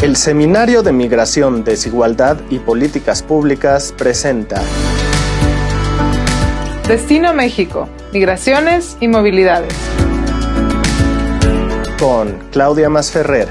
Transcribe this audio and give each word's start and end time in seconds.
El 0.00 0.14
Seminario 0.14 0.84
de 0.84 0.92
Migración, 0.92 1.64
Desigualdad 1.64 2.40
y 2.50 2.60
Políticas 2.60 3.20
Públicas 3.20 3.92
presenta 3.98 4.62
Destino 6.86 7.34
México, 7.34 7.88
Migraciones 8.12 8.96
y 9.00 9.08
Movilidades. 9.08 9.74
Con 11.98 12.38
Claudia 12.50 12.88
Masferrer. 12.88 13.48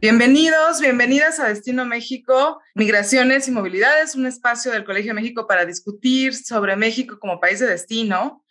Bienvenidos, 0.00 0.80
bienvenidas 0.80 1.40
a 1.40 1.48
Destino 1.48 1.86
México, 1.86 2.60
Migraciones 2.76 3.48
y 3.48 3.50
Movilidades, 3.50 4.14
un 4.14 4.26
espacio 4.26 4.70
del 4.70 4.84
Colegio 4.84 5.10
de 5.10 5.20
México 5.20 5.48
para 5.48 5.66
discutir 5.66 6.36
sobre 6.36 6.76
México 6.76 7.18
como 7.18 7.40
país 7.40 7.58
de 7.58 7.66
destino. 7.66 8.44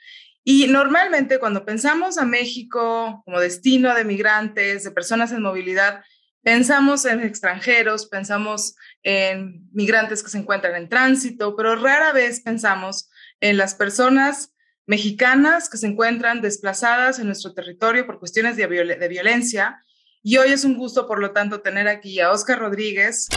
Y 0.50 0.68
normalmente 0.68 1.40
cuando 1.40 1.66
pensamos 1.66 2.18
a 2.18 2.24
México 2.24 3.22
como 3.26 3.42
destino 3.42 3.94
de 3.94 4.06
migrantes, 4.06 4.86
de 4.86 4.92
personas 4.92 5.34
en 5.34 5.42
movilidad, 5.42 6.06
pensamos 6.42 7.04
en 7.04 7.20
extranjeros, 7.20 8.06
pensamos 8.06 8.78
en 9.04 9.68
migrantes 9.74 10.24
que 10.24 10.30
se 10.30 10.38
encuentran 10.38 10.76
en 10.78 10.88
tránsito, 10.88 11.54
pero 11.58 11.76
rara 11.76 12.14
vez 12.14 12.40
pensamos 12.40 13.10
en 13.42 13.58
las 13.58 13.76
personas 13.76 14.54
mexicanas 14.86 15.70
que 15.70 15.76
se 15.76 15.88
encuentran 15.88 16.40
desplazadas 16.40 17.20
en 17.20 17.26
nuestro 17.26 17.54
territorio 17.54 18.06
por 18.06 18.18
cuestiones 18.18 18.56
de, 18.56 18.68
violencia 19.10 19.84
y 20.24 20.38
hoy 20.38 20.54
es 20.54 20.64
un 20.64 20.78
gusto, 20.78 21.08
por 21.08 21.20
lo 21.20 21.32
tanto, 21.32 21.60
tener 21.60 21.90
aquí 21.90 22.22
a 22.22 22.32
Oscar 22.32 22.60
Rodríguez. 22.60 23.28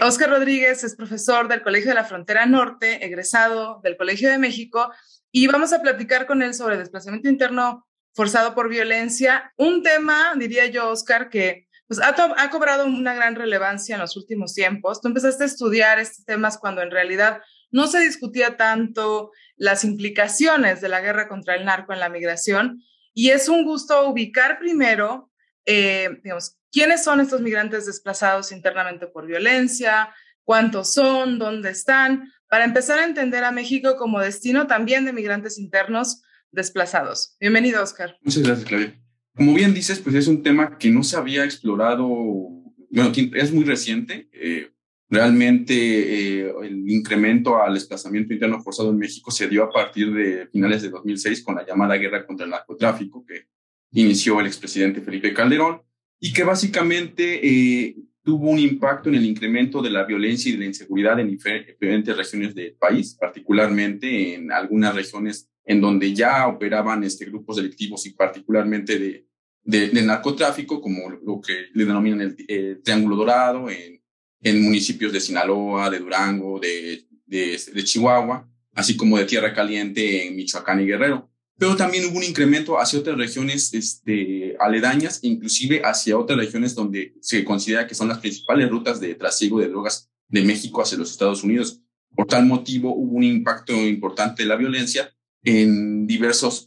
Oscar 0.00 0.30
Rodríguez 0.30 0.84
es 0.84 0.94
profesor 0.94 1.48
del 1.48 1.62
Colegio 1.62 1.88
de 1.88 1.96
la 1.96 2.04
Frontera 2.04 2.46
Norte, 2.46 3.04
egresado 3.04 3.80
del 3.82 3.96
Colegio 3.96 4.30
de 4.30 4.38
México, 4.38 4.92
y 5.32 5.46
vamos 5.46 5.72
a 5.72 5.82
platicar 5.82 6.26
con 6.26 6.42
él 6.42 6.54
sobre 6.54 6.78
desplazamiento 6.78 7.28
interno 7.28 7.86
forzado 8.12 8.54
por 8.54 8.68
violencia, 8.68 9.52
un 9.56 9.82
tema, 9.82 10.34
diría 10.36 10.66
yo, 10.66 10.90
Oscar, 10.90 11.30
que 11.30 11.68
pues, 11.86 12.00
ha, 12.00 12.50
cobrado 12.50 12.86
una 12.86 13.14
gran 13.14 13.36
relevancia 13.36 13.94
en 13.94 14.00
los 14.00 14.16
últimos 14.16 14.54
tiempos. 14.54 15.00
Tú 15.00 15.08
empezaste 15.08 15.44
a 15.44 15.46
estudiar 15.46 15.98
estos 15.98 16.24
temas 16.24 16.58
cuando 16.58 16.82
en 16.82 16.90
realidad 16.90 17.40
no 17.70 17.86
se 17.86 18.00
discutía 18.00 18.56
tanto 18.56 19.30
las 19.56 19.84
implicaciones 19.84 20.80
de 20.80 20.88
la 20.88 21.00
guerra 21.00 21.28
contra 21.28 21.54
el 21.54 21.64
narco 21.64 21.92
en 21.92 22.00
la 22.00 22.08
migración, 22.08 22.82
y 23.12 23.30
es 23.30 23.48
un 23.48 23.64
gusto 23.64 24.08
ubicar 24.08 24.58
primero 24.58 25.30
eh, 25.66 26.20
digamos, 26.22 26.56
quiénes 26.72 27.04
son 27.04 27.20
estos 27.20 27.40
migrantes 27.40 27.86
desplazados 27.86 28.52
internamente 28.52 29.06
por 29.06 29.26
violencia, 29.26 30.12
cuántos 30.50 30.92
son, 30.94 31.38
dónde 31.38 31.70
están, 31.70 32.32
para 32.48 32.64
empezar 32.64 32.98
a 32.98 33.04
entender 33.04 33.44
a 33.44 33.52
México 33.52 33.94
como 33.96 34.18
destino 34.18 34.66
también 34.66 35.04
de 35.04 35.12
migrantes 35.12 35.60
internos 35.60 36.22
desplazados. 36.50 37.36
Bienvenido, 37.38 37.80
Oscar. 37.80 38.18
Muchas 38.20 38.42
gracias, 38.42 38.66
Claudia. 38.66 39.00
Como 39.36 39.54
bien 39.54 39.72
dices, 39.74 40.00
pues 40.00 40.16
es 40.16 40.26
un 40.26 40.42
tema 40.42 40.76
que 40.76 40.90
no 40.90 41.04
se 41.04 41.16
había 41.16 41.44
explorado, 41.44 42.08
bueno, 42.08 43.12
es 43.14 43.52
muy 43.52 43.62
reciente. 43.62 44.28
Eh, 44.32 44.72
realmente 45.08 45.72
eh, 45.72 46.52
el 46.64 46.90
incremento 46.90 47.62
al 47.62 47.74
desplazamiento 47.74 48.32
interno 48.34 48.60
forzado 48.60 48.90
en 48.90 48.98
México 48.98 49.30
se 49.30 49.46
dio 49.46 49.62
a 49.62 49.70
partir 49.70 50.12
de 50.12 50.48
finales 50.48 50.82
de 50.82 50.90
2006 50.90 51.44
con 51.44 51.54
la 51.54 51.64
llamada 51.64 51.94
guerra 51.94 52.26
contra 52.26 52.44
el 52.44 52.50
narcotráfico, 52.50 53.24
que 53.24 53.46
inició 53.92 54.40
el 54.40 54.48
expresidente 54.48 55.00
Felipe 55.00 55.32
Calderón 55.32 55.82
y 56.18 56.32
que 56.32 56.42
básicamente 56.42 57.38
eh, 57.46 57.94
tuvo 58.22 58.50
un 58.50 58.58
impacto 58.58 59.08
en 59.08 59.16
el 59.16 59.24
incremento 59.24 59.80
de 59.82 59.90
la 59.90 60.04
violencia 60.04 60.50
y 60.50 60.52
de 60.52 60.58
la 60.60 60.66
inseguridad 60.66 61.18
en 61.20 61.30
diferentes 61.30 62.16
regiones 62.16 62.54
del 62.54 62.74
país, 62.74 63.16
particularmente 63.18 64.34
en 64.34 64.52
algunas 64.52 64.94
regiones 64.94 65.48
en 65.64 65.80
donde 65.80 66.14
ya 66.14 66.46
operaban 66.48 67.04
este, 67.04 67.26
grupos 67.26 67.56
delictivos 67.56 68.06
y 68.06 68.10
particularmente 68.10 68.98
de, 68.98 69.26
de, 69.62 70.02
narcotráfico, 70.02 70.80
como 70.80 71.10
lo 71.10 71.40
que 71.40 71.66
le 71.72 71.84
denominan 71.84 72.36
el, 72.48 72.82
Triángulo 72.82 73.16
Dorado, 73.16 73.68
en, 73.70 74.62
municipios 74.62 75.12
de 75.12 75.20
Sinaloa, 75.20 75.90
de 75.90 75.98
Durango, 75.98 76.58
de, 76.58 77.04
de 77.26 77.84
Chihuahua, 77.84 78.48
así 78.74 78.96
como 78.96 79.18
de 79.18 79.26
Tierra 79.26 79.52
Caliente 79.52 80.26
en 80.26 80.34
Michoacán 80.34 80.80
y 80.80 80.86
Guerrero 80.86 81.29
pero 81.60 81.76
también 81.76 82.06
hubo 82.06 82.16
un 82.16 82.24
incremento 82.24 82.80
hacia 82.80 82.98
otras 82.98 83.18
regiones 83.18 83.74
este, 83.74 84.56
aledañas, 84.58 85.18
inclusive 85.20 85.82
hacia 85.84 86.16
otras 86.16 86.38
regiones 86.38 86.74
donde 86.74 87.12
se 87.20 87.44
considera 87.44 87.86
que 87.86 87.94
son 87.94 88.08
las 88.08 88.18
principales 88.18 88.70
rutas 88.70 88.98
de 88.98 89.14
trasiego 89.14 89.60
de 89.60 89.68
drogas 89.68 90.08
de 90.28 90.42
México 90.42 90.80
hacia 90.80 90.96
los 90.96 91.10
Estados 91.10 91.44
Unidos. 91.44 91.82
Por 92.16 92.26
tal 92.26 92.46
motivo, 92.46 92.94
hubo 92.96 93.14
un 93.14 93.24
impacto 93.24 93.74
importante 93.74 94.42
de 94.42 94.48
la 94.48 94.56
violencia 94.56 95.12
en 95.44 96.06
diversos 96.06 96.66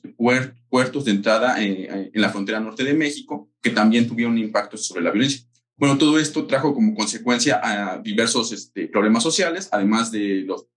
puertos 0.69 1.05
de 1.05 1.11
entrada 1.11 1.59
eh, 1.63 2.11
en, 2.13 2.21
la 2.21 2.29
frontera 2.29 2.59
norte 2.59 2.83
de 2.83 2.93
México, 2.93 3.49
que 3.63 3.71
también 3.71 4.07
tuvieron 4.07 4.33
un 4.33 4.39
impacto 4.39 4.77
sobre 4.77 5.01
la 5.01 5.09
violencia. 5.09 5.41
Bueno, 5.75 5.97
todo 5.97 6.19
esto 6.19 6.45
trajo 6.45 6.75
como 6.75 6.93
consecuencia 6.93 7.59
a 7.63 7.97
diversos 7.97 8.51
este, 8.51 8.87
problemas 8.89 9.23
sociales, 9.23 9.69
además 9.71 10.11
de 10.11 10.43
los 10.45 10.67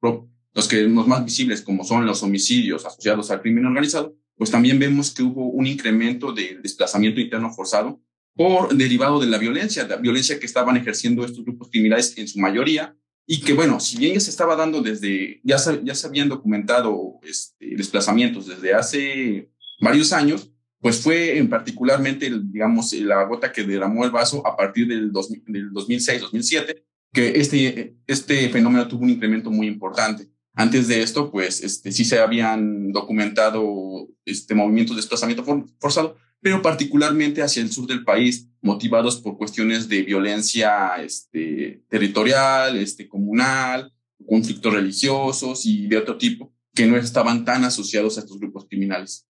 los 0.56 0.68
que 0.68 0.80
los 0.80 1.06
más 1.06 1.22
visibles, 1.22 1.60
como 1.60 1.84
son 1.84 2.06
los 2.06 2.22
homicidios 2.22 2.86
asociados 2.86 3.30
al 3.30 3.42
crimen 3.42 3.66
organizado, 3.66 4.16
pues 4.36 4.50
también 4.50 4.78
vemos 4.78 5.12
que 5.12 5.22
hubo 5.22 5.50
un 5.50 5.66
incremento 5.66 6.32
de 6.32 6.58
desplazamiento 6.62 7.20
interno 7.20 7.52
forzado 7.52 8.00
por 8.34 8.74
derivado 8.74 9.20
de 9.20 9.26
la 9.26 9.36
violencia, 9.36 9.86
la 9.86 9.96
violencia 9.96 10.40
que 10.40 10.46
estaban 10.46 10.78
ejerciendo 10.78 11.26
estos 11.26 11.44
grupos 11.44 11.68
criminales 11.70 12.16
en 12.16 12.26
su 12.26 12.38
mayoría 12.38 12.96
y 13.26 13.42
que 13.42 13.52
bueno, 13.52 13.80
si 13.80 13.98
bien 13.98 14.14
ya 14.14 14.20
se 14.20 14.30
estaba 14.30 14.56
dando 14.56 14.80
desde, 14.80 15.42
ya 15.44 15.58
se, 15.58 15.82
ya 15.84 15.94
se 15.94 16.06
habían 16.06 16.30
documentado 16.30 17.20
este, 17.22 17.76
desplazamientos 17.76 18.46
desde 18.46 18.72
hace 18.72 19.50
varios 19.78 20.14
años, 20.14 20.50
pues 20.80 21.00
fue 21.00 21.36
en 21.36 21.50
particularmente, 21.50 22.30
digamos, 22.44 22.94
la 22.94 23.24
gota 23.24 23.52
que 23.52 23.62
derramó 23.62 24.06
el 24.06 24.10
vaso 24.10 24.46
a 24.46 24.56
partir 24.56 24.88
del, 24.88 25.12
del 25.12 25.70
2006-2007, 25.70 26.82
que 27.12 27.40
este, 27.40 27.96
este 28.06 28.48
fenómeno 28.48 28.88
tuvo 28.88 29.02
un 29.02 29.10
incremento 29.10 29.50
muy 29.50 29.66
importante. 29.66 30.30
Antes 30.58 30.88
de 30.88 31.02
esto, 31.02 31.30
pues 31.30 31.62
este, 31.62 31.92
sí 31.92 32.06
se 32.06 32.18
habían 32.18 32.90
documentado 32.90 34.08
este, 34.24 34.54
movimientos 34.54 34.96
de 34.96 35.02
desplazamiento 35.02 35.44
forzado, 35.78 36.16
pero 36.40 36.62
particularmente 36.62 37.42
hacia 37.42 37.62
el 37.62 37.70
sur 37.70 37.86
del 37.86 38.04
país, 38.04 38.48
motivados 38.62 39.20
por 39.20 39.36
cuestiones 39.36 39.86
de 39.86 40.02
violencia 40.02 40.96
este, 40.96 41.84
territorial, 41.90 42.76
este, 42.78 43.06
comunal, 43.06 43.92
conflictos 44.26 44.72
religiosos 44.72 45.66
y 45.66 45.88
de 45.88 45.98
otro 45.98 46.16
tipo, 46.16 46.54
que 46.74 46.86
no 46.86 46.96
estaban 46.96 47.44
tan 47.44 47.64
asociados 47.64 48.16
a 48.16 48.20
estos 48.20 48.38
grupos 48.38 48.66
criminales. 48.66 49.28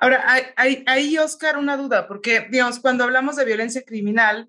Ahora, 0.00 0.24
hay, 0.56 0.82
hay, 0.86 1.18
Oscar, 1.18 1.58
una 1.58 1.76
duda, 1.76 2.08
porque, 2.08 2.46
digamos, 2.50 2.78
cuando 2.78 3.04
hablamos 3.04 3.36
de 3.36 3.44
violencia 3.44 3.82
criminal, 3.82 4.48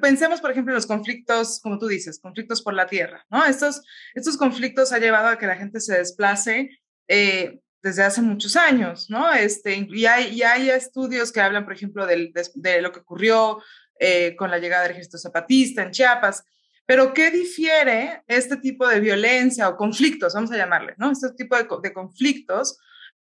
Pensemos, 0.00 0.40
por 0.40 0.50
ejemplo, 0.50 0.72
en 0.72 0.76
los 0.76 0.86
conflictos, 0.86 1.60
como 1.60 1.78
tú 1.78 1.88
dices, 1.88 2.20
conflictos 2.20 2.62
por 2.62 2.74
la 2.74 2.86
tierra, 2.86 3.26
¿no? 3.28 3.44
Estos, 3.44 3.82
estos 4.14 4.36
conflictos 4.36 4.92
han 4.92 5.02
llevado 5.02 5.28
a 5.28 5.38
que 5.38 5.46
la 5.46 5.56
gente 5.56 5.80
se 5.80 5.98
desplace 5.98 6.70
eh, 7.08 7.60
desde 7.82 8.04
hace 8.04 8.22
muchos 8.22 8.56
años, 8.56 9.10
¿no? 9.10 9.32
Este, 9.32 9.74
y, 9.74 10.06
hay, 10.06 10.34
y 10.34 10.42
hay 10.42 10.70
estudios 10.70 11.32
que 11.32 11.40
hablan, 11.40 11.64
por 11.64 11.74
ejemplo, 11.74 12.06
de, 12.06 12.32
lo 12.80 12.92
que 12.92 13.00
ocurrió 13.00 13.62
eh, 13.98 14.36
con 14.36 14.50
la 14.50 14.58
llegada 14.58 14.84
del 14.84 14.92
ejército 14.92 15.18
zapatista 15.18 15.82
en 15.82 15.90
Chiapas. 15.90 16.44
Pero, 16.86 17.12
¿qué 17.12 17.30
difiere 17.32 18.22
este 18.28 18.56
tipo 18.58 18.86
de 18.86 19.00
violencia 19.00 19.68
o 19.68 19.76
conflictos, 19.76 20.34
vamos 20.34 20.52
a 20.52 20.56
llamarle, 20.56 20.94
¿no? 20.98 21.10
Este 21.10 21.32
tipo 21.32 21.56
de, 21.56 21.66
de 21.82 21.92
conflictos 21.92 22.78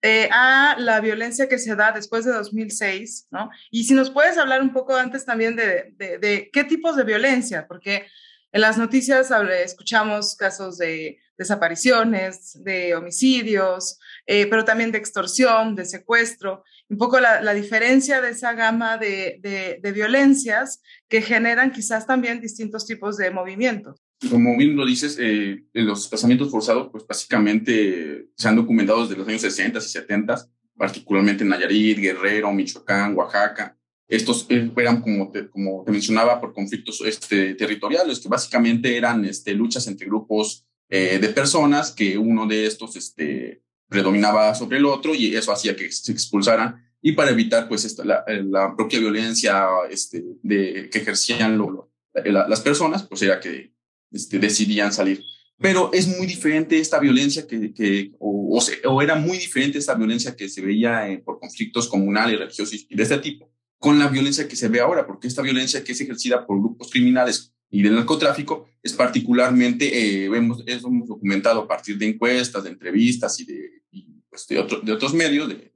eh, 0.03 0.29
a 0.31 0.77
la 0.79 1.01
violencia 1.01 1.49
que 1.49 1.59
se 1.59 1.75
da 1.75 1.91
después 1.91 2.25
de 2.25 2.33
2006, 2.33 3.27
¿no? 3.31 3.51
Y 3.71 3.85
si 3.85 3.95
nos 3.95 4.11
puedes 4.11 4.39
hablar 4.39 4.63
un 4.63 4.73
poco 4.73 4.95
antes 4.95 5.25
también 5.25 5.57
de, 5.57 5.93
de, 5.97 6.51
qué 6.53 6.63
tipos 6.65 6.95
de 6.95 7.03
violencia, 7.03 7.67
porque 7.67 8.07
en 8.53 8.61
las 8.61 8.79
noticias 8.79 9.31
escuchamos 9.65 10.37
casos 10.37 10.79
de 10.79 11.19
desapariciones, 11.37 12.63
de 12.63 12.95
homicidios, 12.95 13.99
eh, 14.27 14.47
pero 14.47 14.65
también 14.65 14.93
de 14.93 14.99
extorsión, 14.99 15.75
de 15.75 15.85
secuestro, 15.85 16.65
un 16.89 16.97
poco 16.97 17.19
la, 17.21 17.41
la 17.41 17.55
diferencia 17.55 18.21
de 18.21 18.31
esa 18.31 18.53
gama 18.53 18.99
de, 18.99 19.39
de, 19.83 19.93
violencias 19.93 20.81
que 21.09 21.23
generan 21.23 21.71
quizás 21.71 22.07
también 22.07 22.41
distintos 22.41 22.87
tipos 22.87 23.17
de 23.17 23.31
movimientos 23.31 24.01
como 24.31 24.57
bien 24.57 24.77
lo 24.77 24.85
dices, 24.85 25.17
eh, 25.21 25.65
los 25.73 26.01
desplazamientos 26.01 26.51
forzados, 26.51 26.89
pues 26.91 27.07
básicamente 27.07 28.29
se 28.37 28.49
han 28.49 28.57
documentado 28.57 29.03
desde 29.03 29.17
los 29.17 29.29
años 29.29 29.43
60 29.43 29.79
y 29.79 29.83
70, 29.83 30.49
particularmente 30.77 31.45
en 31.45 31.51
Nayarit, 31.51 31.99
Guerrero, 31.99 32.53
Michoacán, 32.53 33.15
Oaxaca. 33.17 33.77
Estos 34.09 34.47
eh, 34.49 34.71
eran, 34.77 35.03
como 35.03 35.31
te, 35.31 35.49
como 35.49 35.85
te 35.85 35.93
mencionaba, 35.93 36.41
por 36.41 36.53
conflictos 36.53 37.03
este, 37.05 37.55
territoriales, 37.55 38.19
que 38.19 38.29
básicamente 38.29 38.97
eran 38.97 39.25
este, 39.25 39.53
luchas 39.55 39.87
entre 39.87 40.07
grupos 40.07 40.67
eh, 40.89 41.19
de 41.21 41.29
personas, 41.29 41.93
que 41.93 42.19
uno 42.19 42.47
de 42.47 42.67
estos 42.67 42.97
este, 42.97 43.63
predominaba 43.89 44.55
sobre 44.55 44.79
el 44.79 44.87
otro 44.87 45.15
y 45.15 45.37
eso 45.37 45.53
hacía 45.53 45.77
que 45.77 45.93
se 45.93 46.11
expulsaran. 46.11 46.83
Y 47.01 47.13
para 47.13 47.31
evitar 47.31 47.69
pues 47.69 47.85
esta, 47.85 48.05
la, 48.05 48.25
la, 48.27 48.75
propia 48.75 48.99
violencia 48.99 49.67
este, 49.89 50.25
de, 50.43 50.89
que 50.91 50.99
ejercían 50.99 51.57
lo, 51.57 51.93
las 52.25 52.61
personas, 52.61 53.05
pues 53.05 53.23
era 53.23 53.39
que 53.39 53.78
este, 54.11 54.39
decidían 54.39 54.93
salir. 54.93 55.23
pero 55.61 55.91
es 55.93 56.07
muy 56.07 56.27
diferente 56.27 56.79
esta 56.79 56.99
violencia 56.99 57.47
que, 57.47 58.13
o, 58.19 59.03
era 59.03 59.17
muy 59.17 59.39
diferente 59.39 59.79
esta 59.79 59.95
violencia 59.95 60.37
que 60.37 60.49
se 60.49 60.61
veía 60.61 61.11
eh, 61.11 61.19
por 61.19 61.41
conflictos 61.41 61.89
comunales, 61.89 62.39
religiosos 62.39 62.87
y 62.89 62.95
de 62.95 63.03
este 63.03 63.19
tipo, 63.19 63.51
con 63.79 63.99
la 63.99 64.09
violencia 64.09 64.49
que 64.49 64.57
se 64.57 64.69
ve 64.69 64.81
ahora, 64.81 65.07
porque 65.07 65.29
esta 65.29 65.43
violencia 65.43 65.83
que 65.85 65.93
es 65.93 66.01
ejercida 66.01 66.47
por 66.47 66.59
grupos 66.59 66.91
criminales 66.91 67.53
y 67.71 67.83
del 67.83 67.95
narcotráfico 67.95 68.69
es 68.83 68.93
particularmente, 68.93 69.87
eh, 69.87 70.27
hemos, 70.27 70.63
hemos 70.67 71.09
documentado 71.09 71.63
a 71.63 71.69
partir 71.69 71.99
de 71.99 72.09
encuestas, 72.09 72.65
de 72.65 72.71
entrevistas 72.71 73.39
y 73.41 73.45
de, 73.45 73.83
pues 74.31 74.47
de, 74.49 74.67
de, 74.83 74.93
otros 74.93 75.15
medios, 75.15 75.49
de, 75.49 75.71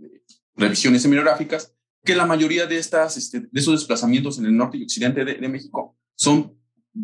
revisiones 0.57 1.03
seminográficas, 1.03 1.75
que 2.05 2.17
la 2.17 2.27
mayoría 2.27 2.67
de, 2.67 2.79
estas, 2.79 3.17
este, 3.17 3.41
de 3.41 3.61
esos 3.61 3.75
desplazamientos 3.75 4.39
en 4.39 4.47
el 4.47 4.57
norte 4.57 4.79
y 4.79 4.85
occidente 4.85 5.25
de, 5.25 5.35
de 5.35 5.49
México 5.49 5.97
son 6.17 6.57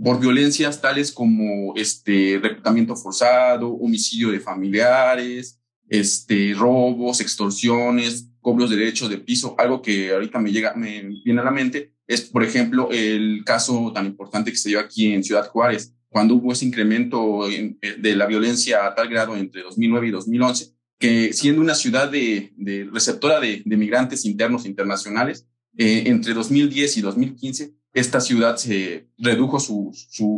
por 0.03 0.21
violencias 0.21 0.81
tales 0.81 1.13
como 1.13 1.75
este 1.77 2.39
reclutamiento 2.43 2.97
forzado, 2.97 3.73
homicidio 3.73 4.31
de 4.31 4.41
familiares, 4.41 5.61
este 5.89 6.55
robos, 6.55 7.21
extorsiones, 7.21 8.29
cobros 8.41 8.71
de 8.71 8.77
derechos 8.77 9.09
de 9.09 9.19
piso, 9.19 9.55
algo 9.59 9.81
que 9.81 10.13
ahorita 10.13 10.39
me 10.39 10.53
llega 10.53 10.75
me 10.75 11.09
viene 11.25 11.41
a 11.41 11.45
la 11.45 11.51
mente 11.51 11.95
es 12.07 12.23
por 12.23 12.43
ejemplo 12.43 12.89
el 12.91 13.43
caso 13.45 13.93
tan 13.95 14.07
importante 14.07 14.51
que 14.51 14.57
se 14.57 14.71
dio 14.71 14.81
aquí 14.81 15.13
en 15.13 15.23
Ciudad 15.23 15.49
Juárez, 15.49 15.95
cuando 16.09 16.35
hubo 16.35 16.53
ese 16.53 16.65
incremento 16.65 17.49
eh, 17.51 17.77
de 17.99 18.17
la 18.17 18.27
violencia 18.27 18.87
a 18.87 18.95
tal 18.95 19.09
grado 19.09 19.37
entre 19.37 19.63
2009 19.63 20.09
y 20.09 20.11
2011 20.11 20.79
que 20.99 21.33
siendo 21.33 21.61
una 21.61 21.75
ciudad 21.75 22.11
de, 22.11 22.53
receptora 22.93 23.41
de, 23.41 23.63
de, 23.65 23.77
migrantes 23.77 24.25
internos 24.25 24.67
internacionales, 24.67 25.47
eh, 25.77 26.05
entre 26.07 26.35
2010 26.35 26.97
y 26.97 27.01
2015 27.01 27.75
esta 27.99 28.21
ciudad 28.21 28.57
se 28.57 29.09
redujo 29.19 29.61
su, 29.61 29.93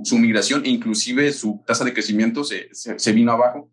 su, 0.04 0.18
migración 0.18 0.64
e 0.64 0.68
inclusive 0.68 1.32
su 1.32 1.62
tasa 1.66 1.84
de 1.84 1.92
crecimiento 1.92 2.44
se, 2.44 2.68
se, 2.72 3.12
vino 3.12 3.32
abajo, 3.32 3.70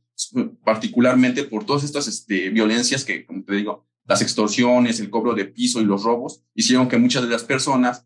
particularmente 0.63 1.43
por 1.43 1.65
todas 1.65 1.83
estas 1.83 2.07
este, 2.07 2.49
violencias 2.49 3.03
que, 3.05 3.25
como 3.25 3.43
te 3.43 3.55
digo, 3.55 3.87
las 4.05 4.21
extorsiones, 4.21 4.99
el 4.99 5.09
cobro 5.09 5.33
de 5.33 5.45
piso 5.45 5.81
y 5.81 5.85
los 5.85 6.03
robos, 6.03 6.43
hicieron 6.53 6.87
que 6.87 6.97
muchas 6.97 7.23
de 7.23 7.29
las 7.29 7.43
personas, 7.43 8.05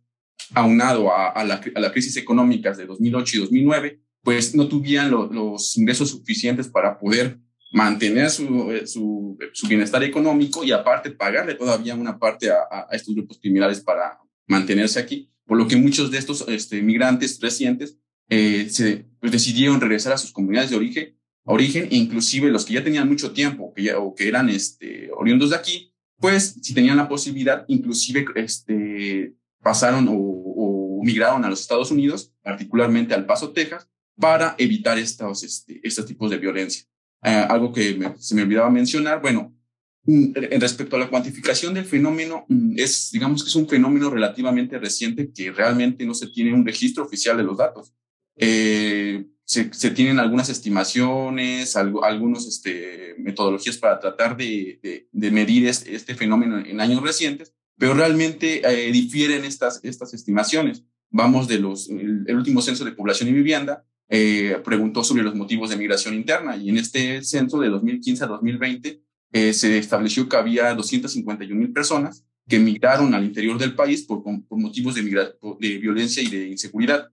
aunado 0.54 1.12
a, 1.12 1.30
a, 1.30 1.44
la, 1.44 1.62
a 1.75 1.80
la 1.80 1.92
crisis 1.92 2.18
económica 2.18 2.74
de 2.74 2.86
2008 2.86 3.38
y 3.38 3.39
2009, 3.42 4.01
pues 4.24 4.56
no 4.56 4.68
tuvieran 4.68 5.12
los 5.12 5.78
ingresos 5.78 6.10
suficientes 6.10 6.68
para 6.68 7.00
poder 7.00 7.39
mantener 7.72 8.30
su, 8.30 8.45
su, 8.86 9.38
su, 9.54 9.68
bienestar 9.68 10.04
económico 10.04 10.63
y 10.63 10.72
aparte 10.72 11.12
pagarle 11.12 11.56
todavía 11.56 11.95
una 11.95 12.19
parte 12.19 12.51
a, 12.51 12.68
a 12.69 12.88
estos 12.92 13.16
grupos 13.16 13.39
criminales 13.39 13.80
para 13.80 14.19
mantenerse 14.45 15.00
aquí 15.00 15.31
por 15.51 15.57
lo 15.57 15.68
que 15.68 15.75
muchos 15.75 16.09
de 16.12 16.18
estos 16.18 16.45
este, 16.48 16.81
migrantes 16.81 17.38
recientes 17.42 17.98
eh, 18.30 18.69
se 18.69 19.03
pues, 19.19 19.33
decidieron 19.33 19.81
regresar 19.81 20.13
a 20.13 20.18
sus 20.18 20.31
comunidades 20.31 20.69
de 20.69 20.77
origen, 21.44 21.88
inclusive 21.92 22.50
los 22.50 22.63
que 22.63 22.75
ya 22.75 22.86
tenían 22.86 23.09
mucho 23.09 23.33
tiempo 23.33 23.74
que 23.74 23.83
ya, 23.83 24.00
o 24.00 24.15
que 24.15 24.30
eran 24.30 24.48
este, 24.48 25.09
oriundos 25.13 25.50
de 25.50 25.57
aquí, 25.57 25.94
pues 26.18 26.56
si 26.62 26.74
tenían 26.74 26.95
la 26.95 27.09
posibilidad, 27.09 27.65
inclusive 27.68 28.27
este, 28.36 29.36
pasaron 29.62 30.07
o, 30.09 31.01
migraron 31.03 31.44
a 31.44 31.50
los 31.50 31.59
Estados 31.59 31.92
Unidos, 31.92 32.33
particularmente 32.42 33.13
al 33.13 33.25
Paso, 33.25 33.51
Texas, 33.51 33.89
para 34.18 34.56
evitar 34.57 34.97
estos, 34.97 35.44
este, 35.44 35.81
tipos 36.07 36.31
de 36.31 36.38
violencia. 36.38 36.86
Eh, 37.24 37.30
algo 37.30 37.74
que 37.74 38.13
se 38.19 38.36
me 38.36 38.44
olvidaba 38.44 38.69
mencionar, 38.69 39.21
bueno, 39.21 39.54
en 39.54 39.60
respecto 40.03 40.95
a 40.95 41.00
la 41.00 41.09
cuantificación 41.09 41.74
del 41.74 41.86
fenómeno, 41.86 42.45
mm, 42.48 42.74
es, 42.77 43.12
digamos 43.12 43.44
que 43.44 43.50
es 43.50 43.56
un 43.56 43.68
fenómeno 43.68 44.09
relativamente 44.09 44.80
reciente 44.80 45.31
que 45.31 45.51
realmente 45.51 46.06
no 46.06 46.13
se 46.13 46.27
tiene 46.27 46.53
un 46.53 46.65
registro 46.65 47.03
oficial 47.03 47.38
de 47.38 47.44
los 47.44 47.57
datos. 47.57 47.94
Eh, 48.36 49.25
se, 49.44 49.92
tienen 49.92 50.18
algunas 50.18 50.50
estimaciones, 50.50 51.75
algo, 51.75 52.06
algunas 52.06 52.48
este, 52.48 53.15
metodologías 53.18 53.77
para 53.77 54.00
tratar 54.00 54.38
de, 54.38 55.07
medir 55.12 55.68
este, 55.68 56.15
fenómeno 56.15 56.59
en 56.59 56.80
años 56.80 57.04
recientes, 57.04 57.54
pero 57.77 57.94
realmente 57.94 58.62
eh, 58.65 58.92
difieren 58.92 59.44
estas, 59.44 59.81
estimaciones. 59.83 60.86
Vamos 61.09 61.50
de 61.50 61.59
los, 61.59 61.89
el, 61.89 62.33
último 62.36 62.62
censo 62.62 62.86
de 62.86 62.94
población 62.94 63.27
y 63.27 63.33
vivienda 63.33 63.86
eh, 64.07 64.57
preguntó 64.63 65.04
sobre 65.04 65.24
los 65.24 65.36
motivos 65.36 65.69
de 65.69 65.75
migración 65.75 66.13
interna 66.13 66.56
y 66.56 66.69
en 66.69 66.77
este 66.77 67.21
censo 67.24 67.59
de 67.59 67.69
2015 67.69 68.24
a 68.24 68.27
2020 68.27 69.01
eh, 69.31 69.54
se 69.54 69.78
estableció 69.78 70.28
que 70.28 70.36
había 70.36 70.74
251 70.74 71.60
mil 71.60 71.72
personas 71.72 72.25
que 72.48 72.60
migraron 72.60 73.13
al 73.13 73.24
interior 73.24 73.57
del 73.57 73.75
país 73.75 74.04
por, 74.04 74.24
por 74.24 74.60
motivos 74.60 74.95
de, 74.95 75.04
de 75.04 75.78
violencia 75.78 76.22
y 76.22 76.28
de 76.28 76.48
inseguridad. 76.48 77.12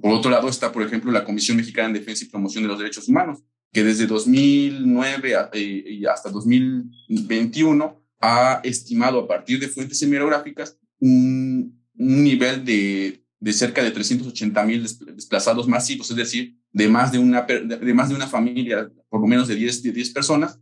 Por 0.00 0.12
otro 0.12 0.30
lado 0.30 0.48
está, 0.48 0.72
por 0.72 0.82
ejemplo, 0.82 1.12
la 1.12 1.24
Comisión 1.24 1.56
Mexicana 1.56 1.88
en 1.88 1.94
Defensa 1.94 2.24
y 2.24 2.28
Promoción 2.28 2.64
de 2.64 2.68
los 2.68 2.78
Derechos 2.78 3.08
Humanos, 3.08 3.44
que 3.72 3.84
desde 3.84 4.06
2009 4.06 5.34
eh, 5.52 5.84
y 5.86 6.06
hasta 6.06 6.30
2021 6.30 8.02
ha 8.20 8.60
estimado 8.64 9.20
a 9.20 9.28
partir 9.28 9.60
de 9.60 9.68
fuentes 9.68 9.98
semirográficas 9.98 10.78
un, 10.98 11.80
un 11.96 12.24
nivel 12.24 12.64
de, 12.64 13.24
de, 13.38 13.52
cerca 13.52 13.82
de 13.82 13.90
380 13.90 14.64
mil 14.64 14.82
desplazados 14.82 15.66
masivos, 15.68 16.10
es 16.10 16.16
decir, 16.16 16.58
de 16.72 16.88
más 16.88 17.12
de, 17.12 17.18
una, 17.18 17.42
de 17.42 17.94
más 17.94 18.08
de 18.10 18.14
una 18.14 18.26
familia, 18.26 18.90
por 19.08 19.20
lo 19.20 19.26
menos 19.26 19.48
de 19.48 19.54
10, 19.54 19.82
de 19.82 19.92
10 19.92 20.10
personas, 20.10 20.60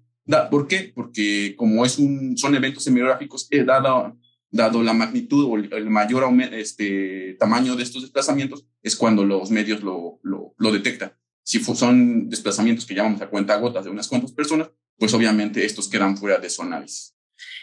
¿Por 0.51 0.69
qué? 0.69 0.93
Porque 0.95 1.55
como 1.57 1.85
es 1.85 1.99
un, 1.99 2.37
son 2.37 2.55
eventos 2.55 2.85
semiográficos, 2.85 3.49
eh, 3.51 3.65
dado, 3.65 4.17
dado 4.51 4.83
la 4.83 4.93
magnitud 4.93 5.47
o 5.51 5.57
el 5.57 5.91
mayor 5.91 6.25
este, 6.53 7.37
tamaño 7.39 7.77
de 7.77 7.83
estos 7.83 8.03
desplazamientos, 8.03 8.67
es 8.83 8.95
cuando 8.95 9.25
los 9.25 9.51
medios 9.51 9.83
lo, 9.83 10.21
lo, 10.23 10.55
lo 10.59 10.73
detectan. 10.73 11.13
Si 11.43 11.61
son 11.61 12.29
desplazamientos 12.29 12.85
que 12.85 12.95
llamamos 12.95 13.23
a 13.23 13.31
cuenta 13.31 13.57
gotas 13.57 13.85
de 13.85 13.91
unas 13.91 14.07
cuantas 14.07 14.33
personas, 14.33 14.71
pues 14.99 15.15
obviamente 15.15 15.65
estos 15.65 15.89
quedan 15.89 16.17
fuera 16.17 16.39
de 16.39 16.51
su 16.51 16.63
análisis. 16.63 17.15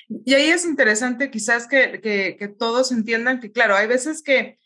Y 0.07 0.33
ahí 0.33 0.47
es 0.47 0.65
interesante 0.65 1.29
quizás 1.29 1.67
que, 1.67 1.99
que, 2.01 2.35
que 2.39 2.47
todos 2.47 2.91
entiendan 2.91 3.39
que, 3.39 3.51
claro, 3.51 3.75
hay 3.75 3.87
veces 3.87 4.23
que 4.23 4.59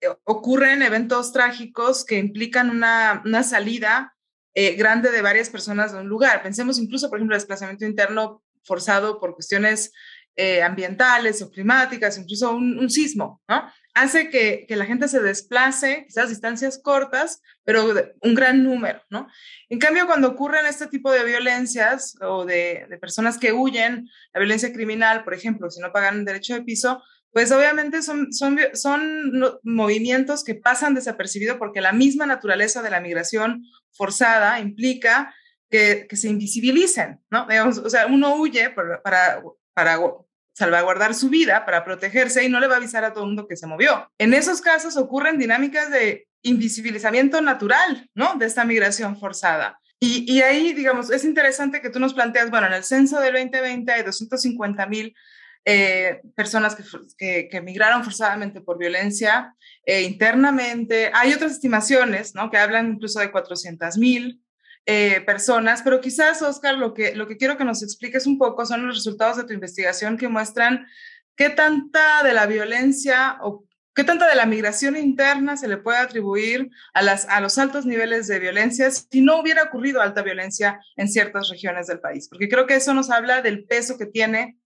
eh, 0.00 0.08
ocurren 0.24 0.82
eventos 0.82 1.32
trágicos 1.32 2.04
que 2.04 2.18
implican 2.18 2.70
una, 2.70 3.22
una 3.24 3.42
salida 3.42 4.13
eh, 4.54 4.74
grande 4.74 5.10
de 5.10 5.22
varias 5.22 5.50
personas 5.50 5.92
de 5.92 5.98
un 5.98 6.08
lugar. 6.08 6.42
Pensemos 6.42 6.78
incluso, 6.78 7.08
por 7.08 7.18
ejemplo, 7.18 7.34
el 7.34 7.40
desplazamiento 7.40 7.84
interno 7.84 8.42
forzado 8.62 9.20
por 9.20 9.34
cuestiones 9.34 9.92
eh, 10.36 10.62
ambientales 10.62 11.42
o 11.42 11.50
climáticas, 11.50 12.18
incluso 12.18 12.54
un, 12.54 12.90
sismo, 12.90 13.40
¿no? 13.48 13.70
Hace 13.94 14.30
que, 14.30 14.64
que, 14.66 14.74
la 14.74 14.84
gente 14.84 15.06
se 15.06 15.20
desplace, 15.20 16.06
quizás 16.08 16.28
distancias 16.28 16.80
cortas, 16.82 17.40
pero 17.62 17.94
un 18.20 18.34
gran 18.34 18.64
número, 18.64 19.00
¿no? 19.10 19.28
En 19.68 19.78
cambio, 19.78 20.06
cuando 20.06 20.26
ocurren 20.26 20.66
este 20.66 20.88
tipo 20.88 21.12
de 21.12 21.24
violencias 21.24 22.16
o 22.20 22.44
de, 22.44 22.86
de 22.90 22.98
personas 22.98 23.38
que 23.38 23.52
huyen, 23.52 24.08
la 24.32 24.40
violencia 24.40 24.72
criminal, 24.72 25.22
por 25.22 25.34
ejemplo, 25.34 25.70
si 25.70 25.80
no 25.80 25.92
pagan 25.92 26.24
derecho 26.24 26.54
de 26.54 26.62
piso, 26.62 27.00
pues 27.34 27.50
obviamente 27.50 28.00
son, 28.00 28.32
son, 28.32 28.60
son 28.74 29.58
movimientos 29.64 30.44
que 30.44 30.54
pasan 30.54 30.94
desapercibidos 30.94 31.58
porque 31.58 31.80
la 31.80 31.92
misma 31.92 32.26
naturaleza 32.26 32.80
de 32.80 32.90
la 32.90 33.00
migración 33.00 33.64
forzada 33.90 34.60
implica 34.60 35.34
que, 35.68 36.06
que 36.08 36.14
se 36.14 36.28
invisibilicen, 36.28 37.20
¿no? 37.30 37.48
Digamos, 37.48 37.78
o 37.78 37.90
sea, 37.90 38.06
uno 38.06 38.36
huye 38.36 38.70
para, 38.70 39.02
para, 39.02 39.42
salvaguardar 40.52 41.12
su 41.12 41.28
vida, 41.28 41.64
para 41.64 41.84
protegerse 41.84 42.44
y 42.44 42.48
no 42.48 42.60
le 42.60 42.68
va 42.68 42.74
a 42.74 42.76
avisar 42.76 43.02
a 43.02 43.12
todo 43.12 43.24
el 43.24 43.30
mundo 43.30 43.48
que 43.48 43.56
se 43.56 43.66
movió. 43.66 44.08
En 44.18 44.32
esos 44.32 44.60
casos 44.60 44.96
ocurren 44.96 45.36
dinámicas 45.36 45.90
de 45.90 46.28
invisibilizamiento 46.42 47.40
natural, 47.40 48.08
¿no? 48.14 48.36
De 48.36 48.46
esta 48.46 48.64
migración 48.64 49.18
forzada. 49.18 49.80
Y, 49.98 50.32
y 50.32 50.42
ahí, 50.42 50.72
digamos, 50.72 51.10
es 51.10 51.24
interesante 51.24 51.80
que 51.80 51.90
tú 51.90 51.98
nos 51.98 52.14
planteas, 52.14 52.48
bueno, 52.50 52.68
en 52.68 52.74
el 52.74 52.84
censo 52.84 53.18
del 53.18 53.32
2020 53.32 53.90
hay 53.90 54.04
250 54.04 54.86
mil 54.86 55.16
eh, 55.64 56.20
personas 56.36 56.74
que, 56.74 56.84
que, 57.16 57.48
que, 57.48 57.60
migraron 57.62 58.04
forzadamente 58.04 58.60
por 58.60 58.78
violencia 58.78 59.54
eh, 59.86 60.02
internamente. 60.02 61.10
Hay 61.14 61.32
otras 61.32 61.52
estimaciones, 61.52 62.34
¿no? 62.34 62.50
Que 62.50 62.58
hablan 62.58 62.92
incluso 62.92 63.20
de 63.20 63.30
400 63.30 63.96
mil 63.96 64.42
eh, 64.86 65.22
personas, 65.22 65.80
pero 65.82 66.02
quizás, 66.02 66.42
Oscar, 66.42 66.76
lo 66.76 66.92
que, 66.92 67.14
lo 67.14 67.26
que 67.26 67.38
quiero 67.38 67.56
que 67.56 67.64
nos 67.64 67.82
expliques 67.82 68.26
un 68.26 68.36
poco 68.36 68.66
son 68.66 68.86
los 68.86 68.96
resultados 68.96 69.38
de 69.38 69.44
tu 69.44 69.54
investigación 69.54 70.18
que 70.18 70.28
muestran 70.28 70.86
qué 71.36 71.48
tanta 71.48 72.22
de 72.22 72.34
la 72.34 72.44
violencia 72.44 73.38
o 73.40 73.64
qué 73.94 74.04
tanta 74.04 74.28
de 74.28 74.34
la 74.34 74.44
migración 74.44 74.98
interna 74.98 75.56
se 75.56 75.68
le 75.68 75.78
puede 75.78 75.96
atribuir 75.96 76.70
a, 76.92 77.00
las, 77.00 77.26
a 77.30 77.40
los 77.40 77.56
altos 77.56 77.86
niveles 77.86 78.26
de 78.26 78.38
violencia 78.38 78.90
si 78.90 79.22
no 79.22 79.40
hubiera 79.40 79.62
ocurrido 79.62 80.02
alta 80.02 80.20
violencia 80.20 80.78
en 80.96 81.08
ciertas 81.08 81.48
regiones 81.48 81.86
del 81.86 82.00
país, 82.00 82.28
porque 82.28 82.50
creo 82.50 82.66
que 82.66 82.74
eso 82.74 82.92
nos 82.92 83.10
habla 83.10 83.40
del 83.40 83.64
peso 83.64 83.96
que 83.96 84.04
tiene 84.04 84.58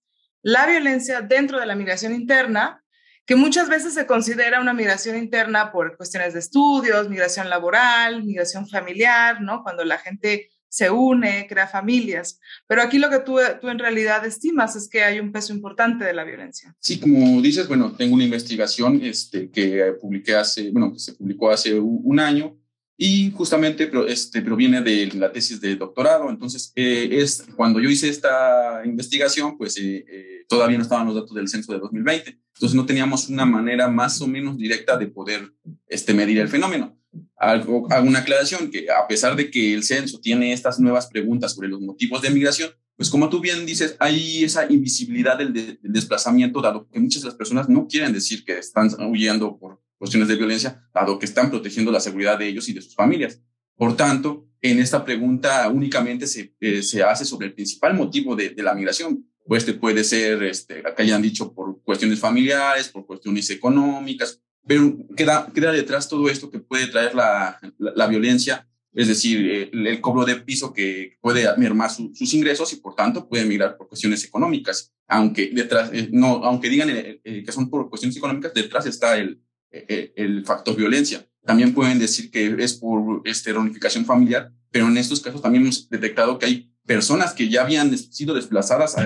la 0.43 0.67
violencia 0.67 1.21
dentro 1.21 1.61
de 1.61 1.67
la 1.67 1.75
migración 1.75 2.15
interna, 2.15 2.83
que 3.27 3.37
muchas 3.37 3.69
veces 3.69 3.93
se 3.93 4.07
considera 4.07 4.61
una 4.61 4.73
migración 4.73 5.17
interna 5.17 5.71
por 5.71 5.97
cuestiones 5.97 6.33
de 6.33 6.41
estudios, 6.41 7.11
migración 7.11 7.51
laboral, 7.51 8.25
migración 8.25 8.67
familiar, 8.67 9.43
¿no? 9.43 9.63
Cuando 9.63 9.85
la 9.85 9.99
gente 9.99 10.49
se 10.69 10.91
une, 10.91 11.47
crea 11.49 11.67
familias. 11.67 12.41
Pero 12.67 12.83
aquí 12.83 12.99
lo 12.99 13.11
que 13.11 13.21
tú, 13.21 13.39
tú 13.61 13.69
en 13.69 13.79
realidad 13.79 14.25
estimas 14.25 14.77
es 14.77 14.89
que 14.89 15.03
hay 15.03 15.21
un 15.21 15.33
peso 15.33 15.53
importante 15.53 16.05
de 16.05 16.13
la 16.13 16.25
violencia. 16.25 16.75
Sí, 16.81 16.99
como 16.99 17.41
dices, 17.43 17.69
bueno, 17.69 17.95
tengo 17.97 18.15
una 18.15 18.25
investigación 18.25 19.01
este, 19.03 19.51
que 19.51 19.95
publiqué 20.01 20.35
hace, 20.35 20.71
bueno, 20.71 20.93
que 20.93 20.99
se 20.99 21.15
publicó 21.15 21.51
hace 21.51 21.79
un 21.79 22.21
año 22.21 22.57
y 23.01 23.31
justamente 23.31 23.87
pero, 23.87 24.09
este, 24.09 24.43
proviene 24.43 24.83
de 24.83 25.07
la 25.15 25.31
tesis 25.31 25.61
de 25.61 25.77
doctorado. 25.77 26.29
Entonces, 26.29 26.73
eh, 26.75 27.09
es, 27.13 27.45
cuando 27.55 27.79
yo 27.79 27.89
hice 27.89 28.09
esta 28.09 28.83
investigación, 28.85 29.57
pues 29.57 29.79
eh, 29.79 30.05
eh, 30.09 30.45
todavía 30.49 30.77
no 30.77 30.83
estaban 30.83 31.07
los 31.07 31.15
datos 31.15 31.33
del 31.33 31.47
censo 31.47 31.73
de 31.73 31.79
2020. 31.79 32.31
Entonces, 32.55 32.75
no 32.75 32.85
teníamos 32.85 33.29
una 33.29 33.47
manera 33.47 33.87
más 33.87 34.21
o 34.21 34.27
menos 34.27 34.59
directa 34.59 34.97
de 34.97 35.07
poder 35.07 35.53
este, 35.87 36.13
medir 36.13 36.41
el 36.41 36.49
fenómeno. 36.49 36.99
Algo, 37.37 37.87
hago 37.93 38.07
una 38.07 38.19
aclaración 38.19 38.69
que 38.69 38.91
a 38.91 39.07
pesar 39.07 39.37
de 39.37 39.49
que 39.49 39.73
el 39.75 39.85
censo 39.85 40.19
tiene 40.19 40.53
estas 40.53 40.81
nuevas 40.81 41.07
preguntas 41.07 41.55
sobre 41.55 41.69
los 41.69 41.81
motivos 41.81 42.21
de 42.21 42.31
migración, 42.31 42.71
pues 42.97 43.11
como 43.11 43.29
tú 43.29 43.41
bien 43.41 43.65
dices, 43.65 43.95
hay 44.01 44.43
esa 44.43 44.71
invisibilidad 44.71 45.39
del, 45.39 45.53
del 45.53 45.79
desplazamiento, 45.83 46.61
dado 46.61 46.89
que 46.89 46.99
muchas 46.99 47.23
de 47.23 47.29
las 47.29 47.37
personas 47.37 47.69
no 47.69 47.87
quieren 47.87 48.13
decir 48.13 48.45
que 48.45 48.59
están 48.59 48.91
huyendo 49.09 49.57
por 49.57 49.81
cuestiones 49.99 50.29
de 50.29 50.37
violencia, 50.37 50.89
dado 50.95 51.19
que 51.19 51.27
están 51.27 51.51
protegiendo 51.51 51.93
la 51.93 52.01
seguridad 52.01 52.39
de 52.39 52.49
ellos 52.49 52.69
y 52.69 52.73
de 52.73 52.81
sus 52.81 52.95
familias. 52.95 53.43
Por 53.77 53.97
tanto, 53.97 54.49
en 54.61 54.79
esta 54.79 55.05
pregunta 55.05 55.69
únicamente 55.69 56.27
se, 56.27 56.55
eh, 56.61 56.83
se 56.83 57.03
hace 57.03 57.25
sobre 57.25 57.49
el 57.49 57.55
principal 57.55 57.95
motivo 57.95 58.35
de, 58.35 58.51
de, 58.51 58.63
la 58.63 58.75
migración. 58.75 59.25
Este 59.51 59.75
puede 59.75 60.05
ser, 60.05 60.43
este, 60.43 60.81
acá 60.81 61.05
ya 61.05 61.17
han 61.17 61.23
dicho, 61.23 61.53
por 61.53 61.83
cuestiones 61.83 62.19
familiares, 62.19 62.89
por 62.89 63.07
cuestiones 63.07 63.49
económicas, 63.51 64.41
pero 64.67 64.97
queda, 65.17 65.51
queda 65.55 65.73
detrás 65.73 66.09
todo 66.09 66.29
esto 66.29 66.51
que 66.51 66.59
puede 66.59 66.89
traer 66.89 67.15
la, 67.15 67.59
la, 67.79 67.93
la 67.97 68.07
violencia, 68.07 68.69
es 68.93 69.09
decir, 69.09 69.71
el, 69.73 69.87
el, 69.87 70.01
cobro 70.01 70.25
de 70.27 70.37
piso 70.37 70.73
que 70.73 71.17
puede 71.21 71.47
mermar 71.57 71.91
su, 71.91 72.13
sus 72.15 72.35
ingresos 72.35 72.73
y 72.73 72.77
por 72.77 72.95
tanto 72.95 73.29
puede 73.29 73.47
migrar 73.47 73.77
por 73.77 73.89
cuestiones 73.89 74.25
económicas. 74.25 74.93
Aunque 75.07 75.51
detrás, 75.53 75.91
eh, 75.95 76.09
no, 76.13 76.45
aunque 76.45 76.69
digan 76.69 76.91
eh, 76.91 77.21
eh, 77.25 77.43
que 77.45 77.53
son 77.53 77.71
por 77.71 77.89
cuestiones 77.89 78.17
económicas, 78.17 78.53
detrás 78.53 78.85
está 78.87 79.17
el, 79.17 79.31
eh, 79.31 79.37
eh, 79.39 79.48
el 79.71 80.45
factor 80.45 80.77
violencia. 80.77 81.27
También 81.45 81.73
pueden 81.73 81.99
decir 81.99 82.31
que 82.31 82.57
es 82.59 82.75
por 82.75 83.23
este, 83.25 83.53
reunificación 83.53 84.05
familiar, 84.05 84.53
pero 84.71 84.87
en 84.87 84.99
estos 84.99 85.21
casos 85.21 85.41
también 85.41 85.65
hemos 85.65 85.89
detectado 85.89 86.39
que 86.39 86.47
hay 86.47 86.73
personas 86.87 87.35
que 87.35 87.49
ya 87.49 87.63
habían 87.63 87.97
sido 87.97 88.35
desplazadas 88.35 88.97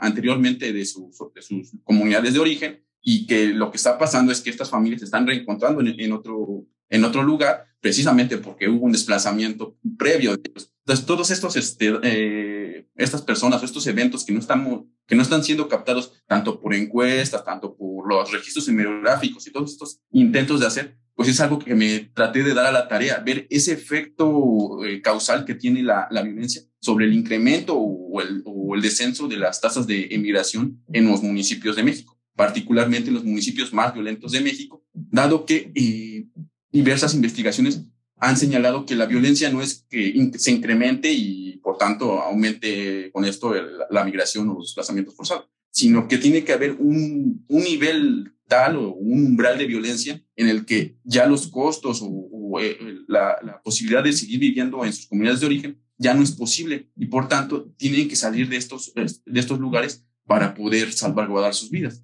anteriormente 0.00 0.72
de, 0.72 0.84
su, 0.84 1.10
de, 1.34 1.42
sus 1.42 1.72
comunidades 1.82 2.32
de 2.32 2.38
origen 2.38 2.84
y 3.00 3.26
que 3.26 3.48
lo 3.48 3.70
que 3.70 3.76
está 3.76 3.98
pasando 3.98 4.32
es 4.32 4.40
que 4.40 4.50
estas 4.50 4.70
familias 4.70 5.00
se 5.00 5.04
están 5.06 5.26
reencontrando 5.26 5.80
en, 5.80 5.98
en, 6.00 6.12
otro, 6.12 6.64
en 6.88 7.04
otro 7.04 7.22
lugar 7.22 7.66
precisamente 7.84 8.38
porque 8.38 8.66
hubo 8.66 8.86
un 8.86 8.92
desplazamiento 8.92 9.76
previo. 9.98 10.32
Entonces, 10.32 11.04
todos 11.04 11.30
estos, 11.30 11.54
este, 11.56 11.92
eh, 12.02 12.53
estas 12.94 13.22
personas 13.22 13.62
o 13.62 13.64
estos 13.64 13.86
eventos 13.86 14.24
que 14.24 14.32
no, 14.32 14.40
están, 14.40 14.86
que 15.06 15.14
no 15.14 15.22
están 15.22 15.44
siendo 15.44 15.68
captados 15.68 16.12
tanto 16.26 16.60
por 16.60 16.74
encuestas, 16.74 17.44
tanto 17.44 17.76
por 17.76 18.08
los 18.08 18.30
registros 18.32 18.68
hemerográficos 18.68 19.46
y 19.46 19.52
todos 19.52 19.72
estos 19.72 20.00
intentos 20.10 20.60
de 20.60 20.66
hacer, 20.66 20.98
pues 21.14 21.28
es 21.28 21.40
algo 21.40 21.58
que 21.58 21.74
me 21.74 22.10
traté 22.14 22.42
de 22.42 22.54
dar 22.54 22.66
a 22.66 22.72
la 22.72 22.88
tarea, 22.88 23.18
ver 23.18 23.46
ese 23.50 23.72
efecto 23.72 24.84
eh, 24.84 25.00
causal 25.00 25.44
que 25.44 25.54
tiene 25.54 25.82
la, 25.82 26.08
la, 26.10 26.22
violencia 26.22 26.62
sobre 26.80 27.06
el 27.06 27.12
incremento 27.12 27.76
o 27.76 28.20
el, 28.20 28.42
o 28.44 28.74
el 28.74 28.82
descenso 28.82 29.28
de 29.28 29.36
las 29.36 29.60
tasas 29.60 29.86
de 29.86 30.08
emigración 30.10 30.82
en 30.92 31.08
los 31.08 31.22
municipios 31.22 31.76
de 31.76 31.84
México, 31.84 32.18
particularmente 32.34 33.08
en 33.08 33.14
los 33.14 33.24
municipios 33.24 33.72
más 33.72 33.94
violentos 33.94 34.32
de 34.32 34.40
México, 34.40 34.84
dado 34.92 35.46
que 35.46 35.70
eh, 35.74 36.26
diversas 36.72 37.14
investigaciones 37.14 37.86
han 38.24 38.36
señalado 38.36 38.86
que 38.86 38.94
la 38.94 39.06
violencia 39.06 39.50
no 39.50 39.60
es 39.60 39.84
que 39.90 40.30
se 40.38 40.50
incremente 40.50 41.12
y 41.12 41.58
por 41.58 41.76
tanto 41.76 42.20
aumente 42.20 43.10
con 43.12 43.24
esto 43.24 43.54
el, 43.54 43.66
la 43.90 44.04
migración 44.04 44.48
o 44.48 44.54
los 44.54 44.68
desplazamientos 44.68 45.14
forzados, 45.14 45.50
sino 45.70 46.08
que 46.08 46.18
tiene 46.18 46.42
que 46.42 46.52
haber 46.52 46.72
un, 46.72 47.44
un, 47.48 47.62
nivel 47.62 48.32
tal 48.46 48.76
o 48.76 48.94
un 48.94 49.24
umbral 49.26 49.58
de 49.58 49.66
violencia 49.66 50.22
en 50.36 50.48
el 50.48 50.64
que 50.64 50.96
ya 51.04 51.26
los 51.26 51.48
costos 51.48 52.00
o, 52.02 52.06
o 52.08 52.60
eh, 52.60 52.78
la, 53.08 53.36
la, 53.42 53.60
posibilidad 53.62 54.02
de 54.02 54.12
seguir 54.12 54.40
viviendo 54.40 54.84
en 54.84 54.92
sus 54.92 55.06
comunidades 55.06 55.40
de 55.40 55.46
origen 55.46 55.78
ya 55.98 56.14
no 56.14 56.22
es 56.22 56.32
posible 56.32 56.90
y 56.96 57.06
por 57.06 57.28
tanto 57.28 57.72
tienen 57.76 58.08
que 58.08 58.16
salir 58.16 58.48
de 58.48 58.56
estos, 58.56 58.92
de 58.94 59.40
estos 59.40 59.58
lugares 59.58 60.04
para 60.26 60.54
poder 60.54 60.92
salvaguardar 60.92 61.54
sus 61.54 61.70
vidas. 61.70 62.02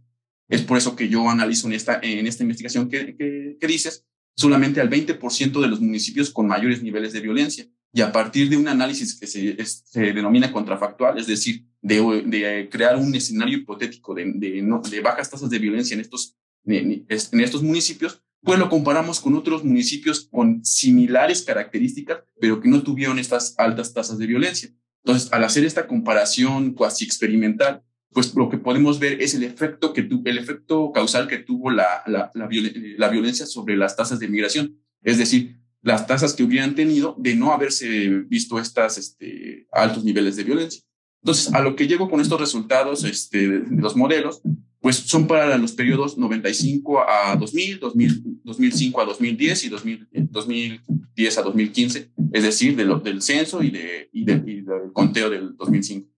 Es 0.48 0.62
por 0.62 0.76
eso 0.76 0.96
que 0.96 1.08
yo 1.08 1.30
analizo 1.30 1.66
en 1.66 1.74
esta, 1.74 1.98
en 2.02 2.26
esta 2.26 2.42
investigación 2.42 2.90
que, 2.90 3.16
que, 3.16 3.56
que 3.58 3.66
dices 3.66 4.04
solamente 4.40 4.80
al 4.80 4.88
20% 4.88 5.60
de 5.60 5.68
los 5.68 5.80
municipios 5.80 6.30
con 6.30 6.46
mayores 6.46 6.82
niveles 6.82 7.12
de 7.12 7.20
violencia. 7.20 7.66
Y 7.92 8.00
a 8.00 8.12
partir 8.12 8.48
de 8.48 8.56
un 8.56 8.68
análisis 8.68 9.18
que 9.18 9.26
se, 9.26 10.00
denomina 10.00 10.52
contrafactual, 10.52 11.18
es 11.18 11.26
decir, 11.26 11.66
de, 11.82 12.68
crear 12.70 12.96
un 12.96 13.14
escenario 13.14 13.58
hipotético 13.58 14.14
de 14.14 15.00
bajas 15.02 15.28
tasas 15.28 15.50
de 15.50 15.58
violencia 15.58 15.94
en 15.94 16.00
estos, 16.00 16.36
en 16.64 17.40
estos 17.40 17.62
municipios, 17.62 18.22
pues 18.42 18.58
lo 18.58 18.70
comparamos 18.70 19.20
con 19.20 19.34
otros 19.34 19.64
municipios 19.64 20.28
con 20.30 20.64
similares 20.64 21.42
características, 21.42 22.20
pero 22.40 22.60
que 22.60 22.68
no 22.68 22.82
tuvieron 22.82 23.18
estas 23.18 23.54
altas 23.58 23.92
tasas 23.92 24.16
de 24.16 24.26
violencia. 24.26 24.70
Entonces, 25.04 25.30
al 25.32 25.44
hacer 25.44 25.64
esta 25.64 25.86
comparación 25.86 26.72
cuasi 26.72 27.04
experimental, 27.04 27.82
pues 28.12 28.34
lo 28.34 28.48
que 28.48 28.58
podemos 28.58 28.98
ver 28.98 29.20
es 29.22 29.34
el 29.34 29.44
efecto, 29.44 29.92
que 29.92 30.02
tu, 30.02 30.22
el 30.24 30.38
efecto 30.38 30.90
causal 30.92 31.28
que 31.28 31.38
tuvo 31.38 31.70
la, 31.70 32.02
la, 32.06 32.30
la, 32.34 32.48
la, 32.96 33.08
violencia 33.08 33.46
sobre 33.46 33.76
las 33.76 33.96
tasas 33.96 34.18
de 34.18 34.28
migración. 34.28 34.76
Es 35.02 35.18
decir, 35.18 35.60
las 35.82 36.06
tasas 36.06 36.34
que 36.34 36.42
hubieran 36.42 36.74
tenido 36.74 37.14
de 37.18 37.36
no 37.36 37.52
haberse 37.52 38.08
visto 38.26 38.58
estas 38.58 38.98
este, 38.98 39.66
altos 39.72 40.04
niveles 40.04 40.36
de 40.36 40.44
violencia. 40.44 40.82
Entonces, 41.22 41.52
a 41.52 41.60
lo 41.60 41.76
que 41.76 41.86
llego 41.86 42.10
con 42.10 42.20
estos 42.20 42.40
resultados 42.40 43.04
este, 43.04 43.48
de, 43.48 43.60
de 43.60 43.82
los 43.82 43.94
modelos, 43.94 44.42
pues 44.80 44.96
son 44.96 45.26
para 45.26 45.56
los 45.58 45.72
periodos 45.72 46.16
95 46.16 47.00
a 47.06 47.36
2000, 47.36 47.80
2000 47.80 48.30
2005 48.44 49.00
a 49.00 49.04
2010 49.04 49.64
y 49.64 49.68
2000, 49.68 50.08
2010 50.30 51.38
a 51.38 51.42
2015, 51.42 52.12
es 52.32 52.42
decir, 52.42 52.76
de 52.76 52.84
lo, 52.84 52.98
del 53.00 53.22
censo 53.22 53.62
y, 53.62 53.70
de, 53.70 54.08
y, 54.12 54.24
de, 54.24 54.42
y 54.46 54.60
del 54.62 54.92
conteo 54.92 55.30
del 55.30 55.56
2005. 55.56 56.08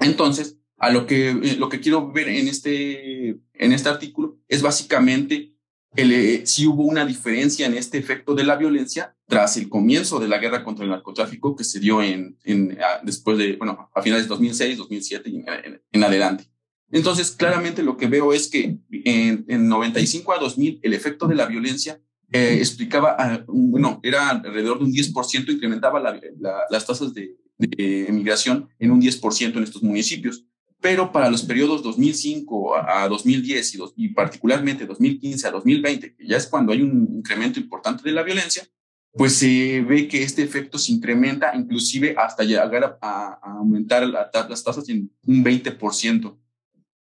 Entonces, 0.00 0.58
a 0.82 0.90
lo 0.90 1.06
que, 1.06 1.30
eh, 1.30 1.56
lo 1.58 1.68
que 1.68 1.80
quiero 1.80 2.10
ver 2.10 2.28
en 2.28 2.48
este, 2.48 3.38
en 3.54 3.72
este 3.72 3.88
artículo 3.88 4.40
es 4.48 4.62
básicamente 4.62 5.54
el, 5.94 6.10
eh, 6.10 6.42
si 6.44 6.66
hubo 6.66 6.82
una 6.82 7.06
diferencia 7.06 7.66
en 7.66 7.74
este 7.74 7.98
efecto 7.98 8.34
de 8.34 8.42
la 8.42 8.56
violencia 8.56 9.14
tras 9.28 9.56
el 9.56 9.68
comienzo 9.68 10.18
de 10.18 10.26
la 10.26 10.38
guerra 10.38 10.64
contra 10.64 10.84
el 10.84 10.90
narcotráfico 10.90 11.54
que 11.54 11.62
se 11.62 11.78
dio 11.78 12.02
en, 12.02 12.36
en 12.42 12.76
a, 12.82 13.00
después 13.04 13.38
de, 13.38 13.54
bueno, 13.54 13.90
a 13.94 14.02
finales 14.02 14.24
de 14.24 14.30
2006, 14.30 14.76
2007 14.78 15.30
y 15.30 15.36
en, 15.36 15.80
en, 15.92 16.02
adelante. 16.02 16.46
Entonces, 16.90 17.30
claramente 17.30 17.84
lo 17.84 17.96
que 17.96 18.08
veo 18.08 18.32
es 18.32 18.48
que 18.48 18.76
en, 18.90 19.44
en 19.46 19.68
95 19.68 20.32
a 20.32 20.38
2000 20.38 20.80
el 20.82 20.94
efecto 20.94 21.28
de 21.28 21.36
la 21.36 21.46
violencia 21.46 22.00
eh, 22.32 22.56
explicaba, 22.58 23.14
a, 23.16 23.44
bueno, 23.46 24.00
era 24.02 24.30
alrededor 24.30 24.78
de 24.78 24.86
un 24.86 24.92
10%, 24.92 25.48
incrementaba 25.48 26.00
la, 26.00 26.20
la, 26.40 26.62
las 26.70 26.84
tasas 26.84 27.14
de, 27.14 27.36
de 27.56 28.06
emigración 28.08 28.68
en 28.80 28.90
un 28.90 29.00
10% 29.00 29.56
en 29.56 29.62
estos 29.62 29.84
municipios 29.84 30.44
pero 30.82 31.12
para 31.12 31.30
los 31.30 31.42
periodos 31.44 31.82
2005 31.82 32.76
a 32.76 33.08
2010 33.08 33.74
y, 33.74 33.78
dos, 33.78 33.94
y, 33.96 34.08
particularmente 34.08 34.84
2015 34.84 35.46
a 35.46 35.52
2020, 35.52 36.16
que 36.16 36.26
ya 36.26 36.36
es 36.36 36.46
cuando 36.48 36.72
hay 36.72 36.82
un 36.82 37.08
incremento 37.18 37.60
importante 37.60 38.02
de 38.02 38.10
la 38.10 38.24
violencia, 38.24 38.66
pues 39.12 39.36
se 39.36 39.80
ve 39.82 40.08
que 40.08 40.22
este 40.24 40.42
efecto 40.42 40.78
se 40.78 40.90
incrementa 40.90 41.54
inclusive 41.54 42.16
hasta 42.18 42.42
llegar 42.42 42.98
a, 43.00 43.38
a 43.40 43.58
aumentar 43.58 44.06
la, 44.08 44.28
las 44.48 44.64
tasas 44.64 44.88
en 44.88 45.08
un 45.24 45.44
20%. 45.44 46.36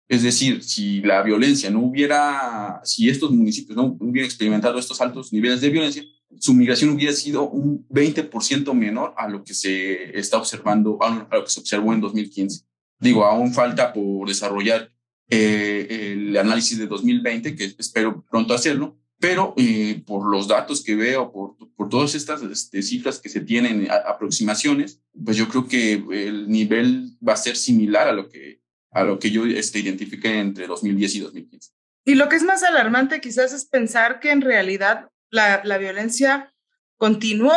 Es 0.06 0.22
decir, 0.22 0.62
si 0.62 1.00
la 1.00 1.22
violencia 1.22 1.68
no 1.70 1.80
hubiera, 1.80 2.80
si 2.84 3.08
estos 3.08 3.32
municipios 3.32 3.76
no 3.76 3.96
hubieran 3.98 4.26
experimentado 4.26 4.78
estos 4.78 5.00
altos 5.00 5.32
niveles 5.32 5.60
de 5.60 5.70
violencia, 5.70 6.04
su 6.38 6.54
migración 6.54 6.90
hubiera 6.90 7.12
sido 7.12 7.48
un 7.48 7.88
20% 7.88 8.72
menor 8.72 9.14
a 9.16 9.28
lo 9.28 9.42
que 9.42 9.54
se 9.54 10.16
está 10.16 10.38
observando, 10.38 10.98
a 11.02 11.28
lo 11.32 11.44
que 11.44 11.50
se 11.50 11.60
observó 11.60 11.92
en 11.92 12.00
2015. 12.00 12.64
Digo, 13.04 13.26
aún 13.26 13.52
falta 13.52 13.92
por 13.92 14.26
desarrollar 14.26 14.90
eh, 15.28 16.14
el 16.14 16.36
análisis 16.38 16.78
de 16.78 16.86
2020, 16.86 17.54
que 17.54 17.74
espero 17.78 18.24
pronto 18.30 18.54
hacerlo, 18.54 18.98
pero 19.20 19.52
eh, 19.58 20.02
por 20.06 20.30
los 20.30 20.48
datos 20.48 20.82
que 20.82 20.94
veo, 20.94 21.30
por, 21.30 21.56
por 21.76 21.90
todas 21.90 22.14
estas 22.14 22.40
este, 22.42 22.80
cifras 22.80 23.20
que 23.20 23.28
se 23.28 23.40
tienen, 23.40 23.90
a, 23.90 23.96
aproximaciones, 23.96 25.02
pues 25.22 25.36
yo 25.36 25.50
creo 25.50 25.68
que 25.68 25.92
el 25.92 26.48
nivel 26.48 27.18
va 27.26 27.34
a 27.34 27.36
ser 27.36 27.56
similar 27.56 28.08
a 28.08 28.12
lo 28.12 28.30
que, 28.30 28.62
a 28.90 29.04
lo 29.04 29.18
que 29.18 29.30
yo 29.30 29.44
este, 29.44 29.80
identifiqué 29.80 30.38
entre 30.38 30.66
2010 30.66 31.14
y 31.16 31.20
2015. 31.20 31.72
Y 32.06 32.14
lo 32.14 32.30
que 32.30 32.36
es 32.36 32.42
más 32.42 32.62
alarmante 32.62 33.20
quizás 33.20 33.52
es 33.52 33.66
pensar 33.66 34.18
que 34.18 34.30
en 34.30 34.40
realidad 34.40 35.10
la, 35.28 35.60
la 35.62 35.76
violencia 35.76 36.54
continuó 36.96 37.52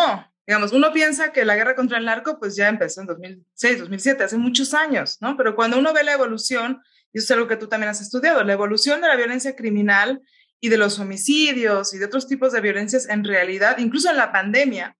Digamos, 0.47 0.71
uno 0.71 0.93
piensa 0.93 1.33
que 1.33 1.43
la 1.43 1.57
guerra 1.57 1.75
contra 1.75 1.97
el 1.97 2.05
narco 2.05 2.39
pues 2.39 2.55
ya 2.55 2.69
empezó 2.69 3.01
en 3.01 3.07
2006, 3.07 3.79
2007, 3.79 4.23
hace 4.23 4.37
muchos 4.37 4.73
años, 4.73 5.17
¿no? 5.19 5.35
Pero 5.35 5.57
cuando 5.57 5.77
uno 5.77 5.91
ve 5.91 6.05
la 6.05 6.13
evolución, 6.13 6.81
y 7.11 7.17
eso 7.17 7.25
es 7.25 7.31
algo 7.31 7.49
que 7.49 7.57
tú 7.57 7.67
también 7.67 7.89
has 7.89 7.99
estudiado, 7.99 8.41
la 8.45 8.53
evolución 8.53 9.01
de 9.01 9.09
la 9.09 9.17
violencia 9.17 9.57
criminal 9.57 10.21
y 10.61 10.69
de 10.69 10.77
los 10.77 10.99
homicidios 10.99 11.93
y 11.93 11.97
de 11.97 12.05
otros 12.05 12.27
tipos 12.27 12.53
de 12.53 12.61
violencias 12.61 13.09
en 13.09 13.25
realidad, 13.25 13.77
incluso 13.79 14.09
en 14.09 14.15
la 14.15 14.31
pandemia, 14.31 14.95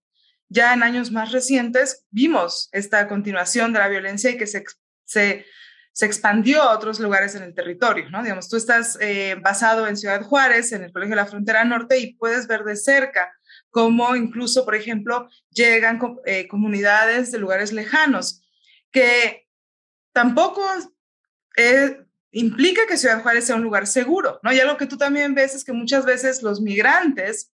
ya 0.49 0.73
en 0.73 0.83
años 0.83 1.11
más 1.11 1.31
recientes 1.31 2.05
vimos 2.09 2.67
esta 2.73 3.07
continuación 3.07 3.71
de 3.71 3.79
la 3.79 3.87
violencia 3.87 4.29
y 4.29 4.37
que 4.37 4.47
se, 4.47 4.65
se, 5.05 5.45
se 5.93 6.05
expandió 6.05 6.61
a 6.61 6.75
otros 6.75 6.99
lugares 6.99 7.35
en 7.35 7.43
el 7.43 7.53
territorio, 7.53 8.09
¿no? 8.09 8.21
Digamos, 8.21 8.49
tú 8.49 8.57
estás 8.57 8.97
eh, 8.99 9.37
basado 9.41 9.87
en 9.87 9.95
Ciudad 9.95 10.21
Juárez, 10.23 10.73
en 10.73 10.83
el 10.83 10.91
Colegio 10.91 11.15
de 11.15 11.21
la 11.21 11.25
Frontera 11.25 11.63
Norte, 11.63 11.97
y 11.99 12.15
puedes 12.15 12.47
ver 12.47 12.63
de 12.65 12.75
cerca 12.75 13.31
como 13.69 14.15
incluso, 14.15 14.65
por 14.65 14.75
ejemplo, 14.75 15.29
llegan 15.49 15.99
eh, 16.25 16.47
comunidades 16.47 17.31
de 17.31 17.39
lugares 17.39 17.71
lejanos, 17.71 18.41
que 18.91 19.47
tampoco 20.13 20.63
implica 22.31 22.81
que 22.87 22.97
Ciudad 22.97 23.21
Juárez 23.21 23.45
sea 23.45 23.55
un 23.55 23.63
lugar 23.63 23.87
seguro, 23.87 24.39
¿no? 24.43 24.53
Y 24.53 24.59
algo 24.59 24.77
que 24.77 24.85
tú 24.85 24.97
también 24.97 25.33
ves 25.33 25.55
es 25.55 25.63
que 25.63 25.73
muchas 25.73 26.05
veces 26.05 26.43
los 26.43 26.61
migrantes 26.61 27.51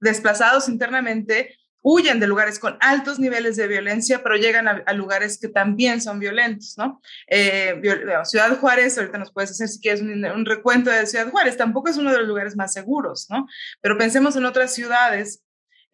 desplazados 0.00 0.68
internamente 0.68 1.56
huyen 1.86 2.18
de 2.18 2.26
lugares 2.26 2.58
con 2.58 2.78
altos 2.80 3.18
niveles 3.18 3.56
de 3.56 3.68
violencia, 3.68 4.22
pero 4.22 4.36
llegan 4.36 4.66
a, 4.66 4.92
lugares 4.94 5.38
que 5.38 5.48
también 5.48 6.00
son 6.00 6.18
violentos, 6.18 6.78
¿no? 6.78 7.02
Eh, 7.26 7.78
Ciudad 8.24 8.58
Juárez, 8.58 8.96
ahorita 8.96 9.18
nos 9.18 9.30
puedes 9.30 9.50
hacer 9.50 9.68
si 9.68 9.80
quieres 9.80 10.00
un, 10.00 10.46
recuento 10.46 10.90
de 10.90 11.06
Ciudad 11.06 11.30
Juárez, 11.30 11.58
tampoco 11.58 11.90
es 11.90 11.98
uno 11.98 12.10
de 12.10 12.20
los 12.20 12.26
lugares 12.26 12.56
más 12.56 12.72
seguros, 12.72 13.26
¿no? 13.28 13.46
Pero 13.82 13.98
pensemos 13.98 14.34
en 14.34 14.46
otras 14.46 14.72
ciudades 14.72 15.42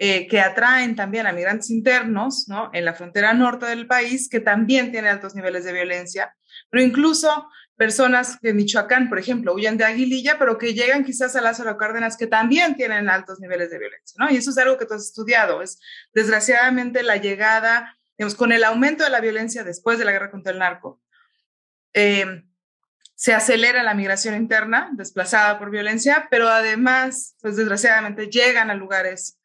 eh, 0.02 0.26
que 0.28 0.40
atraen 0.40 0.97
también 0.97 1.26
a 1.26 1.33
migrantes 1.33 1.69
internos, 1.69 2.49
¿no? 2.49 2.71
En 2.73 2.87
la 2.87 2.95
frontera 2.95 3.35
norte 3.35 3.66
del 3.66 3.87
país, 3.87 4.30
que 4.30 4.40
también 4.40 4.90
tiene 4.92 5.11
altos 5.11 5.35
niveles 5.35 5.66
de 5.66 5.75
violencia, 5.75 6.35
pero 6.71 6.83
incluso 6.83 7.50
personas 7.76 8.40
de 8.40 8.54
Michoacán, 8.54 9.11
por 9.11 9.19
ejemplo, 9.19 9.52
huyen 9.52 9.76
de 9.76 9.85
Aguililla, 9.85 10.38
pero 10.38 10.57
que 10.57 10.73
llegan 10.73 11.04
quizás 11.04 11.37
a 11.37 11.42
Lázaro 11.42 11.76
Cárdenas, 11.76 12.16
que 12.16 12.26
también 12.26 12.76
tienen 12.76 13.11
altos 13.11 13.40
niveles 13.40 13.71
de 13.71 13.78
violencia, 13.78 14.16
¿no? 14.19 14.30
Y 14.30 14.38
eso 14.38 14.52
es 14.52 14.57
algo 14.57 14.78
que 14.78 14.87
tú 14.87 14.95
has 14.95 15.04
estudiado. 15.04 15.61
Es 15.61 15.78
desgraciadamente 16.14 17.02
la 17.02 17.19
llegada, 17.19 17.99
digamos, 18.16 18.35
con 18.37 18.52
el 18.52 18.64
aumento 18.64 19.04
de 19.04 19.11
la 19.11 19.21
violencia 19.21 19.64
después 19.64 19.99
de 19.99 20.07
la 20.07 20.12
guerra 20.12 20.30
contra 20.30 20.54
el 20.54 20.61
narco, 20.61 21.02
eh, 21.92 22.42
se 23.14 23.35
acelera 23.35 23.83
la 23.83 23.92
migración 23.92 24.35
interna 24.35 24.88
desplazada 24.95 25.59
por 25.59 25.71
violencia, 25.71 26.26
pero 26.30 26.49
además, 26.49 27.37
pues 27.42 27.57
desgraciadamente 27.57 28.28
llegan 28.28 28.71
a 28.71 28.75
lugares 28.75 29.39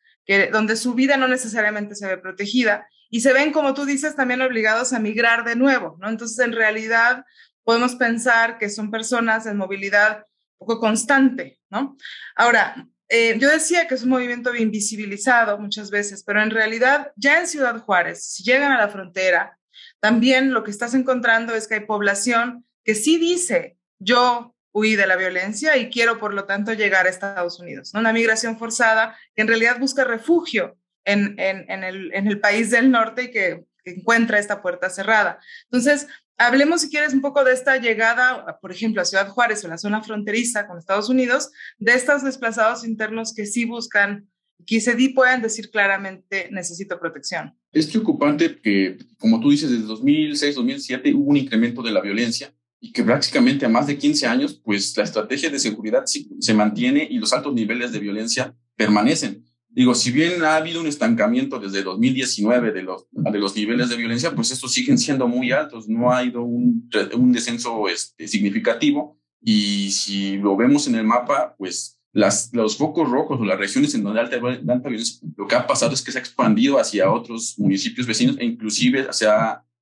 donde 0.52 0.76
su 0.76 0.94
vida 0.94 1.18
no 1.18 1.28
necesariamente 1.28 1.96
se 1.96 2.08
ve 2.08 2.18
protegida 2.18 2.88
y 3.10 3.22
se 3.22 3.34
ven, 3.34 3.52
como 3.52 3.74
tú 3.74 3.86
dices, 3.86 4.16
también 4.16 4.42
obligados 4.42 4.94
a 4.94 5.00
migrar 5.00 5.46
de 5.46 5.56
nuevo, 5.56 5.98
¿no? 6.00 6.10
Entonces, 6.10 6.40
en 6.40 6.54
realidad, 6.54 7.24
podemos 7.64 7.96
pensar 7.96 8.58
que 8.58 8.70
son 8.70 8.92
personas 8.92 9.46
en 9.46 9.58
movilidad 9.58 10.26
poco 10.58 10.80
constante, 10.80 11.60
¿no? 11.70 11.96
Ahora, 12.36 12.88
eh, 13.08 13.38
yo 13.40 13.50
decía 13.50 13.88
que 13.88 13.96
es 13.96 14.04
un 14.04 14.10
movimiento 14.10 14.56
invisibilizado 14.56 15.60
muchas 15.60 15.92
veces, 15.92 16.24
pero 16.24 16.42
en 16.42 16.50
realidad 16.50 17.12
ya 17.16 17.40
en 17.40 17.48
Ciudad 17.48 17.80
Juárez, 17.80 18.26
si 18.26 18.44
llegan 18.44 18.72
a 18.72 18.80
la 18.80 18.90
frontera, 18.90 19.60
también 20.00 20.54
lo 20.54 20.64
que 20.64 20.72
estás 20.72 20.94
encontrando 20.96 21.54
es 21.54 21.68
que 21.68 21.76
hay 21.76 21.86
población 21.86 22.66
que 22.84 22.96
sí 22.96 23.18
dice, 23.18 23.78
yo 24.00 24.55
huí 24.76 24.98
de 24.98 25.08
la 25.08 25.16
violencia 25.16 25.78
y 25.78 25.90
quiero, 25.90 26.20
por 26.20 26.34
lo 26.34 26.44
tanto, 26.44 26.74
llegar 26.74 27.08
a 27.08 27.10
Estados 27.10 27.62
Unidos. 27.62 27.94
¿no? 27.94 28.02
Una 28.02 28.12
migración 28.12 28.60
forzada 28.60 29.18
que 29.34 29.42
en 29.42 29.48
realidad 29.48 29.80
busca 29.80 30.04
refugio 30.04 30.78
en, 31.06 31.40
en, 31.40 31.66
en, 31.72 31.86
el, 31.86 32.14
en 32.14 32.28
el 32.28 32.42
país 32.42 32.72
del 32.72 32.92
norte 32.92 33.24
y 33.24 33.32
que, 33.32 33.64
que 33.86 33.92
encuentra 33.92 34.38
esta 34.38 34.62
puerta 34.62 34.90
cerrada. 34.90 35.40
Entonces, 35.72 36.08
Hablemos, 36.38 36.82
si 36.82 36.90
quieres, 36.90 37.14
un 37.14 37.22
poco 37.22 37.46
de 37.46 37.54
esta 37.54 37.78
llegada, 37.78 38.60
por 38.60 38.70
ejemplo, 38.70 39.02
a 39.02 39.06
Ciudad 39.06 39.30
Juárez 39.30 39.64
o 39.64 39.70
la 39.70 39.78
zona 39.78 40.04
fronteriza 40.04 40.68
con 40.68 40.78
Estados 40.78 41.08
Unidos, 41.08 41.50
de 41.78 41.94
estos 41.94 42.26
desplazados 42.26 42.86
internos 42.86 43.34
que 43.34 43.46
sí 43.46 43.64
buscan, 43.64 44.28
que 44.68 44.82
se 44.82 44.98
puedan 45.16 45.42
decir 45.42 45.70
claramente, 45.72 46.50
necesito 46.52 47.00
protección. 47.00 47.58
Es 47.72 47.88
preocupante 47.88 48.60
que, 48.62 48.98
como 49.18 49.40
tú 49.40 49.50
dices, 49.50 49.72
desde 49.72 49.86
2006, 49.86 50.56
2007 50.56 51.14
hubo 51.14 51.30
un 51.30 51.38
incremento 51.38 51.82
de 51.82 51.92
la 51.94 52.02
violencia 52.02 52.54
y 52.86 52.92
que 52.92 53.04
prácticamente 53.04 53.66
a 53.66 53.70
más 53.70 53.88
de 53.88 53.98
15 53.98 54.28
años, 54.28 54.62
pues 54.64 54.96
la 54.96 55.04
estrategia 55.04 55.50
de 55.50 55.58
seguridad 55.58 56.04
se 56.06 56.54
mantiene 56.54 57.08
y 57.10 57.18
los 57.18 57.34
altos 57.34 57.52
niveles 57.52 57.92
de 57.92 57.98
violencia 57.98 58.56
permanecen. 58.76 59.44
Digo, 59.70 59.96
si 59.96 60.12
bien 60.12 60.44
ha 60.44 60.56
habido 60.58 60.82
un 60.82 60.88
estancamiento 60.88 61.60
desde 61.60 61.82
2019 61.82 62.72
de 62.72 62.84
los, 62.84 63.08
de 63.10 63.40
los 63.40 63.56
niveles 63.56 63.90
de 63.90 63.98
violencia, 63.98 64.36
pues 64.36 64.52
estos 64.52 64.72
siguen 64.72 65.00
siendo 65.00 65.28
muy 65.28 65.52
altos, 65.52 65.90
no 65.90 66.12
ha 66.12 66.20
habido 66.20 66.44
un, 66.44 66.88
un 67.18 67.32
descenso 67.32 67.90
este, 67.90 68.28
significativo. 68.28 69.18
Y 69.42 69.90
si 69.90 70.38
lo 70.38 70.56
vemos 70.56 70.88
en 70.88 70.94
el 70.94 71.06
mapa, 71.06 71.56
pues 71.58 72.00
las, 72.12 72.52
los 72.54 72.78
focos 72.78 73.10
rojos 73.10 73.42
o 73.42 73.46
las 73.46 73.58
regiones 73.58 73.96
en 73.96 74.04
donde 74.04 74.20
alta, 74.20 74.36
alta 74.36 74.90
violencia, 74.90 75.28
lo 75.36 75.48
que 75.48 75.56
ha 75.56 75.66
pasado 75.66 75.92
es 75.94 76.04
que 76.04 76.12
se 76.12 76.20
ha 76.20 76.22
expandido 76.22 76.80
hacia 76.80 77.12
otros 77.12 77.56
municipios 77.58 78.06
vecinos 78.06 78.38
e 78.38 78.46
inclusive 78.46 79.08
se, 79.12 79.26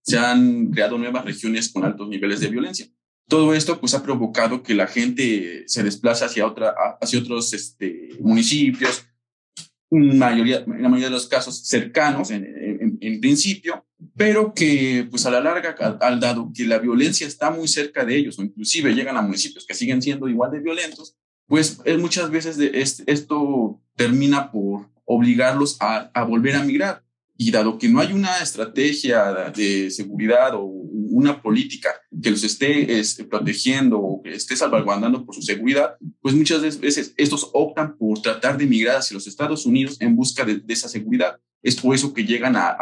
se 0.04 0.20
han 0.20 0.68
creado 0.68 0.98
nuevas 0.98 1.26
regiones 1.26 1.70
con 1.70 1.86
altos 1.86 2.08
niveles 2.10 2.42
de 2.42 2.50
violencia. 2.50 2.88
Todo 3.28 3.54
esto 3.54 3.80
pues 3.80 3.94
ha 3.94 4.04
provocado 4.04 4.62
que 4.62 4.76
la 4.76 4.86
gente 4.86 5.64
se 5.66 5.82
desplace 5.82 6.26
hacia, 6.26 6.46
otra, 6.46 6.76
hacia 7.02 7.20
otros 7.20 7.54
este, 7.54 8.10
municipios, 8.20 9.06
en 9.90 10.20
la 10.20 10.32
mayoría 10.32 11.06
de 11.06 11.10
los 11.10 11.28
casos 11.28 11.68
cercanos 11.68 12.32
en, 12.32 13.20
principio, 13.22 13.86
pero 14.18 14.54
que 14.54 15.08
pues 15.10 15.26
a 15.26 15.32
la 15.32 15.40
larga, 15.40 15.76
al 16.02 16.20
dado 16.20 16.52
que 16.54 16.66
la 16.66 16.80
violencia 16.80 17.28
está 17.28 17.52
muy 17.52 17.68
cerca 17.68 18.04
de 18.04 18.18
ellos 18.18 18.38
o 18.40 18.44
inclusive 18.44 18.94
llegan 18.94 19.18
a 19.18 19.22
municipios 19.22 19.66
que 19.66 19.76
siguen 19.76 20.02
siendo 20.02 20.28
igual 20.28 20.52
de 20.52 20.60
violentos, 20.60 21.16
pues 21.48 21.80
muchas 22.00 22.32
veces 22.32 22.58
esto 23.06 23.80
termina 23.96 24.52
por 24.52 24.90
obligarlos 25.06 25.78
a 25.80 26.24
volver 26.24 26.56
a 26.56 26.64
migrar. 26.64 27.04
Y 27.46 27.52
dado 27.52 27.78
que 27.78 27.90
no 27.90 28.00
hay 28.00 28.14
una 28.14 28.38
estrategia 28.38 29.52
de 29.54 29.92
seguridad 29.92 30.56
o 30.56 30.64
una 30.64 31.42
política 31.42 31.90
que 32.22 32.32
los 32.32 32.42
esté 32.42 33.00
este, 33.00 33.26
protegiendo 33.26 34.00
o 34.00 34.22
que 34.22 34.34
esté 34.34 34.56
salvaguardando 34.56 35.26
por 35.26 35.36
su 35.36 35.42
seguridad, 35.42 35.98
pues 36.22 36.34
muchas 36.34 36.62
veces 36.62 37.14
estos 37.18 37.50
optan 37.52 37.98
por 37.98 38.22
tratar 38.22 38.58
de 38.58 38.66
migrar 38.66 38.96
hacia 38.96 39.16
los 39.16 39.28
Estados 39.28 39.66
Unidos 39.66 39.98
en 40.00 40.16
busca 40.16 40.46
de, 40.46 40.64
esa 40.70 40.88
seguridad. 40.88 41.38
Es 41.62 41.76
por 41.76 41.94
eso 41.94 42.14
que 42.14 42.24
llegan 42.24 42.56
a, 42.56 42.78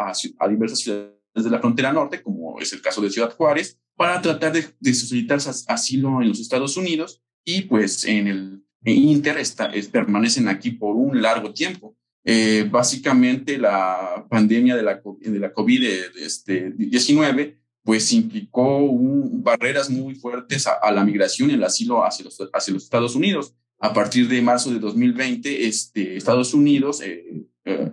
diversas 0.48 0.78
ciudades 0.78 1.10
de 1.34 1.50
la 1.50 1.58
frontera 1.58 1.92
norte, 1.92 2.22
como 2.22 2.60
es 2.60 2.72
el 2.72 2.82
caso 2.82 3.00
de 3.00 3.10
Ciudad 3.10 3.34
Juárez, 3.34 3.80
para 3.96 4.22
tratar 4.22 4.52
de, 4.52 4.94
solicitar 4.94 5.40
asilo 5.66 6.22
en 6.22 6.28
los 6.28 6.38
Estados 6.38 6.76
Unidos 6.76 7.20
y 7.44 7.62
pues 7.62 8.04
en 8.04 8.28
el 8.28 8.64
Inter 8.84 9.42
permanecen 9.90 10.46
aquí 10.46 10.70
por 10.70 10.94
un 10.94 11.20
largo 11.20 11.52
tiempo. 11.52 11.96
Eh, 12.24 12.68
básicamente 12.70 13.58
la 13.58 14.26
pandemia 14.30 14.76
de 14.76 14.82
la, 14.82 15.02
de 15.18 15.38
la 15.40 15.52
COVID-19 15.52 16.14
este, 16.14 17.58
pues 17.82 18.12
implicó 18.12 18.88
barreras 18.92 19.90
muy 19.90 20.14
fuertes 20.14 20.68
a, 20.68 20.92
la 20.92 21.04
migración 21.04 21.50
y 21.50 21.54
el 21.54 21.64
asilo 21.64 22.04
hacia 22.04 22.24
los, 22.24 22.38
Estados 22.84 23.16
Unidos. 23.16 23.54
A 23.80 23.92
partir 23.92 24.28
de 24.28 24.40
marzo 24.40 24.70
de 24.70 24.78
2020, 24.78 25.66
este, 25.66 26.16
Estados 26.16 26.54
Unidos 26.54 27.02
eh, 27.02 27.44
eh, 27.64 27.92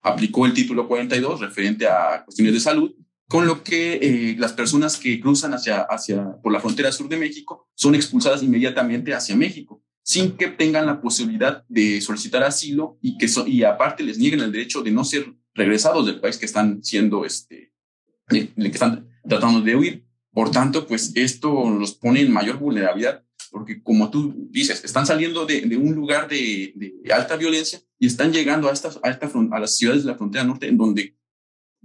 aplicó 0.00 0.46
el 0.46 0.54
título 0.54 0.88
42 0.88 1.40
referente 1.40 1.86
a 1.86 2.24
cuestiones 2.24 2.54
de 2.54 2.60
salud, 2.60 2.94
con 3.28 3.46
lo 3.46 3.62
que 3.62 4.34
las 4.38 4.54
personas 4.54 4.96
que 4.96 5.20
cruzan 5.20 5.52
hacia, 5.52 5.86
por 6.42 6.50
la 6.50 6.60
frontera 6.60 6.90
sur 6.92 7.08
de 7.08 7.18
México 7.18 7.68
son 7.74 7.94
expulsadas 7.94 8.42
inmediatamente 8.42 9.12
hacia 9.12 9.36
México 9.36 9.83
sin 10.04 10.36
que 10.36 10.48
tengan 10.48 10.86
la 10.86 11.00
posibilidad 11.00 11.64
de 11.66 12.00
solicitar 12.02 12.44
asilo 12.44 12.98
y 13.00 13.16
que 13.16 13.26
y 13.46 13.64
aparte 13.64 14.02
les 14.02 14.18
nieguen 14.18 14.40
el 14.40 14.52
derecho 14.52 14.82
de 14.82 14.92
no 14.92 15.02
ser 15.02 15.34
regresados 15.54 16.04
del 16.06 16.20
país 16.20 16.36
que 16.36 16.44
están 16.44 16.84
siendo 16.84 17.24
este 17.24 17.72
que 18.28 18.52
están 18.56 19.08
tratando 19.28 19.60
de 19.60 19.76
huir. 19.76 20.06
Por 20.30 20.50
tanto, 20.50 20.86
pues 20.86 21.12
esto 21.14 21.70
los 21.70 21.94
pone 21.94 22.20
en 22.20 22.32
mayor 22.32 22.58
vulnerabilidad 22.58 23.24
porque 23.50 23.82
como 23.82 24.10
tú 24.10 24.48
dices, 24.50 24.84
están 24.84 25.06
saliendo 25.06 25.46
de, 25.46 25.76
un 25.76 25.94
lugar 25.94 26.28
de, 26.28 26.74
alta 27.14 27.36
violencia 27.36 27.80
y 28.00 28.08
están 28.08 28.32
llegando 28.32 28.68
a, 28.68 28.72
estas, 28.72 28.98
a, 29.00 29.10
esta, 29.10 29.30
a 29.52 29.60
las 29.60 29.76
ciudades 29.76 30.02
de 30.02 30.10
la 30.10 30.16
frontera 30.16 30.42
norte 30.42 30.66
en 30.66 30.76
donde 30.76 31.16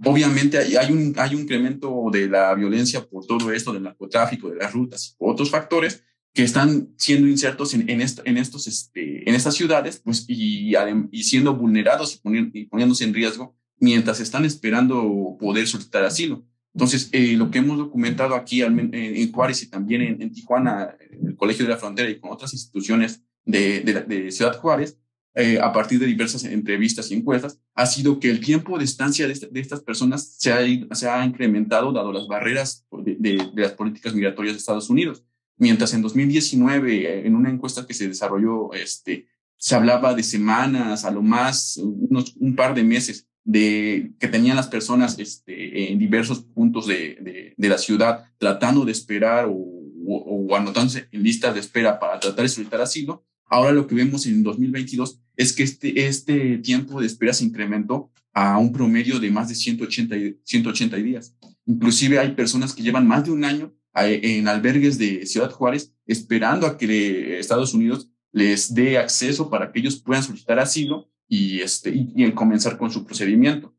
obviamente 0.04 0.58
hay, 0.58 0.74
hay, 0.74 0.92
un, 0.92 1.14
hay 1.16 1.36
un 1.36 1.42
incremento 1.42 2.06
de 2.12 2.28
la 2.28 2.52
violencia 2.54 3.06
por 3.06 3.24
todo 3.24 3.52
esto 3.52 3.72
del 3.72 3.84
narcotráfico, 3.84 4.50
de 4.50 4.56
las 4.56 4.72
rutas 4.72 5.14
por 5.16 5.32
otros 5.32 5.48
factores 5.48 6.02
que 6.32 6.44
están 6.44 6.94
siendo 6.96 7.26
insertos 7.28 7.74
en, 7.74 7.88
en, 7.90 8.00
en, 8.00 8.36
estos, 8.38 8.66
este, 8.66 9.28
en 9.28 9.34
estas 9.34 9.54
ciudades 9.54 10.00
pues, 10.04 10.24
y, 10.28 10.74
siendo 11.22 11.56
vulnerados 11.56 12.20
y, 12.24 12.66
poniéndose 12.66 13.04
en 13.04 13.14
riesgo 13.14 13.56
mientras 13.78 14.20
están 14.20 14.44
esperando 14.44 15.36
poder 15.40 15.66
solicitar 15.66 16.04
asilo. 16.04 16.44
Entonces, 16.74 17.08
eh, 17.12 17.32
lo 17.36 17.50
que 17.50 17.58
hemos 17.58 17.78
documentado 17.78 18.34
aquí 18.34 18.62
en, 18.62 19.32
Juárez 19.32 19.62
y 19.62 19.70
también 19.70 20.02
en, 20.02 20.32
Tijuana, 20.32 20.94
en 21.10 21.28
el 21.28 21.36
Colegio 21.36 21.64
de 21.64 21.70
la 21.70 21.78
Frontera 21.78 22.08
y 22.08 22.20
con 22.20 22.30
otras 22.30 22.52
instituciones 22.52 23.24
de, 23.44 24.30
Ciudad 24.30 24.56
Juárez, 24.56 24.98
eh, 25.34 25.58
a 25.60 25.72
partir 25.72 25.98
de 25.98 26.06
diversas 26.06 26.44
entrevistas 26.44 27.10
y 27.10 27.14
encuestas, 27.14 27.60
ha 27.74 27.86
sido 27.86 28.20
que 28.20 28.30
el 28.30 28.40
tiempo 28.40 28.78
de 28.78 28.84
estancia 28.84 29.26
de, 29.26 29.34
de 29.34 29.60
estas 29.60 29.80
personas 29.80 30.36
se 30.38 30.52
ha, 30.52 30.60
se 30.94 31.08
ha 31.08 31.24
incrementado 31.24 31.92
dado 31.92 32.12
las 32.12 32.26
barreras 32.28 32.86
de, 32.92 33.16
de, 33.16 33.62
las 33.62 33.72
políticas 33.72 34.14
migratorias 34.14 34.54
de 34.54 34.58
Estados 34.58 34.90
Unidos. 34.90 35.24
Mientras 35.60 35.94
en 35.94 36.02
2019, 36.02 37.26
en 37.26 37.36
una 37.36 37.50
encuesta 37.50 37.86
que 37.86 37.94
se 37.94 38.08
desarrolló, 38.08 38.72
este, 38.72 39.28
se 39.56 39.76
hablaba 39.76 40.14
de 40.14 40.22
semanas, 40.24 41.04
a 41.04 41.12
lo 41.12 41.22
más 41.22 41.76
un 41.76 42.56
par 42.56 42.74
de 42.74 42.82
meses, 42.82 43.28
de 43.44 44.12
que 44.18 44.28
tenían 44.28 44.56
las 44.56 44.68
personas 44.68 45.18
este, 45.18 45.92
en 45.92 45.98
diversos 45.98 46.40
puntos 46.40 46.86
de 46.86 47.54
la 47.58 47.78
ciudad 47.78 48.24
tratando 48.38 48.84
de 48.84 48.92
esperar 48.92 49.46
o, 49.46 49.80
o, 50.06 50.56
anotándose 50.56 51.08
en 51.12 51.22
listas 51.22 51.54
de 51.54 51.60
espera 51.60 51.98
para 51.98 52.18
tratar 52.18 52.42
de 52.42 52.48
solicitar 52.48 52.80
asilo. 52.80 53.24
Ahora 53.46 53.72
lo 53.72 53.86
que 53.86 53.94
vemos 53.94 54.26
en 54.26 54.42
2022 54.42 55.20
es 55.36 55.52
que 55.52 55.62
este, 55.62 56.06
este 56.06 56.58
tiempo 56.58 57.00
de 57.00 57.06
espera 57.06 57.32
se 57.32 57.44
incrementó 57.44 58.10
a 58.32 58.58
un 58.58 58.72
promedio 58.72 59.18
de 59.18 59.30
más 59.30 59.48
de 59.48 59.54
180, 59.54 60.16
180 60.44 60.96
días. 60.96 61.34
Inclusive 61.66 62.18
hay 62.18 62.32
personas 62.32 62.74
que 62.74 62.82
llevan 62.82 63.06
más 63.06 63.24
de 63.24 63.32
un 63.32 63.44
año 63.44 63.74
en 63.94 64.48
albergues 64.48 64.98
de 64.98 65.26
Ciudad 65.26 65.50
Juárez 65.50 65.92
esperando 66.06 66.66
a 66.66 66.78
que 66.78 67.38
Estados 67.38 67.74
Unidos 67.74 68.10
les 68.32 68.74
dé 68.74 68.98
acceso 68.98 69.50
para 69.50 69.72
que 69.72 69.80
ellos 69.80 69.96
puedan 70.00 70.22
solicitar 70.22 70.58
asilo 70.58 71.10
y, 71.28 71.60
este, 71.60 71.92
y, 71.94 72.30
comenzar 72.32 72.76
con 72.76 72.90
su 72.90 73.04
procedimiento, 73.04 73.74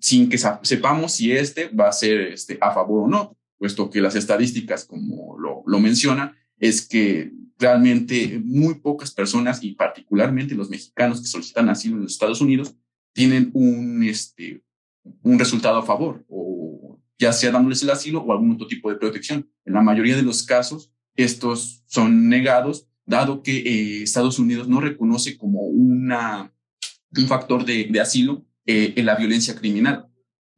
sin 0.00 0.28
que 0.28 0.38
sepamos 0.62 1.12
si 1.12 1.32
este 1.32 1.68
va 1.68 1.88
a 1.88 1.92
ser 1.92 2.20
este, 2.20 2.58
a 2.60 2.72
favor 2.72 3.04
o 3.04 3.08
no, 3.08 3.36
puesto 3.58 3.90
que 3.90 4.00
las 4.00 4.16
estadísticas, 4.16 4.84
como 4.84 5.38
lo, 5.38 5.62
lo 5.66 5.80
mencionan, 5.80 6.34
es 6.58 6.86
que 6.86 7.32
realmente 7.58 8.40
muy 8.44 8.74
pocas 8.74 9.12
personas, 9.12 9.62
y 9.62 9.72
particularmente 9.72 10.54
los 10.54 10.70
mexicanos 10.70 11.20
que 11.20 11.26
solicitan 11.26 11.68
asilo 11.68 11.96
en 11.96 12.02
los 12.02 12.12
Estados 12.12 12.40
Unidos, 12.40 12.74
tienen 13.12 13.50
un, 13.54 14.02
este, 14.02 14.62
un 15.22 15.38
resultado 15.38 15.78
a 15.78 15.86
favor, 15.86 16.24
o 16.28 16.45
ya 17.18 17.32
sea 17.32 17.50
dándoles 17.50 17.82
el 17.82 17.90
asilo 17.90 18.20
o 18.22 18.32
algún 18.32 18.52
otro 18.52 18.66
tipo 18.66 18.90
de 18.90 18.96
protección. 18.96 19.48
En 19.64 19.74
la 19.74 19.82
mayoría 19.82 20.16
de 20.16 20.22
los 20.22 20.42
casos, 20.42 20.92
estos 21.14 21.82
son 21.86 22.28
negados, 22.28 22.88
dado 23.06 23.42
que 23.42 23.56
eh, 23.56 24.02
Estados 24.02 24.38
Unidos 24.38 24.68
no 24.68 24.80
reconoce 24.80 25.36
como 25.38 25.60
una, 25.62 26.52
un 27.16 27.26
factor 27.26 27.64
de, 27.64 27.88
de 27.90 28.00
asilo 28.00 28.44
eh, 28.66 28.92
en 28.96 29.06
la 29.06 29.14
violencia 29.16 29.54
criminal. 29.54 30.06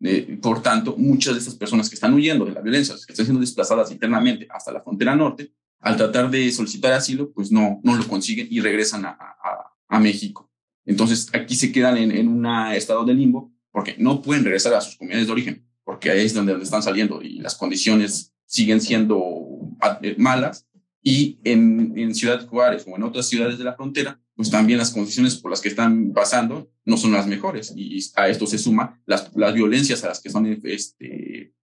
Eh, 0.01 0.39
por 0.41 0.63
tanto, 0.63 0.97
muchas 0.97 1.35
de 1.35 1.41
estas 1.41 1.57
personas 1.57 1.89
que 1.89 1.95
están 1.95 2.15
huyendo 2.15 2.45
de 2.45 2.53
la 2.53 2.61
violencia, 2.61 2.95
que 3.07 3.13
están 3.13 3.27
siendo 3.27 3.41
desplazadas 3.41 3.91
internamente 3.91 4.47
hasta 4.51 4.73
la 4.73 4.81
frontera 4.81 5.15
norte, 5.15 5.53
al 5.81 5.97
tratar 5.97 6.31
de 6.31 6.51
solicitar 6.51 6.93
asilo, 6.93 7.33
pues 7.33 7.53
no, 7.53 7.81
no 7.85 7.97
lo 7.97 8.07
consiguen 8.09 8.49
y 8.51 8.61
regresan 8.61 9.05
a, 9.05 9.11
a, 9.11 9.73
a 9.89 10.01
México. 10.01 10.51
Entonces, 10.85 11.29
aquí 11.33 11.55
se 11.55 11.71
quedan 11.71 11.97
en, 11.99 12.11
en 12.11 12.29
un 12.29 12.47
estado 12.73 13.05
de 13.05 13.15
limbo 13.15 13.53
porque 13.71 13.95
no 13.99 14.23
pueden 14.23 14.43
regresar 14.43 14.75
a 14.75 14.81
sus 14.81 14.97
comunidades 14.97 15.27
de 15.27 15.33
origen, 15.33 15.68
porque 15.89 16.11
ahí 16.11 16.27
es 16.27 16.35
donde, 16.35 16.53
donde 16.53 16.67
están 16.67 16.83
saliendo 16.83 17.23
y 17.23 17.39
las 17.39 17.55
condiciones 17.55 18.35
siguen 18.45 18.83
siendo 18.83 19.59
eh, 20.03 20.17
malas. 20.19 20.69
Y 21.03 21.39
en, 21.45 21.95
en 21.97 22.15
Ciudad 22.15 22.47
Juárez 22.47 22.85
o 22.87 22.95
en 22.95 23.05
otras 23.05 23.27
ciudades 23.27 23.57
de 23.57 23.65
la 23.65 23.75
frontera, 23.75 24.21
pues 24.35 24.51
también 24.51 24.79
las 24.79 24.91
condiciones 24.91 25.37
por 25.37 25.51
las 25.51 25.63
que 25.63 25.71
están 25.71 26.13
pasando 26.13 26.71
no 26.85 26.99
son 26.99 27.13
las 27.13 27.27
mejores. 27.27 27.73
Y 27.75 28.05
a 28.17 28.29
esto 28.29 28.47
se 28.47 28.59
suma 28.59 29.01
las, 29.07 29.35
las 29.35 29.55
violencias 29.55 30.05
a 30.05 30.09
las 30.09 30.21
que 30.21 30.29
son 30.29 30.61
este, 30.63 31.55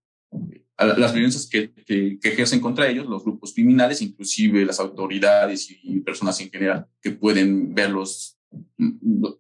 las 0.76 1.14
violencias 1.14 1.46
que, 1.46 1.72
que, 1.86 2.18
ejercen 2.24 2.62
contra 2.62 2.90
ellos 2.90 3.06
los 3.06 3.24
grupos 3.24 3.54
criminales, 3.54 4.02
inclusive 4.02 4.66
las 4.66 4.80
autoridades 4.80 5.68
y 5.70 6.00
personas 6.00 6.42
en 6.42 6.50
general 6.50 6.88
que 7.00 7.12
pueden 7.12 7.76
verlos, 7.76 8.40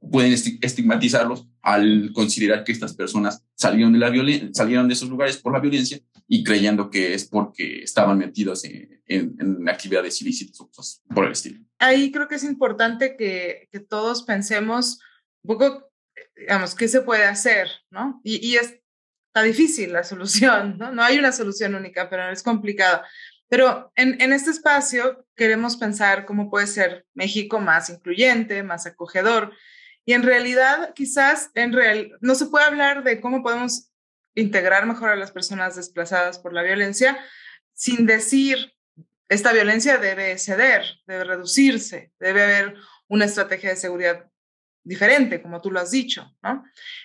pueden 0.01 0.33
estigmatizarlos 0.33 1.47
al 1.61 2.11
considerar 2.13 2.63
que 2.63 2.71
estas 2.71 2.95
personas 2.95 3.43
salieron 3.55 3.93
de, 3.93 3.99
la 3.99 4.53
salieron 4.53 4.87
de 4.87 4.93
esos 4.93 5.09
lugares 5.09 5.37
por 5.37 5.53
la 5.53 5.59
violencia 5.59 5.99
y 6.27 6.43
creyendo 6.43 6.89
que 6.89 7.13
es 7.13 7.25
porque 7.25 7.83
estaban 7.83 8.17
metidos 8.17 8.63
en, 8.63 9.01
en, 9.07 9.69
actividades 9.69 10.21
ilícitas 10.21 10.59
o 10.61 10.67
cosas 10.67 11.01
por 11.13 11.25
el 11.25 11.31
estilo. 11.31 11.59
Ahí 11.79 12.11
creo 12.11 12.27
que 12.27 12.35
es 12.35 12.43
importante 12.43 13.15
que, 13.17 13.67
que 13.71 13.79
todos 13.79 14.23
pensemos 14.23 14.99
un 15.43 15.57
poco, 15.57 15.91
digamos, 16.35 16.75
qué 16.75 16.87
se 16.87 17.01
puede 17.01 17.25
hacer, 17.25 17.67
¿no? 17.91 18.21
Y, 18.23 18.45
y 18.47 18.55
es 18.55 18.79
está 19.35 19.43
difícil 19.43 19.91
la 19.91 20.05
solución, 20.05 20.77
¿no? 20.77 20.93
No 20.93 21.03
hay 21.03 21.19
una 21.19 21.33
solución 21.33 21.75
única, 21.75 22.09
pero 22.09 22.29
es 22.29 22.41
complicado. 22.41 23.01
Pero 23.47 23.91
en, 23.95 24.19
en, 24.21 24.33
este 24.33 24.49
espacio 24.51 25.27
queremos 25.35 25.77
pensar 25.77 26.25
cómo 26.25 26.49
puede 26.49 26.67
ser 26.67 27.05
México 27.13 27.59
más 27.59 27.89
incluyente, 27.89 28.63
más 28.63 28.85
acogedor. 28.85 29.53
Y 30.03 30.13
en 30.13 30.23
realidad, 30.23 30.93
quizás 30.93 31.51
en 31.53 31.73
real, 31.73 32.17
no 32.21 32.35
se 32.35 32.47
puede 32.47 32.65
hablar 32.65 33.03
de 33.03 33.21
cómo 33.21 33.43
podemos 33.43 33.91
integrar 34.35 34.85
mejor 34.85 35.09
a 35.09 35.15
las 35.15 35.31
personas 35.31 35.75
desplazadas 35.75 36.39
por 36.39 36.53
la 36.53 36.63
violencia 36.63 37.17
sin 37.75 38.05
decir, 38.05 38.73
esta 39.27 39.51
violencia 39.51 39.97
debe 39.97 40.37
ceder, 40.37 40.83
debe 41.05 41.25
reducirse, 41.25 42.11
debe 42.19 42.43
haber 42.43 42.75
una 43.07 43.25
estrategia 43.25 43.71
de 43.71 43.75
seguridad 43.75 44.31
diferente, 44.83 45.41
como 45.41 45.61
tú 45.61 45.71
lo 45.71 45.79
has 45.79 45.91
dicho, 45.91 46.35
¿no? 46.41 46.63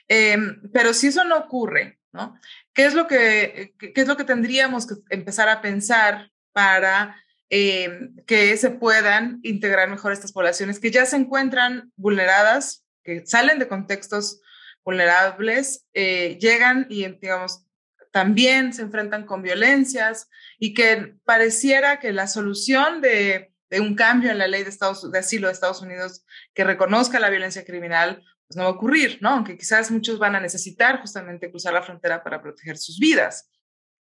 Eh, 0.09 0.39
pero 0.73 0.95
si 0.95 1.09
eso 1.09 1.25
no 1.25 1.39
ocurre, 1.39 1.99
¿no? 2.13 2.39
¿Qué 2.73 2.87
es 2.87 2.95
lo 2.95 3.07
que, 3.07 3.75
qué 3.79 4.01
es 4.01 4.07
lo 4.07 4.17
que 4.17 4.25
tendríamos 4.25 4.87
que 4.87 4.95
empezar 5.11 5.49
a 5.49 5.61
pensar 5.61 6.31
para 6.53 7.17
eh, 7.49 8.11
que 8.27 8.57
se 8.57 8.71
puedan 8.71 9.41
integrar 9.43 9.91
mejor 9.91 10.13
estas 10.13 10.33
poblaciones 10.33 10.79
que 10.79 10.91
ya 10.91 11.05
se 11.05 11.17
encuentran 11.17 11.93
vulneradas, 11.97 12.85
que 13.03 13.27
salen 13.27 13.59
de 13.59 13.67
contextos 13.67 14.41
vulnerables, 14.85 15.85
eh, 15.93 16.39
llegan 16.41 16.87
y, 16.89 17.07
digamos, 17.07 17.65
también 18.13 18.73
se 18.73 18.83
enfrentan 18.83 19.27
con 19.27 19.43
violencias 19.43 20.29
y 20.59 20.75
que 20.75 21.15
pareciera 21.25 21.99
que 21.99 22.13
la 22.13 22.27
solución 22.27 23.01
de, 23.01 23.53
de 23.69 23.81
un 23.81 23.95
cambio 23.95 24.31
en 24.31 24.39
la 24.39 24.49
ley 24.49 24.63
de, 24.63 24.71
Estados, 24.71 25.11
de 25.11 25.19
asilo 25.19 25.47
de 25.47 25.53
Estados 25.53 25.83
Unidos 25.83 26.25
que 26.55 26.65
reconozca 26.65 27.21
la 27.21 27.31
violencia 27.31 27.65
criminal 27.65 28.23
pues 28.51 28.57
no 28.57 28.65
va 28.65 28.71
a 28.71 28.73
ocurrir, 28.73 29.19
¿no? 29.21 29.29
Aunque 29.29 29.57
quizás 29.57 29.93
muchos 29.93 30.19
van 30.19 30.35
a 30.35 30.41
necesitar 30.41 31.01
justamente 31.01 31.49
cruzar 31.53 31.73
la 31.73 31.83
frontera 31.83 32.21
para 32.21 32.43
proteger 32.43 32.77
sus 32.79 32.99
vidas. 32.99 33.49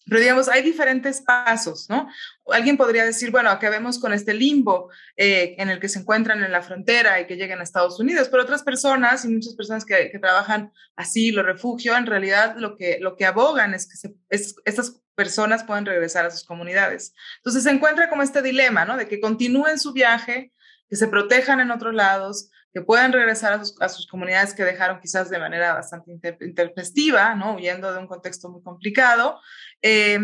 Pero 0.07 0.19
digamos, 0.19 0.49
hay 0.49 0.63
diferentes 0.63 1.21
pasos, 1.21 1.87
¿no? 1.87 2.09
Alguien 2.47 2.75
podría 2.75 3.05
decir, 3.05 3.29
bueno, 3.29 3.51
acabemos 3.51 3.99
con 3.99 4.11
este 4.11 4.33
limbo 4.33 4.89
eh, 5.17 5.53
en 5.59 5.69
el 5.69 5.79
que 5.79 5.87
se 5.87 5.99
encuentran 5.99 6.43
en 6.43 6.51
la 6.51 6.63
frontera 6.63 7.21
y 7.21 7.27
que 7.27 7.35
lleguen 7.35 7.59
a 7.59 7.63
Estados 7.63 7.99
Unidos, 7.99 8.27
pero 8.27 8.41
otras 8.41 8.63
personas 8.63 9.23
y 9.23 9.27
muchas 9.27 9.53
personas 9.53 9.85
que, 9.85 10.11
trabajan 10.19 10.71
asilo, 10.95 11.43
refugio, 11.43 11.95
en 11.95 12.07
realidad 12.07 12.55
lo 12.57 12.75
que, 12.75 12.97
lo 13.01 13.15
que 13.15 13.27
abogan 13.27 13.75
es 13.75 13.87
que 13.87 14.15
estas 14.65 14.99
personas 15.13 15.63
puedan 15.63 15.85
regresar 15.85 16.25
a 16.25 16.31
sus 16.31 16.43
comunidades. 16.43 17.13
Entonces 17.37 17.61
se 17.61 17.69
encuentra 17.69 18.09
como 18.09 18.23
este 18.23 18.41
dilema, 18.41 18.83
¿no? 18.83 18.97
De 18.97 19.07
que 19.07 19.21
continúen 19.21 19.77
su 19.77 19.93
viaje, 19.93 20.51
que 20.89 20.95
se 20.95 21.07
protejan 21.07 21.59
en 21.59 21.69
otros 21.69 21.93
lados, 21.93 22.49
que 22.73 22.81
puedan 22.81 23.13
regresar 23.13 23.61
a 23.79 23.89
sus, 23.89 24.07
comunidades 24.07 24.53
que 24.53 24.63
dejaron 24.63 24.99
quizás 24.99 25.29
de 25.29 25.39
manera 25.39 25.73
bastante 25.73 26.11
intempestiva, 26.41 27.35
¿no? 27.35 27.55
huyendo 27.55 27.93
de 27.93 27.99
un 27.99 28.07
contexto 28.07 28.49
muy 28.49 28.63
complicado. 28.63 29.39
Eh, 29.81 30.19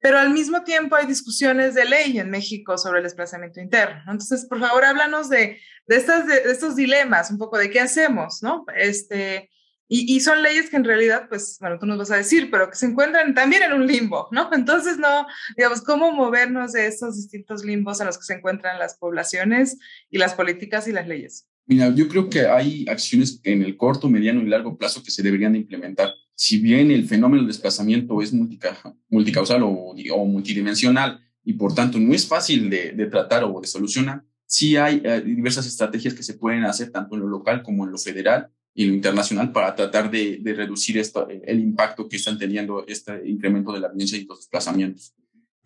pero 0.00 0.18
al 0.18 0.30
mismo 0.30 0.64
tiempo 0.64 0.96
hay 0.96 1.06
discusiones 1.06 1.74
de 1.74 1.84
ley 1.84 2.18
en 2.18 2.30
México 2.30 2.78
sobre 2.78 2.98
el 2.98 3.04
desplazamiento 3.04 3.60
interno. 3.60 4.00
Entonces, 4.10 4.46
por 4.46 4.58
favor, 4.58 4.82
háblanos 4.84 5.28
de, 5.28 5.60
de, 5.86 5.96
estas, 5.96 6.26
de, 6.26 6.38
estos 6.46 6.74
dilemas, 6.74 7.30
un 7.30 7.36
poco 7.36 7.58
de 7.58 7.68
qué 7.68 7.80
hacemos, 7.80 8.42
¿no? 8.42 8.64
Este, 8.74 9.50
y, 9.88 10.14
y, 10.16 10.20
son 10.20 10.42
leyes 10.42 10.70
que 10.70 10.76
en 10.76 10.84
realidad, 10.84 11.26
pues, 11.28 11.58
bueno, 11.60 11.78
tú 11.78 11.84
nos 11.84 11.98
vas 11.98 12.12
a 12.12 12.16
decir, 12.16 12.50
pero 12.50 12.70
que 12.70 12.76
se 12.76 12.86
encuentran 12.86 13.34
también 13.34 13.62
en 13.64 13.74
un 13.74 13.86
limbo, 13.86 14.28
¿no? 14.30 14.48
Entonces, 14.54 14.96
no, 14.96 15.26
digamos, 15.54 15.82
cómo 15.82 16.12
movernos 16.12 16.72
de 16.72 16.86
estos 16.86 17.16
distintos 17.16 17.62
limbos 17.62 18.00
en 18.00 18.06
los 18.06 18.16
que 18.16 18.24
se 18.24 18.34
encuentran 18.34 18.78
las 18.78 18.96
poblaciones 18.96 19.78
y 20.08 20.16
las 20.16 20.34
políticas 20.34 20.88
y 20.88 20.92
las 20.92 21.06
leyes. 21.06 21.49
Mira, 21.70 21.94
yo 21.94 22.08
creo 22.08 22.28
que 22.28 22.46
hay 22.46 22.84
acciones 22.88 23.40
en 23.44 23.62
el 23.62 23.76
corto, 23.76 24.08
mediano 24.08 24.42
y 24.42 24.46
largo 24.46 24.76
plazo 24.76 25.04
que 25.04 25.12
se 25.12 25.22
deberían 25.22 25.52
de 25.52 25.60
implementar. 25.60 26.10
Si 26.34 26.58
bien 26.58 26.90
el 26.90 27.06
fenómeno 27.06 27.42
del 27.42 27.46
desplazamiento 27.46 28.20
es 28.20 28.32
multicausal 28.32 29.62
o, 29.62 29.94
multidimensional 30.26 31.20
y 31.44 31.52
por 31.52 31.72
tanto 31.72 32.00
no 32.00 32.12
es 32.12 32.26
fácil 32.26 32.68
de, 32.68 33.06
tratar 33.08 33.44
o 33.44 33.60
de 33.60 33.68
solucionar, 33.68 34.24
sí 34.46 34.76
hay 34.76 35.00
eh, 35.04 35.20
diversas 35.20 35.64
estrategias 35.64 36.12
que 36.12 36.24
se 36.24 36.34
pueden 36.34 36.64
hacer 36.64 36.90
tanto 36.90 37.14
en 37.14 37.20
lo 37.20 37.28
local 37.28 37.62
como 37.62 37.84
en 37.84 37.92
lo 37.92 37.98
federal 37.98 38.50
y 38.74 38.86
lo 38.86 38.92
internacional 38.92 39.52
para 39.52 39.72
tratar 39.76 40.10
de, 40.10 40.42
reducir 40.44 40.98
esto, 40.98 41.28
el 41.28 41.60
impacto 41.60 42.08
que 42.08 42.16
están 42.16 42.36
teniendo 42.36 42.84
este 42.88 43.28
incremento 43.28 43.72
de 43.72 43.78
la 43.78 43.88
violencia 43.90 44.18
y 44.18 44.24
los 44.24 44.40
desplazamientos. 44.40 45.14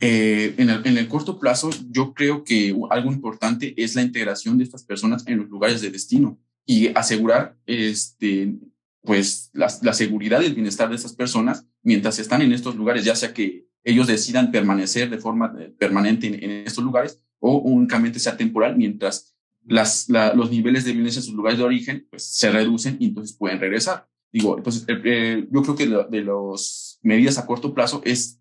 Eh, 0.07 0.55
en, 0.59 0.99
el, 0.99 1.09
corto 1.09 1.39
plazo, 1.39 1.71
yo 1.89 2.13
creo 2.13 2.45
que 2.45 2.77
algo 2.91 3.11
importante 3.11 3.73
es 3.83 3.95
la 3.95 4.03
integración 4.03 4.59
de 4.59 4.65
estas 4.65 4.85
personas 4.85 5.27
en 5.27 5.39
los 5.39 5.49
lugares 5.49 5.81
de 5.81 5.91
destino 5.91 6.39
y 6.67 6.89
asegurar 6.89 7.57
este, 7.65 8.55
pues, 9.01 9.51
la, 9.55 9.71
seguridad 9.95 10.43
y 10.43 10.45
el 10.45 10.55
bienestar 10.55 10.91
de 10.91 10.97
esas 10.97 11.15
personas 11.15 11.67
mientras 11.83 12.19
están 12.19 12.43
en 12.43 12.53
estos 12.53 12.77
lugares, 12.77 13.03
ya 13.07 13.17
sea 13.17 13.33
que 13.33 13.67
ellos 13.83 14.07
decidan 14.07 14.51
permanecer 14.51 15.09
de 15.09 15.17
forma 15.17 15.55
eh, 15.59 15.73
permanente 15.79 16.27
en, 16.27 16.67
estos 16.67 16.85
lugares 16.85 17.19
o 17.39 17.57
únicamente 17.57 18.19
sea 18.19 18.37
temporal 18.37 18.77
mientras 18.77 19.35
las, 19.65 20.11
los 20.35 20.51
niveles 20.51 20.85
de 20.85 20.93
violencia 20.93 21.21
en 21.21 21.25
sus 21.25 21.35
lugares 21.35 21.59
de 21.59 21.65
origen 21.65 22.07
pues, 22.11 22.27
se 22.27 22.51
reducen 22.51 22.99
y 23.01 23.07
entonces 23.07 23.35
pueden 23.35 23.59
regresar. 23.59 24.07
Digo, 24.31 24.59
entonces, 24.59 24.85
eh, 24.87 25.49
yo 25.51 25.63
creo 25.63 25.77
que 25.77 25.87
de 25.87 26.25
las 26.25 26.99
medidas 27.03 27.39
a 27.39 27.47
corto 27.47 27.73
plazo 27.73 28.03
es 28.05 28.39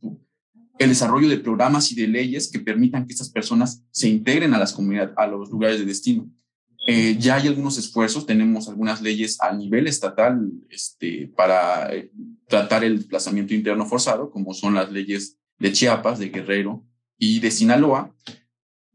el 0.80 0.90
desarrollo 0.90 1.30
de 1.30 1.38
programas 1.38 1.92
y 1.92 1.96
de 1.96 2.08
leyes 2.08 2.50
que 2.52 2.60
permitan 2.60 3.06
que 3.06 3.14
estas 3.14 3.30
personas 3.30 3.84
se 3.92 4.08
integren 4.10 4.54
a 4.54 4.60
las 4.60 4.74
comunidades, 4.74 5.14
a 5.18 5.28
los 5.28 5.50
lugares 5.50 5.80
de 5.80 5.86
destino. 5.86 6.30
Eh, 6.86 7.16
ya 7.18 7.36
hay 7.36 7.48
algunos 7.48 7.78
esfuerzos, 7.78 8.26
tenemos 8.26 8.68
algunas 8.68 9.02
leyes 9.02 9.40
a 9.40 9.54
nivel 9.54 9.88
estatal 9.88 10.52
este, 10.70 11.32
para 11.36 11.94
eh, 11.94 12.12
tratar 12.48 12.84
el 12.84 12.98
desplazamiento 12.98 13.54
interno 13.54 13.86
forzado, 13.86 14.30
como 14.30 14.54
son 14.54 14.76
las 14.76 14.92
leyes 14.92 15.38
de 15.60 15.72
Chiapas, 15.72 16.20
de 16.20 16.30
Guerrero 16.30 16.84
y 17.18 17.40
de 17.40 17.52
Sinaloa, 17.52 18.14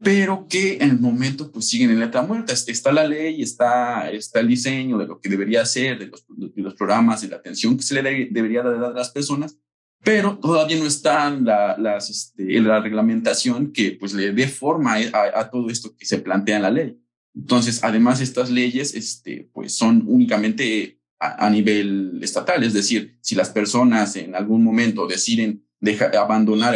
pero 0.01 0.47
que 0.47 0.75
en 0.75 0.91
el 0.91 0.99
momento 0.99 1.51
pues 1.51 1.67
siguen 1.67 1.89
en 1.89 1.99
letra 1.99 2.21
muerta. 2.21 2.53
Está 2.53 2.91
la 2.91 3.07
ley, 3.07 3.41
está, 3.41 4.11
está 4.11 4.39
el 4.39 4.47
diseño 4.47 4.99
de 4.99 5.07
lo 5.07 5.19
que 5.19 5.29
debería 5.29 5.65
ser, 5.65 5.97
de 5.97 6.07
los, 6.07 6.25
de 6.27 6.61
los 6.61 6.75
programas, 6.75 7.21
de 7.21 7.29
la 7.29 7.37
atención 7.37 7.75
que 7.75 7.83
se 7.83 7.95
le 7.95 8.27
debería 8.29 8.61
dar 8.61 8.75
a 8.75 8.91
las 8.91 9.09
personas, 9.09 9.57
pero 10.03 10.37
todavía 10.37 10.77
no 10.77 10.85
está 10.85 11.29
la, 11.29 11.77
las, 11.77 12.09
este, 12.09 12.59
la 12.61 12.79
reglamentación 12.79 13.71
que 13.71 13.91
pues 13.91 14.13
le 14.13 14.31
dé 14.31 14.47
forma 14.47 14.95
a, 14.95 15.49
todo 15.49 15.69
esto 15.69 15.95
que 15.97 16.05
se 16.05 16.19
plantea 16.19 16.57
en 16.57 16.61
la 16.61 16.71
ley. 16.71 16.97
Entonces, 17.35 17.83
además, 17.83 18.21
estas 18.21 18.49
leyes 18.49 18.95
este, 18.95 19.49
pues 19.53 19.75
son 19.75 20.03
únicamente 20.07 20.99
a, 21.19 21.49
nivel 21.49 22.19
estatal, 22.21 22.63
es 22.63 22.73
decir, 22.73 23.17
si 23.21 23.35
las 23.35 23.49
personas 23.49 24.15
en 24.15 24.35
algún 24.35 24.63
momento 24.63 25.05
deciden 25.05 25.65
dejar, 25.81 26.15
abandonar 26.15 26.75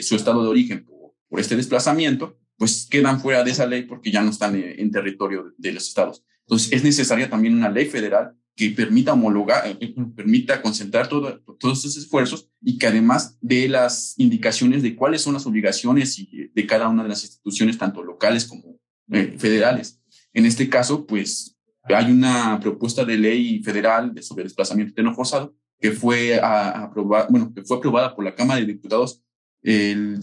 su 0.00 0.14
estado 0.14 0.44
de 0.44 0.48
origen 0.48 0.84
por, 0.84 1.14
por 1.28 1.40
este 1.40 1.56
desplazamiento, 1.56 2.38
pues 2.56 2.86
quedan 2.88 3.20
fuera 3.20 3.42
de 3.42 3.50
esa 3.50 3.66
ley 3.66 3.82
porque 3.82 4.10
ya 4.10 4.22
no 4.22 4.30
están 4.30 4.54
en, 4.56 4.90
territorio 4.90 5.52
de, 5.56 5.72
los 5.72 5.88
estados. 5.88 6.24
Entonces 6.40 6.72
es 6.72 6.84
necesaria 6.84 7.28
también 7.28 7.54
una 7.54 7.68
ley 7.68 7.86
federal 7.86 8.36
que 8.56 8.70
permita 8.70 9.12
homologar, 9.12 9.66
eh, 9.66 9.76
eh, 9.80 9.94
permita 10.14 10.62
concentrar 10.62 11.08
todo, 11.08 11.40
todos 11.58 11.78
esos 11.80 11.96
esfuerzos 11.96 12.50
y 12.60 12.78
que 12.78 12.86
además 12.86 13.36
dé 13.40 13.68
las 13.68 14.14
indicaciones 14.18 14.82
de 14.82 14.94
cuáles 14.94 15.22
son 15.22 15.34
las 15.34 15.46
obligaciones 15.46 16.18
y 16.18 16.50
de 16.54 16.66
cada 16.66 16.88
una 16.88 17.02
de 17.02 17.08
las 17.08 17.22
instituciones, 17.22 17.78
tanto 17.78 18.02
locales 18.02 18.44
como 18.44 18.78
eh, 19.10 19.34
federales. 19.38 20.00
En 20.32 20.46
este 20.46 20.68
caso, 20.68 21.06
pues 21.06 21.56
hay 21.82 22.10
una 22.10 22.58
propuesta 22.60 23.04
de 23.04 23.18
ley 23.18 23.62
federal 23.62 24.14
sobre 24.22 24.44
desplazamiento 24.44 24.90
interno 24.90 25.14
forzado 25.14 25.54
que 25.80 25.90
fue 25.90 26.40
aprobada, 26.40 27.26
bueno, 27.28 27.52
que 27.52 27.62
fue 27.62 27.76
aprobada 27.76 28.14
por 28.14 28.24
la 28.24 28.34
Cámara 28.34 28.60
de 28.60 28.66
Diputados 28.66 29.24
el, 29.64 30.18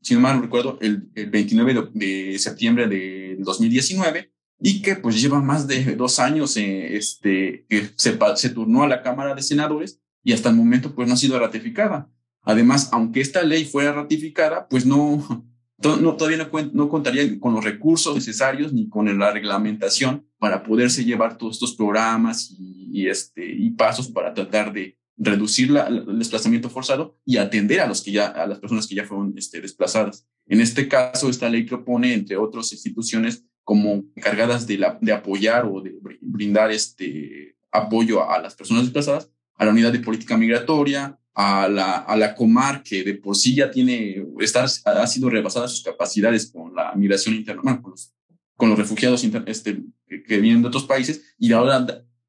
si 0.00 0.14
no 0.14 0.20
mal 0.20 0.40
recuerdo, 0.40 0.78
el, 0.80 1.10
29 1.14 1.90
de, 1.92 2.38
septiembre 2.38 2.88
de 2.88 3.36
2019 3.38 4.32
y 4.60 4.82
que 4.82 4.96
pues 4.96 5.20
lleva 5.20 5.40
más 5.40 5.66
de 5.66 5.96
dos 5.96 6.18
años 6.18 6.56
eh, 6.56 6.96
este, 6.96 7.66
que 7.68 7.90
se, 7.96 8.18
se 8.36 8.50
turnó 8.50 8.82
a 8.82 8.88
la 8.88 9.02
Cámara 9.02 9.34
de 9.34 9.42
Senadores 9.42 10.00
y 10.24 10.32
hasta 10.32 10.48
el 10.50 10.56
momento 10.56 10.94
pues 10.94 11.08
no 11.08 11.14
ha 11.14 11.16
sido 11.16 11.38
ratificada. 11.38 12.10
Además, 12.42 12.88
aunque 12.92 13.20
esta 13.20 13.42
ley 13.42 13.64
fuera 13.64 13.92
ratificada, 13.92 14.68
pues 14.68 14.86
no, 14.86 15.46
no 15.82 16.16
todavía 16.16 16.38
no, 16.38 16.70
no, 16.72 16.88
contaría 16.88 17.38
con 17.38 17.54
los 17.54 17.64
recursos 17.64 18.14
necesarios 18.14 18.72
ni 18.72 18.88
con 18.88 19.18
la 19.18 19.32
reglamentación 19.32 20.26
para 20.38 20.62
poderse 20.62 21.04
llevar 21.04 21.38
todos 21.38 21.56
estos 21.56 21.76
programas 21.76 22.50
y, 22.50 22.90
y 22.92 23.08
este, 23.08 23.46
y 23.46 23.70
pasos 23.70 24.08
para 24.08 24.34
tratar 24.34 24.72
de, 24.72 24.98
reducir 25.18 25.70
la, 25.70 25.88
el 25.88 26.18
desplazamiento 26.18 26.70
forzado 26.70 27.18
y 27.24 27.36
atender 27.36 27.80
a 27.80 27.86
los 27.86 28.02
que 28.02 28.12
ya 28.12 28.28
a 28.28 28.46
las 28.46 28.60
personas 28.60 28.86
que 28.86 28.94
ya 28.94 29.04
fueron 29.04 29.34
este, 29.36 29.60
desplazadas. 29.60 30.26
En 30.46 30.60
este 30.60 30.88
caso, 30.88 31.28
esta 31.28 31.48
ley 31.48 31.64
propone, 31.64 32.14
entre 32.14 32.36
otras 32.36 32.72
instituciones, 32.72 33.44
como 33.68 34.02
encargadas 34.16 34.66
de, 34.66 34.78
la, 34.78 34.96
de 34.98 35.12
apoyar 35.12 35.66
o 35.66 35.82
de 35.82 35.94
brindar 36.22 36.70
este 36.70 37.54
apoyo 37.70 38.26
a, 38.26 38.38
las 38.38 38.54
personas 38.54 38.84
desplazadas, 38.84 39.30
a 39.56 39.66
la 39.66 39.72
unidad 39.72 39.92
de 39.92 39.98
política 39.98 40.38
migratoria, 40.38 41.18
a 41.34 41.68
la, 41.68 41.98
a 41.98 42.16
la 42.16 42.34
Comar, 42.34 42.82
que 42.82 43.04
de 43.04 43.12
por 43.12 43.36
sí 43.36 43.54
ya 43.54 43.70
tiene, 43.70 44.24
estar, 44.40 44.66
ha 44.86 45.06
sido 45.06 45.28
rebasada 45.28 45.68
sus 45.68 45.82
capacidades 45.82 46.50
con 46.50 46.74
la 46.74 46.94
migración 46.94 47.34
interna, 47.34 47.82
con, 47.82 47.90
los, 47.90 48.14
con 48.56 48.70
los 48.70 48.78
refugiados 48.78 49.22
este, 49.44 49.82
que, 50.26 50.38
vienen 50.38 50.62
de 50.62 50.68
otros 50.68 50.84
países, 50.84 51.34
y 51.38 51.52
ahora 51.52 51.86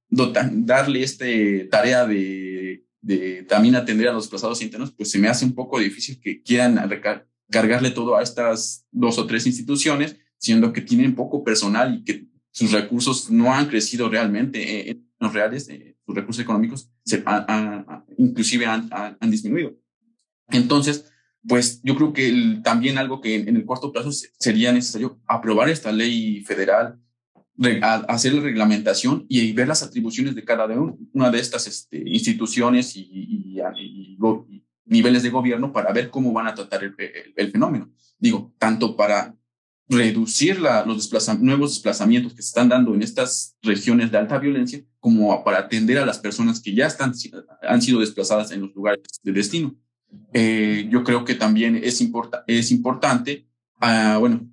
darle 0.09 1.03
este 1.03 1.69
tarea 1.71 2.05
de 2.05 2.85
de 3.01 3.45
también 3.47 3.77
atender 3.77 4.09
a 4.09 4.11
los 4.11 4.23
desplazados 4.23 4.61
internos, 4.61 4.91
pues 4.91 5.09
se 5.09 5.19
me 5.19 5.29
hace 5.29 5.45
un 5.45 5.55
poco 5.55 5.79
difícil 5.79 6.19
que 6.19 6.43
quieran 6.43 6.77
cargarle 7.49 7.91
todo 7.91 8.17
a 8.17 8.21
estas 8.21 8.85
dos 8.91 9.17
o 9.17 9.25
tres 9.25 9.47
instituciones, 9.47 10.17
siendo 10.39 10.73
que 10.73 10.81
tienen 10.81 11.13
poco 11.13 11.43
personal 11.43 11.93
y 11.93 12.03
que 12.03 12.25
sus 12.49 12.71
recursos 12.71 13.29
no 13.29 13.53
han 13.53 13.67
crecido 13.67 14.09
realmente 14.09 14.89
en 14.89 15.07
los 15.19 15.31
reales, 15.31 15.69
eh, 15.69 15.95
sus 16.03 16.15
recursos 16.15 16.43
económicos 16.43 16.89
se 17.05 17.23
inclusive 18.17 18.65
han, 18.65 18.89
han, 18.91 19.29
disminuido. 19.29 19.77
Entonces, 20.47 21.11
pues 21.47 21.81
yo 21.83 21.95
creo 21.95 22.13
que 22.13 22.59
también 22.63 22.97
algo 22.97 23.21
que 23.21 23.35
en 23.35 23.55
el 23.55 23.65
corto 23.65 23.91
plazo 23.91 24.11
sería 24.11 24.73
necesario 24.73 25.21
aprobar 25.27 25.69
esta 25.69 25.91
ley 25.91 26.41
federal 26.41 26.99
hacer 28.07 28.33
la 28.33 28.41
reglamentación 28.41 29.25
y, 29.27 29.51
ver 29.51 29.67
las 29.67 29.83
atribuciones 29.83 30.33
de 30.33 30.45
cada 30.45 30.65
una 31.13 31.29
de 31.29 31.39
estas 31.39 31.67
este, 31.67 32.01
instituciones 32.05 32.95
y, 32.95 33.59
niveles 34.85 35.21
de 35.21 35.29
gobierno 35.29 35.71
para 35.71 35.93
ver 35.93 36.09
cómo 36.09 36.33
van 36.33 36.47
a 36.47 36.55
tratar 36.55 36.83
el, 36.83 37.51
fenómeno. 37.51 37.91
Digo, 38.17 38.53
tanto 38.57 38.95
para 38.95 39.35
reducir 39.89 40.59
la, 40.59 40.85
los 40.85 41.11
nuevos 41.41 41.71
desplazamientos 41.71 42.33
que 42.33 42.43
se 42.43 42.49
están 42.49 42.69
dando 42.69 42.93
en 42.93 43.01
estas 43.01 43.57
regiones 43.63 44.11
de 44.11 44.19
alta 44.19 44.37
violencia, 44.37 44.81
como 44.99 45.43
para 45.43 45.59
atender 45.59 45.97
a 45.97 46.05
las 46.05 46.19
personas 46.19 46.61
que 46.61 46.75
ya 46.75 46.87
han 46.99 47.81
sido 47.81 47.99
desplazadas 47.99 48.51
en 48.51 48.61
los 48.61 48.75
lugares 48.75 49.01
de 49.23 49.31
destino. 49.31 49.75
Eh, 50.33 50.87
yo 50.91 51.03
creo 51.03 51.25
que 51.25 51.35
también 51.35 51.75
es, 51.75 52.01
importante, 52.01 53.47
uh, 53.81 54.19
bueno, 54.19 54.47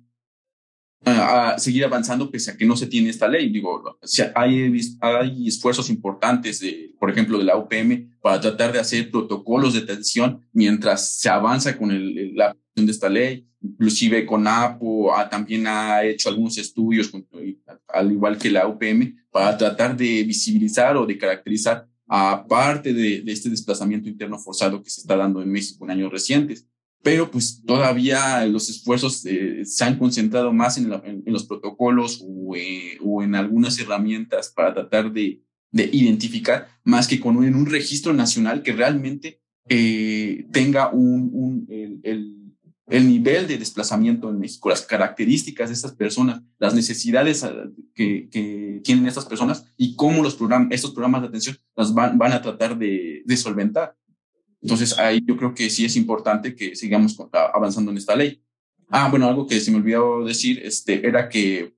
a 1.05 1.57
seguir 1.57 1.85
avanzando 1.85 2.29
pese 2.31 2.51
a 2.51 2.57
que 2.57 2.65
no 2.65 2.75
se 2.75 2.87
tiene 2.87 3.09
esta 3.09 3.27
ley. 3.27 3.49
Digo, 3.49 3.97
hay, 4.35 4.81
hay 5.01 5.47
esfuerzos 5.47 5.89
importantes, 5.89 6.59
de, 6.59 6.93
por 6.99 7.09
ejemplo, 7.09 7.37
de 7.37 7.45
la 7.45 7.57
UPM 7.57 8.17
para 8.21 8.41
tratar 8.41 8.73
de 8.73 8.79
hacer 8.79 9.11
protocolos 9.11 9.73
de 9.73 9.79
atención 9.79 10.45
mientras 10.51 11.19
se 11.19 11.29
avanza 11.29 11.77
con 11.77 11.91
el, 11.91 12.35
la 12.35 12.47
aplicación 12.47 12.85
de 12.85 12.91
esta 12.91 13.09
ley. 13.09 13.47
Inclusive 13.61 14.25
con 14.25 14.47
APO 14.47 15.11
también 15.31 15.65
ha 15.67 16.03
hecho 16.03 16.29
algunos 16.29 16.57
estudios, 16.57 17.11
al 17.87 18.11
igual 18.11 18.37
que 18.37 18.51
la 18.51 18.67
UPM, 18.67 19.15
para 19.31 19.57
tratar 19.57 19.97
de 19.97 20.23
visibilizar 20.23 20.95
o 20.95 21.05
de 21.05 21.17
caracterizar 21.17 21.87
a 22.07 22.45
parte 22.47 22.93
de, 22.93 23.21
de 23.21 23.31
este 23.31 23.49
desplazamiento 23.49 24.07
interno 24.07 24.37
forzado 24.39 24.81
que 24.81 24.89
se 24.89 25.01
está 25.01 25.17
dando 25.17 25.41
en 25.41 25.51
México 25.51 25.83
en 25.83 25.91
años 25.91 26.11
recientes 26.11 26.67
pero 27.03 27.31
pues 27.31 27.61
todavía 27.65 28.45
los 28.45 28.69
esfuerzos 28.69 29.25
eh, 29.25 29.63
se 29.65 29.83
han 29.83 29.97
concentrado 29.97 30.51
más 30.51 30.77
en, 30.77 30.89
los 31.25 31.45
protocolos 31.45 32.23
eh, 32.55 32.97
o, 33.03 33.23
en 33.23 33.35
algunas 33.35 33.79
herramientas 33.79 34.51
para 34.55 34.73
tratar 34.73 35.11
de, 35.11 35.43
identificar, 35.71 36.67
más 36.83 37.07
que 37.07 37.19
con 37.19 37.37
un, 37.37 37.45
en 37.45 37.55
un 37.55 37.67
registro 37.67 38.13
nacional 38.13 38.63
que 38.63 38.73
realmente 38.73 39.41
eh, 39.69 40.47
tenga 40.51 40.89
un, 40.91 41.67
el, 42.03 43.07
nivel 43.07 43.47
de 43.47 43.57
desplazamiento 43.57 44.29
en 44.29 44.39
México, 44.39 44.69
las 44.69 44.81
características 44.81 45.69
de 45.69 45.75
estas 45.75 45.91
personas, 45.91 46.41
las 46.57 46.73
necesidades 46.73 47.45
que, 47.93 48.81
tienen 48.83 49.07
estas 49.07 49.25
personas 49.25 49.65
y 49.75 49.95
cómo 49.95 50.23
los 50.23 50.35
programas, 50.35 50.69
estos 50.71 50.91
programas 50.91 51.21
de 51.21 51.27
atención 51.27 51.57
las 51.75 51.93
van, 51.93 52.17
van 52.17 52.31
a 52.33 52.41
tratar 52.41 52.77
de 52.77 53.37
solventar. 53.37 53.95
Entonces, 54.61 54.97
ahí 54.97 55.23
yo 55.25 55.37
creo 55.37 55.53
que 55.53 55.69
sí 55.69 55.85
es 55.85 55.95
importante 55.95 56.55
que 56.55 56.75
sigamos 56.75 57.17
avanzando 57.31 57.91
en 57.91 57.97
esta 57.97 58.15
ley. 58.15 58.41
Ah, 58.89 59.09
bueno, 59.09 59.27
algo 59.27 59.47
que 59.47 59.59
se 59.59 59.71
me 59.71 59.77
olvidó 59.77 60.23
decir 60.23 60.61
este, 60.63 61.05
era 61.07 61.29
que, 61.29 61.73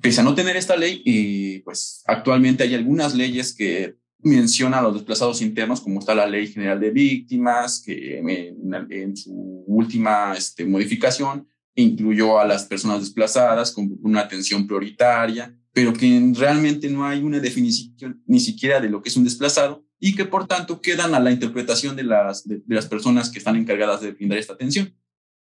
pese 0.00 0.20
a 0.20 0.24
no 0.24 0.34
tener 0.34 0.56
esta 0.56 0.76
ley, 0.76 1.02
y 1.04 1.58
pues 1.60 2.02
actualmente 2.06 2.64
hay 2.64 2.74
algunas 2.74 3.14
leyes 3.14 3.54
que 3.54 3.96
mencionan 4.20 4.80
a 4.80 4.82
los 4.82 4.94
desplazados 4.94 5.42
internos, 5.42 5.80
como 5.80 6.00
está 6.00 6.14
la 6.14 6.26
Ley 6.26 6.48
General 6.48 6.80
de 6.80 6.90
Víctimas, 6.90 7.82
que 7.84 8.18
en, 8.18 9.16
su 9.16 9.64
última 9.66 10.34
este, 10.36 10.64
modificación 10.64 11.46
incluyó 11.74 12.40
a 12.40 12.46
las 12.46 12.64
personas 12.64 13.00
desplazadas 13.00 13.70
con 13.70 13.96
una 14.02 14.20
atención 14.20 14.66
prioritaria, 14.66 15.56
pero 15.72 15.92
que 15.92 16.32
realmente 16.34 16.88
no 16.88 17.06
hay 17.06 17.22
una 17.22 17.38
definición 17.38 18.20
ni 18.26 18.40
siquiera 18.40 18.80
de 18.80 18.88
lo 18.88 19.00
que 19.00 19.10
es 19.10 19.16
un 19.16 19.22
desplazado 19.22 19.87
y 20.00 20.14
que 20.14 20.24
por 20.24 20.46
tanto 20.46 20.80
quedan 20.80 21.14
a 21.14 21.20
la 21.20 21.32
interpretación 21.32 21.96
de 21.96 22.04
las, 22.04 22.46
de, 22.46 22.62
las 22.66 22.86
personas 22.86 23.30
que 23.30 23.38
están 23.38 23.56
encargadas 23.56 24.00
de 24.00 24.12
brindar 24.12 24.38
esta 24.38 24.52
atención. 24.52 24.94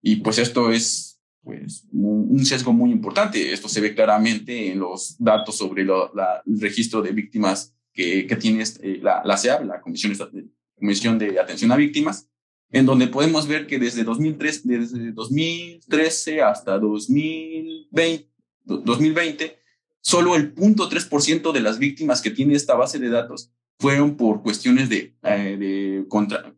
Y 0.02 0.18
pues 0.18 0.38
esto 0.40 0.72
es 0.72 1.20
pues, 1.42 1.88
un 1.92 2.46
sesgo 2.46 2.74
muy 2.74 2.92
importante. 2.92 3.54
Esto 3.54 3.70
se 3.70 3.82
ve 3.82 3.96
claramente 3.96 4.72
en 4.72 4.80
los 4.80 5.16
datos 5.18 5.58
sobre 5.58 5.86
la, 5.86 6.42
el 6.46 6.60
registro 6.60 7.02
de 7.02 7.12
víctimas 7.12 7.74
que, 7.94 8.28
que 8.28 8.36
tiene 8.36 8.64
este, 8.64 8.98
la, 8.98 9.22
la 9.24 9.38
CEAB, 9.38 9.66
la 9.66 9.82
Comisión, 9.82 10.14
Comisión 10.76 11.18
de 11.18 11.40
Atención 11.40 11.72
a 11.72 11.78
Víctimas, 11.78 12.28
en 12.72 12.86
donde 12.86 13.08
podemos 13.08 13.48
ver 13.48 13.68
que 13.68 13.80
desde, 13.80 14.04
2003, 14.04 14.68
desde 14.68 15.12
2013 15.12 16.42
hasta 16.42 16.78
2020, 16.78 18.30
2020 18.66 19.58
solo 20.02 20.36
el 20.36 20.56
0.3% 20.56 21.52
de 21.52 21.60
las 21.60 21.78
víctimas 21.78 22.22
que 22.22 22.32
tiene 22.32 22.56
esta 22.56 22.76
base 22.76 22.98
de 22.98 23.10
datos 23.10 23.52
fueron 23.82 24.16
por 24.16 24.44
cuestiones 24.44 24.90
de, 24.90 25.16
eh, 25.24 25.58
de, 25.60 26.06
contra, 26.08 26.54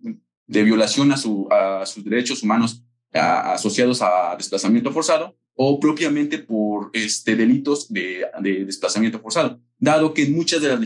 de 0.46 0.64
violación 0.64 1.14
a, 1.14 1.18
su, 1.18 1.48
a 1.50 1.86
sus 1.86 2.04
derechos 2.04 2.44
humanos 2.44 2.84
asociados 3.14 4.02
a 4.02 4.36
desplazamiento 4.36 4.92
forzado 4.92 5.38
o 5.56 5.80
propiamente 5.80 6.40
por 6.40 6.90
este, 6.94 7.36
delitos 7.36 7.94
de, 7.94 8.26
de, 8.42 8.66
desplazamiento 8.66 9.20
forzado, 9.20 9.62
dado 9.78 10.14
que 10.14 10.24
en 10.24 10.34
muchas 10.34 10.62
de 10.62 10.68
las 10.68 10.80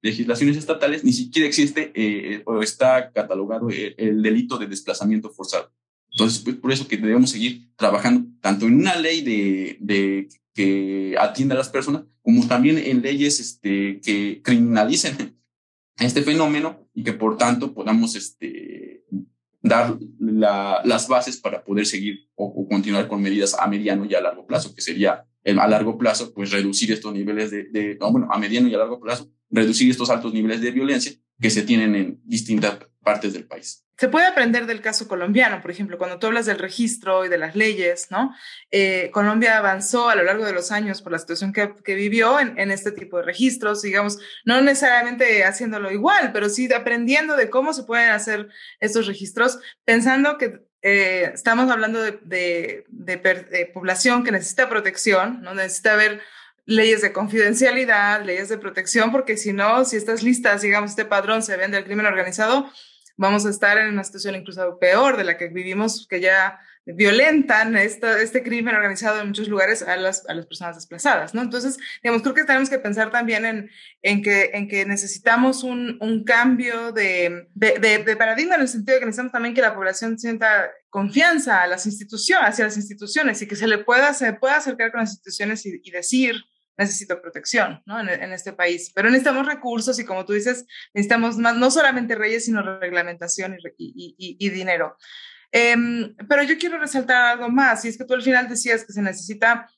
legislaciones 0.00 0.56
estatales 0.56 1.04
ni 1.04 1.12
siquiera 1.12 1.46
existe 1.46 1.92
eh, 1.94 2.42
o 2.46 2.62
está 2.62 3.12
catalogado 3.12 3.68
el, 3.68 4.22
delito 4.22 4.58
de 4.58 4.66
desplazamiento 4.66 5.30
forzado. 5.30 5.70
Entonces, 6.10 6.40
pues, 6.40 6.56
por 6.56 6.72
eso 6.72 6.88
que 6.88 6.96
debemos 6.96 7.30
seguir 7.30 7.68
trabajando 7.76 8.26
tanto 8.40 8.66
en 8.66 8.74
una 8.74 8.96
ley 8.96 9.20
de, 9.22 9.76
de 9.80 10.28
que 10.54 11.16
atienda 11.20 11.54
a 11.54 11.58
las 11.58 11.68
personas, 11.68 12.04
como 12.22 12.48
también 12.48 12.78
en 12.78 13.02
leyes 13.02 13.38
este, 13.38 14.00
que 14.00 14.40
criminalicen 14.42 15.36
este 15.98 16.22
fenómeno 16.22 16.88
y 16.94 17.04
que 17.04 17.12
por 17.12 17.36
tanto 17.36 17.74
podamos 17.74 18.16
este, 18.16 19.04
dar 19.62 19.96
la, 20.18 20.80
las 20.84 21.08
bases 21.08 21.38
para 21.38 21.64
poder 21.64 21.86
seguir 21.86 22.28
o, 22.34 22.66
continuar 22.68 23.08
con 23.08 23.22
medidas 23.22 23.56
a 23.58 23.66
mediano 23.66 24.04
y 24.04 24.14
a 24.14 24.20
largo 24.20 24.46
plazo, 24.46 24.74
que 24.74 24.82
sería 24.82 25.24
el, 25.42 25.58
a 25.58 25.68
largo 25.68 25.96
plazo, 25.98 26.32
pues 26.34 26.50
reducir 26.50 26.92
estos 26.92 27.12
niveles 27.12 27.50
de, 27.50 27.64
de 27.64 27.98
bueno, 28.10 28.28
a 28.30 28.38
mediano 28.38 28.68
y 28.68 28.74
a 28.74 28.78
largo 28.78 29.00
plazo, 29.00 29.30
reducir 29.50 29.90
estos 29.90 30.10
altos 30.10 30.32
niveles 30.32 30.60
de 30.60 30.70
violencia 30.70 31.12
que 31.40 31.50
se 31.50 31.62
tienen 31.62 31.94
en 31.94 32.20
distintas 32.24 32.78
partes 33.02 33.32
del 33.32 33.46
país. 33.46 33.83
Se 33.96 34.08
puede 34.08 34.26
aprender 34.26 34.66
del 34.66 34.80
caso 34.80 35.06
colombiano, 35.06 35.60
por 35.60 35.70
ejemplo, 35.70 35.98
cuando 35.98 36.18
tú 36.18 36.26
hablas 36.26 36.46
del 36.46 36.58
registro 36.58 37.24
y 37.24 37.28
de 37.28 37.38
las 37.38 37.54
leyes, 37.54 38.08
¿no? 38.10 38.34
Eh, 38.72 39.10
Colombia 39.12 39.56
avanzó 39.56 40.08
a 40.10 40.16
lo 40.16 40.24
largo 40.24 40.44
de 40.44 40.52
los 40.52 40.72
años 40.72 41.00
por 41.00 41.12
la 41.12 41.18
situación 41.18 41.52
que, 41.52 41.94
vivió 41.94 42.40
en, 42.40 42.70
este 42.72 42.90
tipo 42.90 43.18
de 43.18 43.22
registros, 43.22 43.82
digamos, 43.82 44.18
no 44.44 44.60
necesariamente 44.60 45.44
haciéndolo 45.44 45.92
igual, 45.92 46.32
pero 46.32 46.48
sí 46.48 46.72
aprendiendo 46.72 47.36
de 47.36 47.50
cómo 47.50 47.72
se 47.72 47.84
pueden 47.84 48.10
hacer 48.10 48.48
estos 48.80 49.06
registros, 49.06 49.60
pensando 49.84 50.38
que 50.38 50.60
eh, 50.82 51.30
estamos 51.32 51.70
hablando 51.70 52.02
de, 52.02 52.84
población 53.72 54.24
que 54.24 54.32
necesita 54.32 54.68
protección, 54.68 55.40
¿no? 55.42 55.54
Necesita 55.54 55.94
ver 55.94 56.20
leyes 56.66 57.00
de 57.00 57.12
confidencialidad, 57.12 58.24
leyes 58.24 58.48
de 58.48 58.58
protección, 58.58 59.12
porque 59.12 59.36
si 59.36 59.52
no, 59.52 59.84
si 59.84 59.96
estas 59.96 60.24
listas, 60.24 60.62
digamos, 60.62 60.90
este 60.90 61.04
padrón 61.04 61.42
se 61.42 61.56
vende 61.56 61.76
al 61.76 61.84
crimen 61.84 62.06
organizado, 62.06 62.70
vamos 63.16 63.46
a 63.46 63.50
estar 63.50 63.78
en 63.78 63.88
una 63.88 64.04
situación 64.04 64.34
incluso 64.34 64.78
peor 64.78 65.16
de 65.16 65.24
la 65.24 65.36
que 65.36 65.48
vivimos, 65.48 66.06
que 66.08 66.20
ya 66.20 66.58
violentan 66.86 67.76
esta, 67.76 68.20
este 68.20 68.42
crimen 68.42 68.74
organizado 68.74 69.20
en 69.20 69.28
muchos 69.28 69.48
lugares 69.48 69.82
a 69.82 69.96
las, 69.96 70.28
a 70.28 70.34
las 70.34 70.46
personas 70.46 70.76
desplazadas, 70.76 71.34
¿no? 71.34 71.40
Entonces, 71.40 71.78
digamos, 72.02 72.22
creo 72.22 72.34
que 72.34 72.44
tenemos 72.44 72.68
que 72.68 72.78
pensar 72.78 73.10
también 73.10 73.46
en, 73.46 73.70
en, 74.02 74.22
que, 74.22 74.50
en 74.52 74.68
que 74.68 74.84
necesitamos 74.84 75.62
un, 75.62 75.96
un 76.00 76.24
cambio 76.24 76.92
de, 76.92 77.48
de, 77.54 78.04
de, 78.04 78.16
paradigma 78.16 78.56
en 78.56 78.62
el 78.62 78.68
sentido 78.68 78.96
de 78.96 79.00
que 79.00 79.06
necesitamos 79.06 79.32
también 79.32 79.54
que 79.54 79.62
la 79.62 79.74
población 79.74 80.18
sienta 80.18 80.70
confianza 80.90 81.62
a 81.62 81.66
las 81.66 81.86
instituciones, 81.86 82.50
hacia 82.50 82.66
las 82.66 82.76
instituciones 82.76 83.40
y 83.40 83.48
que 83.48 83.56
se 83.56 83.66
le 83.66 83.78
pueda, 83.78 84.12
se 84.12 84.34
pueda 84.34 84.56
acercar 84.56 84.90
con 84.90 85.00
las 85.00 85.10
instituciones 85.10 85.64
y, 85.64 85.80
y 85.82 85.90
decir, 85.90 86.34
necesito 86.76 87.20
protección 87.20 87.82
¿no? 87.86 88.00
En, 88.00 88.32
este 88.32 88.52
país. 88.52 88.92
Pero 88.94 89.08
necesitamos 89.08 89.46
recursos 89.46 89.98
y 89.98 90.04
como 90.04 90.24
tú 90.24 90.32
dices, 90.32 90.66
necesitamos 90.92 91.38
más, 91.38 91.56
no 91.56 91.70
solamente 91.70 92.14
reyes, 92.14 92.44
sino 92.44 92.62
reglamentación 92.78 93.56
y, 93.78 94.48
dinero. 94.50 94.96
Eh, 95.52 95.76
pero 96.28 96.42
yo 96.42 96.58
quiero 96.58 96.78
resaltar 96.78 97.24
algo 97.24 97.48
más, 97.48 97.84
y 97.84 97.88
es 97.88 97.96
que 97.96 98.04
tú 98.04 98.14
al 98.14 98.22
final 98.22 98.48
decías 98.48 98.84
que 98.84 98.92
se 98.92 99.02
necesita 99.02 99.70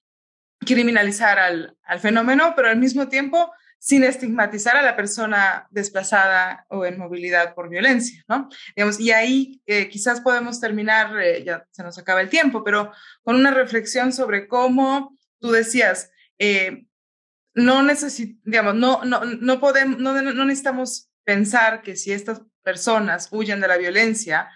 criminalizar 0.61 1.39
al, 1.39 1.77
al 1.83 2.01
fenómeno, 2.01 2.55
pero 2.57 2.69
al 2.69 2.79
mismo 2.79 3.09
tiempo 3.09 3.53
sin 3.79 4.03
estigmatizar 4.05 4.77
a 4.77 4.83
la 4.83 4.97
persona 4.97 5.69
desplazada 5.71 6.67
o 6.69 6.85
en 6.85 6.99
movilidad 6.99 7.55
por 7.55 7.69
violencia, 7.69 8.25
¿no? 8.29 8.49
Digamos, 8.75 8.99
y 8.99 9.13
ahí 9.13 9.63
eh, 9.67 9.89
quizás 9.89 10.21
podemos 10.21 10.61
terminar, 10.61 11.17
eh, 11.21 11.45
ya 11.45 11.65
se 11.71 11.83
nos 11.83 11.97
acaba 11.99 12.21
el 12.21 12.29
tiempo, 12.29 12.65
pero 12.65 12.91
con 13.23 13.37
una 13.37 13.53
reflexión 13.53 14.13
sobre 14.13 14.49
cómo 14.49 15.17
tú 15.41 15.53
decías, 15.53 16.11
eh, 16.39 16.87
no 17.55 17.83
necesitamos, 17.83 18.75
no, 18.75 19.05
no, 19.05 19.25
no 19.25 19.61
podemos, 19.61 19.99
no, 19.99 20.21
no, 20.21 20.45
necesitamos 20.45 21.11
pensar 21.25 21.83
que 21.83 21.97
si 21.97 22.13
estas 22.13 22.43
personas 22.63 23.29
huyen 23.31 23.61
de 23.61 23.69
la 23.69 23.79
violencia, 23.79 24.51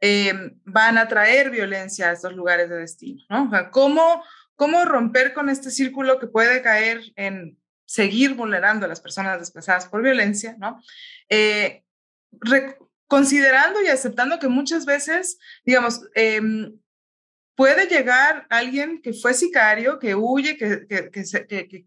eh, 0.00 0.32
van 0.64 0.98
a 0.98 1.08
traer 1.08 1.50
violencia 1.50 2.08
a 2.08 2.12
estos 2.12 2.34
lugares 2.34 2.68
de 2.68 2.76
destino, 2.76 3.24
¿no? 3.28 3.50
¿cómo, 3.70 4.22
¿cómo 4.54 4.84
romper 4.84 5.32
con 5.32 5.48
este 5.48 5.70
círculo 5.70 6.18
que 6.18 6.26
puede 6.26 6.62
caer 6.62 7.02
en 7.16 7.58
seguir 7.86 8.34
vulnerando 8.34 8.86
a 8.86 8.88
las 8.88 9.00
personas 9.00 9.38
desplazadas 9.40 9.86
por 9.86 10.02
violencia, 10.02 10.56
¿no? 10.58 10.80
Eh, 11.28 11.84
considerando 13.06 13.82
y 13.82 13.88
aceptando 13.88 14.38
que 14.38 14.48
muchas 14.48 14.86
veces, 14.86 15.38
digamos, 15.64 16.02
eh, 16.14 16.40
puede 17.54 17.86
llegar 17.86 18.46
alguien 18.50 19.00
que 19.00 19.12
fue 19.12 19.34
sicario, 19.34 19.98
que 19.98 20.14
huye, 20.14 20.56
que, 20.56 20.86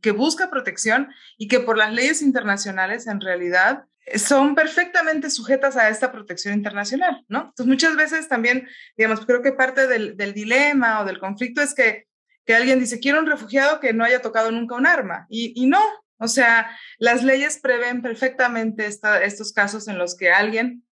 que, 0.02 0.12
busca 0.12 0.50
protección 0.50 1.10
y 1.38 1.48
que 1.48 1.60
por 1.60 1.78
las 1.78 1.94
leyes 1.94 2.22
internacionales 2.22 3.08
en 3.08 3.20
realidad 3.20 3.86
son 4.16 4.56
perfectamente 4.56 5.30
sujetas 5.30 5.76
a 5.76 5.90
esta 5.90 6.12
protección 6.12 6.54
internacional, 6.54 7.26
¿no? 7.28 7.40
Entonces 7.50 7.66
muchas 7.66 7.96
veces 7.98 8.30
también, 8.30 8.68
digamos, 8.96 9.26
creo 9.26 9.42
que 9.42 9.52
parte 9.52 9.88
del, 9.88 10.16
dilema 10.34 11.02
o 11.02 11.06
del 11.06 11.20
conflicto 11.20 11.62
es 11.62 11.74
que, 11.74 12.08
alguien 12.56 12.80
dice, 12.80 13.02
quiero 13.02 13.20
un 13.20 13.26
refugiado 13.26 13.82
que 13.82 13.92
no 13.92 14.06
haya 14.06 14.22
tocado 14.22 14.52
nunca 14.52 14.76
un 14.76 14.88
arma 14.88 15.26
y, 15.30 15.52
y 15.62 15.68
no. 15.68 15.82
O 16.20 16.30
sea, 16.30 16.72
las 16.98 17.24
leyes 17.24 17.60
prevén 17.62 18.02
perfectamente 18.02 18.88
estos 18.88 19.52
casos 19.52 19.90
en 19.90 19.98
los 19.98 20.16
que 20.16 20.32
alguien 20.32 20.88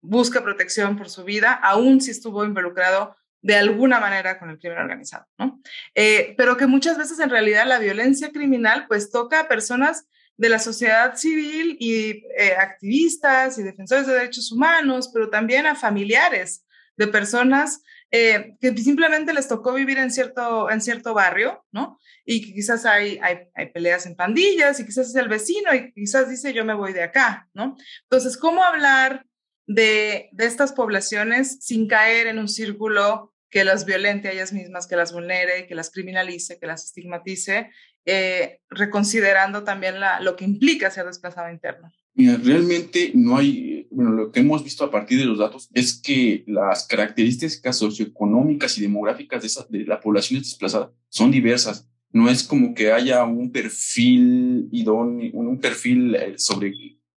busca 0.00 0.42
protección 0.42 0.96
por 0.96 1.10
su 1.10 1.24
vida, 1.24 1.52
aun 1.52 2.00
si 2.00 2.12
estuvo 2.12 2.44
involucrado 2.44 3.16
de 3.42 3.56
alguna 3.56 4.00
manera 4.00 4.38
con 4.38 4.50
el 4.50 4.58
crimen 4.58 4.78
organizado, 4.78 5.26
¿no? 5.38 5.60
Eh, 5.94 6.34
pero 6.36 6.56
que 6.56 6.66
muchas 6.66 6.98
veces 6.98 7.18
en 7.20 7.30
realidad 7.30 7.66
la 7.66 7.78
violencia 7.78 8.30
criminal 8.30 8.86
pues 8.86 9.10
toca 9.10 9.40
a 9.40 9.48
personas 9.48 10.06
de 10.36 10.48
la 10.48 10.58
sociedad 10.58 11.16
civil 11.16 11.76
y 11.78 12.24
eh, 12.36 12.54
activistas 12.58 13.58
y 13.58 13.62
defensores 13.62 14.06
de 14.06 14.14
derechos 14.14 14.52
humanos, 14.52 15.10
pero 15.12 15.28
también 15.28 15.66
a 15.66 15.74
familiares 15.74 16.64
de 16.96 17.06
personas 17.06 17.82
eh, 18.10 18.56
que 18.60 18.76
simplemente 18.76 19.32
les 19.32 19.48
tocó 19.48 19.72
vivir 19.72 19.98
en 19.98 20.10
cierto, 20.10 20.70
en 20.70 20.80
cierto 20.80 21.14
barrio, 21.14 21.64
¿no? 21.70 21.98
Y 22.24 22.44
que 22.44 22.54
quizás 22.54 22.84
hay, 22.84 23.18
hay, 23.22 23.48
hay, 23.54 23.66
peleas 23.70 24.04
en 24.06 24.16
pandillas 24.16 24.80
y 24.80 24.84
quizás 24.84 25.08
es 25.08 25.14
el 25.14 25.28
vecino 25.28 25.72
y 25.74 25.92
quizás 25.92 26.28
dice 26.28 26.52
yo 26.52 26.64
me 26.64 26.74
voy 26.74 26.92
de 26.92 27.04
acá, 27.04 27.48
¿no? 27.54 27.76
Entonces, 28.02 28.36
¿cómo 28.36 28.64
hablar 28.64 29.24
de, 29.74 30.30
de 30.32 30.46
estas 30.46 30.72
poblaciones 30.72 31.58
sin 31.60 31.86
caer 31.86 32.26
en 32.26 32.38
un 32.38 32.48
círculo 32.48 33.32
que 33.50 33.64
las 33.64 33.84
violente 33.84 34.28
a 34.28 34.32
ellas 34.32 34.52
mismas, 34.52 34.86
que 34.88 34.96
las 34.96 35.12
vulnere, 35.12 35.66
que 35.66 35.74
las 35.76 35.90
criminalice, 35.90 36.58
que 36.58 36.66
las 36.66 36.84
estigmatice, 36.84 37.70
eh, 38.04 38.60
reconsiderando 38.68 39.62
también 39.62 40.00
la, 40.00 40.20
lo 40.20 40.34
que 40.34 40.44
implica 40.44 40.90
ser 40.90 41.06
desplazado 41.06 41.52
interno. 41.52 41.92
Mira, 42.14 42.36
realmente 42.42 43.12
no 43.14 43.36
hay, 43.36 43.86
bueno, 43.92 44.10
lo 44.10 44.32
que 44.32 44.40
hemos 44.40 44.64
visto 44.64 44.84
a 44.84 44.90
partir 44.90 45.20
de 45.20 45.26
los 45.26 45.38
datos 45.38 45.68
es 45.72 46.00
que 46.00 46.42
las 46.48 46.86
características 46.88 47.76
socioeconómicas 47.76 48.76
y 48.76 48.82
demográficas 48.82 49.40
de, 49.40 49.46
esa, 49.46 49.66
de 49.68 49.84
la 49.84 50.00
población 50.00 50.40
desplazada 50.40 50.92
son 51.08 51.30
diversas. 51.30 51.88
No 52.12 52.28
es 52.28 52.42
como 52.42 52.74
que 52.74 52.90
haya 52.90 53.22
un 53.22 53.52
perfil 53.52 54.68
idóneo, 54.72 55.30
un 55.32 55.60
perfil 55.60 56.16
eh, 56.16 56.34
sobre 56.38 56.72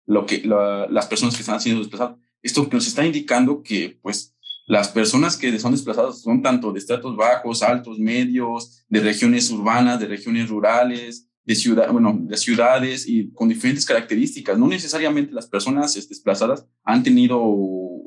lo 0.07 0.27
que 0.27 0.43
la, 0.43 0.89
las 0.91 1.07
personas 1.07 1.37
que 1.37 1.43
están 1.43 1.61
siendo 1.61 1.81
desplazadas. 1.81 2.19
Esto 2.43 2.69
nos 2.71 2.87
está 2.87 3.05
indicando 3.05 3.63
que, 3.63 3.99
pues, 4.03 4.35
las 4.67 4.89
personas 4.89 5.37
que 5.37 5.59
son 5.59 5.73
desplazadas 5.73 6.23
son 6.23 6.43
tanto 6.43 6.73
de 6.73 6.79
estratos 6.79 7.17
bajos, 7.17 7.63
altos, 7.63 7.99
medios, 7.99 8.85
de 8.89 9.01
regiones 9.01 9.51
urbanas, 9.51 9.99
de 9.99 10.07
regiones 10.07 10.49
rurales, 10.49 11.29
de, 11.45 11.55
ciudad, 11.57 11.91
bueno, 11.91 12.17
de 12.21 12.37
ciudades 12.37 13.09
y 13.09 13.33
con 13.33 13.49
diferentes 13.49 13.85
características. 13.85 14.59
No 14.59 14.69
necesariamente 14.69 15.33
las 15.33 15.49
personas 15.49 15.97
este, 15.97 16.15
desplazadas 16.15 16.67
han 16.85 17.03
tenido 17.03 17.41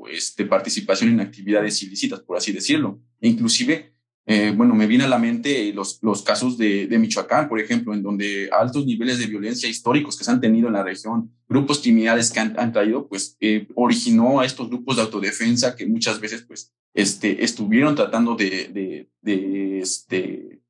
este, 0.09 0.45
participación 0.45 1.09
en 1.09 1.19
actividades 1.19 1.83
ilícitas, 1.83 2.21
por 2.21 2.37
así 2.37 2.53
decirlo. 2.53 3.01
E 3.19 3.27
inclusive 3.27 3.92
eh, 4.25 4.53
bueno, 4.55 4.73
me 4.73 4.87
viene 4.87 5.03
a 5.03 5.09
la 5.09 5.17
mente 5.17 5.73
los, 5.73 5.99
los 6.01 6.21
casos 6.21 6.57
de, 6.57 6.87
de, 6.87 6.97
Michoacán, 6.97 7.49
por 7.49 7.59
ejemplo, 7.59 7.93
en 7.93 8.01
donde 8.01 8.49
altos 8.51 8.85
niveles 8.85 9.19
de 9.19 9.27
violencia 9.27 9.67
históricos 9.67 10.17
que 10.17 10.23
se 10.23 10.31
han 10.31 10.39
tenido 10.39 10.67
en 10.67 10.73
la 10.73 10.83
región, 10.83 11.29
grupos 11.49 11.79
criminales 11.81 12.31
que 12.31 12.39
han, 12.39 12.71
traído, 12.71 13.07
pues 13.09 13.35
eh, 13.41 13.67
originó 13.75 14.39
a 14.39 14.45
estos 14.45 14.69
grupos 14.69 14.95
de 14.95 15.01
autodefensa 15.01 15.75
que 15.75 15.85
muchas 15.85 16.21
veces, 16.21 16.43
pues, 16.43 16.73
este, 16.93 17.43
estuvieron 17.43 17.95
tratando 17.95 18.35
de, 18.35 18.69
de, 18.69 19.09
de 19.21 19.79
este, 19.79 20.61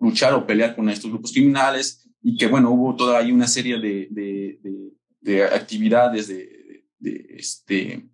luchar 0.00 0.34
o 0.34 0.46
pelear 0.46 0.74
con 0.74 0.88
estos 0.88 1.10
grupos 1.10 1.32
criminales 1.32 2.08
y 2.22 2.36
que, 2.36 2.48
bueno, 2.48 2.70
hubo 2.70 2.96
toda 2.96 3.18
ahí 3.18 3.30
una 3.30 3.46
serie 3.46 3.78
de, 3.78 4.08
de, 4.10 4.58
de, 4.62 4.92
de 5.20 5.44
actividades 5.44 6.26
de, 6.26 6.84
de, 6.98 7.26
este, 7.36 8.09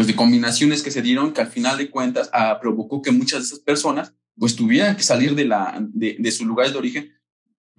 pues 0.00 0.06
de 0.06 0.16
combinaciones 0.16 0.82
que 0.82 0.90
se 0.90 1.02
dieron 1.02 1.34
que 1.34 1.42
al 1.42 1.48
final 1.48 1.76
de 1.76 1.90
cuentas 1.90 2.30
ah, 2.32 2.58
provocó 2.58 3.02
que 3.02 3.10
muchas 3.10 3.40
de 3.40 3.46
esas 3.48 3.58
personas 3.58 4.14
pues 4.34 4.56
tuvieran 4.56 4.96
que 4.96 5.02
salir 5.02 5.34
de, 5.34 5.44
la, 5.44 5.76
de, 5.92 6.16
de 6.18 6.32
sus 6.32 6.46
lugares 6.46 6.72
de 6.72 6.78
origen 6.78 7.12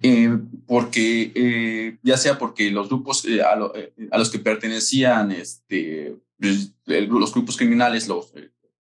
eh, 0.00 0.30
porque 0.64 1.32
eh, 1.34 1.98
ya 2.04 2.16
sea 2.16 2.38
porque 2.38 2.70
los 2.70 2.86
grupos 2.86 3.24
eh, 3.24 3.42
a, 3.42 3.56
lo, 3.56 3.74
eh, 3.74 3.92
a, 4.12 4.18
los 4.18 4.30
que 4.30 4.38
pertenecían 4.38 5.32
este, 5.32 6.16
pues, 6.38 6.72
los 6.86 7.32
grupos 7.34 7.56
criminales 7.56 8.06
los, 8.06 8.32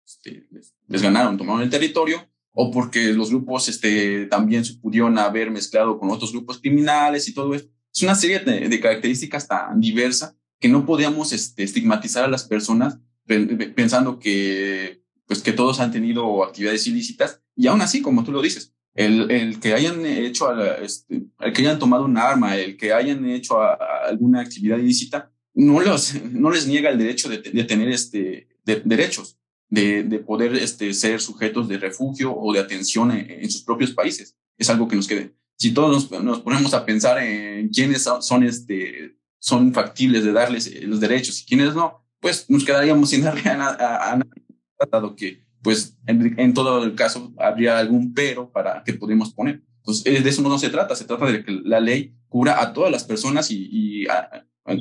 este, 0.06 0.46
les, 0.52 0.72
les, 0.86 1.02
ganaron, 1.02 1.36
tomaron 1.36 1.62
el 1.62 1.70
territorio 1.70 2.24
o 2.52 2.70
porque 2.70 3.12
los 3.14 3.30
grupos 3.30 3.68
este, 3.68 4.26
también 4.26 4.64
se 4.64 4.74
pudieron 4.74 5.18
haber 5.18 5.50
mezclado 5.50 5.98
con 5.98 6.08
otros 6.10 6.30
grupos 6.30 6.60
criminales 6.60 7.28
y 7.28 7.34
todo 7.34 7.52
eso. 7.52 7.66
Es 7.92 8.00
una 8.00 8.14
serie 8.14 8.38
de, 8.38 8.68
de 8.68 8.80
características 8.80 9.48
tan 9.48 9.80
diversas 9.80 10.36
que 10.60 10.68
no 10.68 10.86
podíamos 10.86 11.32
este, 11.32 11.64
estigmatizar 11.64 12.22
a 12.22 12.28
las 12.28 12.44
personas 12.44 13.00
pensando 13.26 14.18
que 14.18 15.02
pues 15.26 15.42
que 15.42 15.52
todos 15.52 15.80
han 15.80 15.90
tenido 15.90 16.44
actividades 16.44 16.86
ilícitas 16.86 17.40
y 17.56 17.66
aún 17.66 17.80
así, 17.80 18.02
como 18.02 18.24
tú 18.24 18.32
lo 18.32 18.42
dices, 18.42 18.74
el, 18.94 19.30
el 19.30 19.60
que 19.60 19.74
hayan 19.74 20.04
hecho, 20.06 20.52
este, 20.76 21.24
el 21.40 21.52
que 21.52 21.62
hayan 21.62 21.78
tomado 21.78 22.04
un 22.04 22.16
arma, 22.16 22.56
el 22.56 22.76
que 22.76 22.92
hayan 22.92 23.28
hecho 23.28 23.60
alguna 23.60 24.40
actividad 24.40 24.78
ilícita, 24.78 25.32
no, 25.54 25.80
los, 25.80 26.14
no 26.32 26.50
les 26.50 26.66
niega 26.66 26.90
el 26.90 26.98
derecho 26.98 27.28
de, 27.28 27.38
tener 27.38 27.88
este, 27.88 28.48
de, 28.64 28.82
derechos, 28.84 29.38
de, 29.68 30.02
de, 30.04 30.18
poder 30.18 30.54
este, 30.56 30.92
ser 30.94 31.20
sujetos 31.20 31.68
de 31.68 31.78
refugio 31.78 32.36
o 32.36 32.52
de 32.52 32.60
atención 32.60 33.10
en, 33.12 33.50
sus 33.50 33.62
propios 33.62 33.92
países. 33.92 34.36
Es 34.58 34.70
algo 34.70 34.88
que 34.88 34.96
nos 34.96 35.08
quede. 35.08 35.34
Si 35.56 35.72
todos 35.72 36.10
nos, 36.10 36.22
nos 36.22 36.40
ponemos 36.40 36.74
a 36.74 36.84
pensar 36.84 37.18
en 37.18 37.68
quiénes 37.68 38.08
son, 38.20 38.44
este, 38.44 39.16
son 39.38 39.72
factibles 39.72 40.24
de 40.24 40.32
darles 40.32 40.82
los 40.84 41.00
derechos 41.00 41.40
y 41.40 41.46
quiénes 41.46 41.74
no, 41.74 42.03
pues 42.24 42.48
nos 42.48 42.64
quedaríamos 42.64 43.10
sin 43.10 43.20
darle 43.22 43.42
a, 43.50 44.16
nadie, 44.16 44.42
dado 44.90 45.14
que 45.14 45.44
pues 45.60 45.98
en, 46.06 46.40
en, 46.40 46.54
todo 46.54 46.82
el 46.82 46.94
caso 46.94 47.34
habría 47.36 47.78
algún 47.78 48.14
pero 48.14 48.50
para 48.50 48.82
que 48.82 48.94
podemos 48.94 49.34
poner. 49.34 49.62
Entonces, 49.76 50.24
de 50.24 50.30
eso 50.30 50.40
no 50.40 50.58
se 50.58 50.70
trata, 50.70 50.96
se 50.96 51.04
trata 51.04 51.26
de 51.26 51.44
que 51.44 51.52
la 51.52 51.80
ley 51.80 52.16
cubra 52.28 52.62
a 52.62 52.72
todas 52.72 52.90
las 52.90 53.04
personas 53.04 53.50
y, 53.50 53.68
y, 53.70 54.06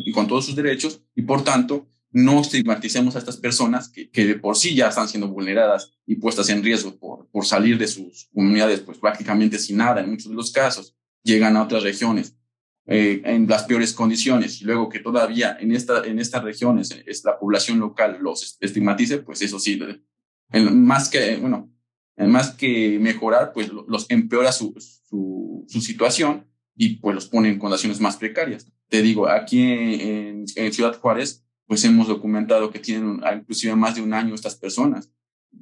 y 0.05 0.11
con 0.13 0.27
todos 0.27 0.45
sus 0.45 0.55
derechos 0.55 1.01
y 1.15 1.23
por 1.23 1.43
tanto 1.43 1.85
no 2.11 2.39
estigmaticemos 2.39 3.17
a 3.17 3.19
estas 3.19 3.35
personas 3.35 3.89
que, 3.89 4.09
que, 4.09 4.25
de 4.25 4.35
por 4.35 4.55
sí 4.55 4.73
ya 4.73 4.87
están 4.87 5.09
siendo 5.09 5.27
vulneradas 5.27 5.91
y 6.05 6.15
puestas 6.15 6.47
en 6.47 6.63
riesgo 6.63 6.97
por, 6.97 7.27
por 7.27 7.45
salir 7.45 7.77
de 7.77 7.87
sus 7.87 8.29
comunidades, 8.33 8.79
pues 8.79 8.99
prácticamente 8.99 9.59
sin 9.59 9.77
nada 9.77 9.99
en 9.99 10.11
muchos 10.11 10.29
de 10.29 10.35
los 10.35 10.53
casos, 10.53 10.95
llegan 11.23 11.57
a 11.57 11.63
otras 11.63 11.83
regiones 11.83 12.37
eh, 12.86 13.21
en 13.23 13.47
las 13.47 13.63
peores 13.63 13.93
condiciones 13.93 14.61
y 14.61 14.65
luego 14.65 14.89
que 14.89 14.99
todavía 14.99 15.57
en, 15.59 15.71
esta, 15.71 16.05
en 16.05 16.19
estas 16.19 16.43
regiones 16.43 16.91
es 17.05 17.23
la 17.23 17.39
población 17.39 17.79
local 17.79 18.17
los 18.21 18.57
estigmatice, 18.59 19.19
pues 19.19 19.41
eso 19.41 19.59
sí, 19.59 19.79
más 20.51 21.09
que, 21.09 21.38
bueno, 21.38 21.71
más 22.17 22.51
que 22.51 22.99
mejorar, 22.99 23.53
pues 23.53 23.69
los 23.69 24.05
empeora 24.09 24.51
su, 24.51 24.73
su, 25.07 25.65
su 25.67 25.81
situación 25.81 26.45
y 26.75 26.97
pues 26.97 27.15
los 27.15 27.27
pone 27.27 27.49
en 27.49 27.59
condiciones 27.59 27.99
más 27.99 28.17
precarias. 28.17 28.67
Te 28.89 29.01
digo, 29.01 29.29
aquí 29.29 29.61
en, 29.61 30.45
en 30.55 30.73
Ciudad 30.73 30.99
Juárez, 30.99 31.43
pues 31.65 31.84
hemos 31.86 32.07
documentado 32.07 32.69
que 32.69 32.79
tienen 32.79 33.21
inclusive 33.36 33.75
más 33.75 33.95
de 33.95 34.01
un 34.01 34.13
año 34.13 34.36
estas 34.36 34.55
personas. 34.55 35.09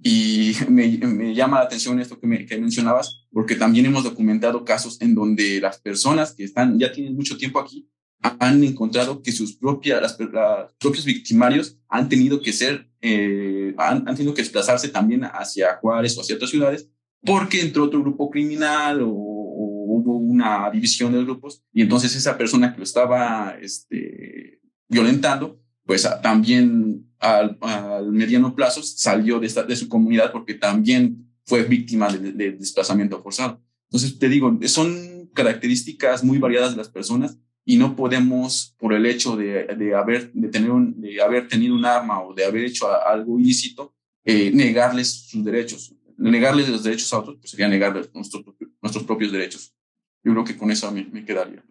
Y 0.04 0.54
me, 0.70 0.88
me 0.98 1.36
llama 1.36 1.60
la 1.60 1.66
atención 1.66 2.00
esto 2.00 2.20
que, 2.20 2.28
me, 2.28 2.46
que, 2.46 2.58
mencionabas, 2.58 3.26
porque 3.32 3.56
también 3.56 3.86
hemos 3.86 4.04
documentado 4.04 4.64
casos 4.66 5.02
en 5.02 5.16
donde 5.16 5.60
las 5.62 5.80
personas 5.80 6.34
que 6.34 6.44
están, 6.44 6.80
ya 6.80 6.92
tienen 6.92 7.16
mucho 7.16 7.38
tiempo 7.38 7.60
aquí, 7.60 7.88
han 8.22 8.64
encontrado 8.64 9.24
que 9.24 9.32
sus 9.32 9.58
propias, 9.58 10.02
las, 10.02 10.20
los 10.20 10.74
propios 10.80 11.06
victimarios 11.06 11.80
han 11.90 12.08
tenido 12.08 12.40
que 12.42 12.54
ser, 12.54 12.88
eh, 13.02 13.74
han, 13.78 14.08
han, 14.08 14.16
tenido 14.16 14.34
que 14.36 14.44
desplazarse 14.44 14.90
también 14.90 15.24
hacia 15.24 15.78
Juárez 15.78 16.16
o 16.18 16.22
hacia 16.22 16.36
otras 16.36 16.52
ciudades, 16.52 16.88
porque 17.24 17.62
entró 17.62 17.86
otro 17.86 18.02
grupo 18.02 18.30
criminal 18.30 19.02
o, 19.02 19.10
o 19.10 19.86
hubo 19.88 20.18
una 20.18 20.70
división 20.72 21.12
de 21.14 21.24
grupos, 21.24 21.64
y 21.74 21.82
entonces 21.82 22.16
esa 22.16 22.38
persona 22.38 22.72
que 22.72 22.78
lo 22.78 22.84
estaba 22.84 23.58
este, 23.60 24.62
violentando, 24.88 25.60
pues 25.86 26.08
también 26.22 27.11
al, 27.22 27.58
al, 27.62 28.12
mediano 28.12 28.56
plazo 28.56 28.82
salió 28.84 29.40
de, 29.40 29.48
esta, 29.48 29.64
de 29.64 29.76
su 29.76 29.88
comunidad 29.88 30.32
porque 30.32 30.56
también 30.56 31.32
fue 31.46 31.64
víctima 31.64 32.12
de, 32.12 32.34
de, 32.34 32.52
desplazamiento 32.52 33.22
forzado. 33.22 33.62
Entonces, 33.90 34.18
te 34.18 34.28
digo, 34.28 34.58
son 34.66 35.30
características 35.34 36.24
muy 36.24 36.40
variadas 36.40 36.72
de 36.72 36.78
las 36.78 36.90
personas 36.90 37.38
y 37.64 37.78
no 37.78 37.96
podemos, 37.96 38.76
por 38.80 38.94
el 38.94 39.06
hecho 39.06 39.36
de, 39.36 39.66
de 39.66 39.96
haber, 39.96 40.32
de, 40.34 40.50
tener 40.50 40.72
un, 40.72 41.00
de 41.00 41.22
haber 41.22 41.48
tenido 41.48 41.76
un 41.76 41.86
arma 41.86 42.22
o 42.22 42.34
de 42.34 42.44
haber 42.44 42.66
hecho 42.66 42.88
algo 42.92 43.40
ilícito, 43.40 43.94
eh, 44.26 44.52
negarles 44.52 45.28
sus 45.30 45.46
derechos. 45.46 45.94
Negarles 46.18 46.70
los 46.70 46.84
derechos 46.84 47.12
a 47.14 47.20
otros 47.20 47.38
pues 47.40 47.52
sería 47.52 47.68
negarles 47.68 48.14
nuestros, 48.14 48.44
nuestros 48.82 49.04
propios 49.06 49.32
derechos. 49.32 49.76
Yo 50.24 50.32
creo 50.34 50.44
que 50.44 50.58
con 50.58 50.70
eso 50.70 50.92
me, 50.92 51.06
me 51.06 51.26
quedaría. 51.26 51.64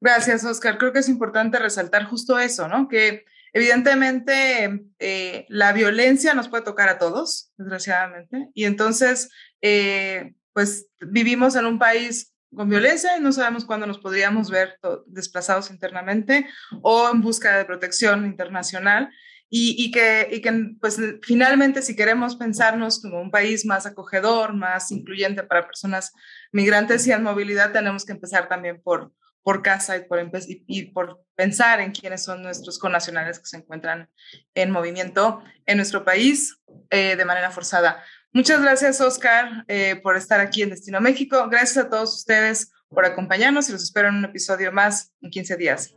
Gracias, 0.00 0.44
Oscar. 0.44 0.78
Creo 0.78 0.92
que 0.92 1.00
es 1.00 1.08
importante 1.08 1.58
resaltar 1.58 2.04
justo 2.04 2.38
eso, 2.38 2.68
¿no? 2.68 2.88
Que 2.88 3.24
Evidentemente, 3.52 4.84
eh, 4.98 5.46
la 5.48 5.72
violencia 5.72 6.34
nos 6.34 6.48
puede 6.48 6.64
tocar 6.64 6.88
a 6.88 6.98
todos, 6.98 7.52
desgraciadamente, 7.56 8.48
y 8.54 8.64
entonces, 8.64 9.30
eh, 9.62 10.34
pues 10.52 10.88
vivimos 11.00 11.56
en 11.56 11.66
un 11.66 11.78
país 11.78 12.34
con 12.54 12.68
violencia 12.68 13.16
y 13.16 13.20
no 13.20 13.32
sabemos 13.32 13.64
cuándo 13.64 13.86
nos 13.86 13.98
podríamos 13.98 14.50
ver 14.50 14.78
desplazados 15.06 15.70
internamente 15.70 16.46
o 16.82 17.10
en 17.12 17.20
busca 17.20 17.56
de 17.58 17.64
protección 17.64 18.24
internacional. 18.26 19.10
Y, 19.50 19.82
y, 19.82 19.90
que, 19.90 20.28
y 20.30 20.42
que, 20.42 20.76
pues, 20.78 21.00
finalmente, 21.22 21.80
si 21.80 21.96
queremos 21.96 22.36
pensarnos 22.36 23.00
como 23.00 23.18
un 23.18 23.30
país 23.30 23.64
más 23.64 23.86
acogedor, 23.86 24.52
más 24.52 24.92
incluyente 24.92 25.42
para 25.42 25.64
personas 25.64 26.12
migrantes 26.52 27.06
y 27.06 27.12
en 27.12 27.22
movilidad, 27.22 27.72
tenemos 27.72 28.04
que 28.04 28.12
empezar 28.12 28.46
también 28.46 28.82
por, 28.82 29.10
por 29.48 29.62
casa 29.62 29.96
y 29.96 30.00
por, 30.00 30.20
y 30.66 30.82
por 30.90 31.24
pensar 31.34 31.80
en 31.80 31.92
quiénes 31.92 32.22
son 32.22 32.42
nuestros 32.42 32.78
connacionales 32.78 33.38
que 33.38 33.46
se 33.46 33.56
encuentran 33.56 34.10
en 34.54 34.70
movimiento 34.70 35.42
en 35.64 35.78
nuestro 35.78 36.04
país 36.04 36.58
eh, 36.90 37.16
de 37.16 37.24
manera 37.24 37.50
forzada. 37.50 38.04
Muchas 38.34 38.60
gracias, 38.60 39.00
Oscar, 39.00 39.64
eh, 39.66 39.98
por 40.02 40.18
estar 40.18 40.38
aquí 40.40 40.60
en 40.60 40.68
Destino 40.68 41.00
México. 41.00 41.48
Gracias 41.48 41.86
a 41.86 41.88
todos 41.88 42.14
ustedes 42.14 42.72
por 42.90 43.06
acompañarnos 43.06 43.70
y 43.70 43.72
los 43.72 43.82
espero 43.82 44.08
en 44.08 44.16
un 44.16 44.26
episodio 44.26 44.70
más 44.70 45.14
en 45.22 45.30
15 45.30 45.56
días. 45.56 45.94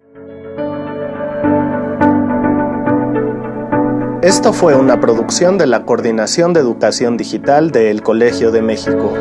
Esto 4.21 4.53
fue 4.53 4.75
una 4.75 5.01
producción 5.01 5.57
de 5.57 5.67
la 5.67 5.83
Coordinación 5.83 6.53
de 6.53 6.61
Educación 6.61 7.17
Digital 7.17 7.71
del 7.71 8.01
Colegio 8.01 8.51
de 8.51 8.61
México. 8.61 9.13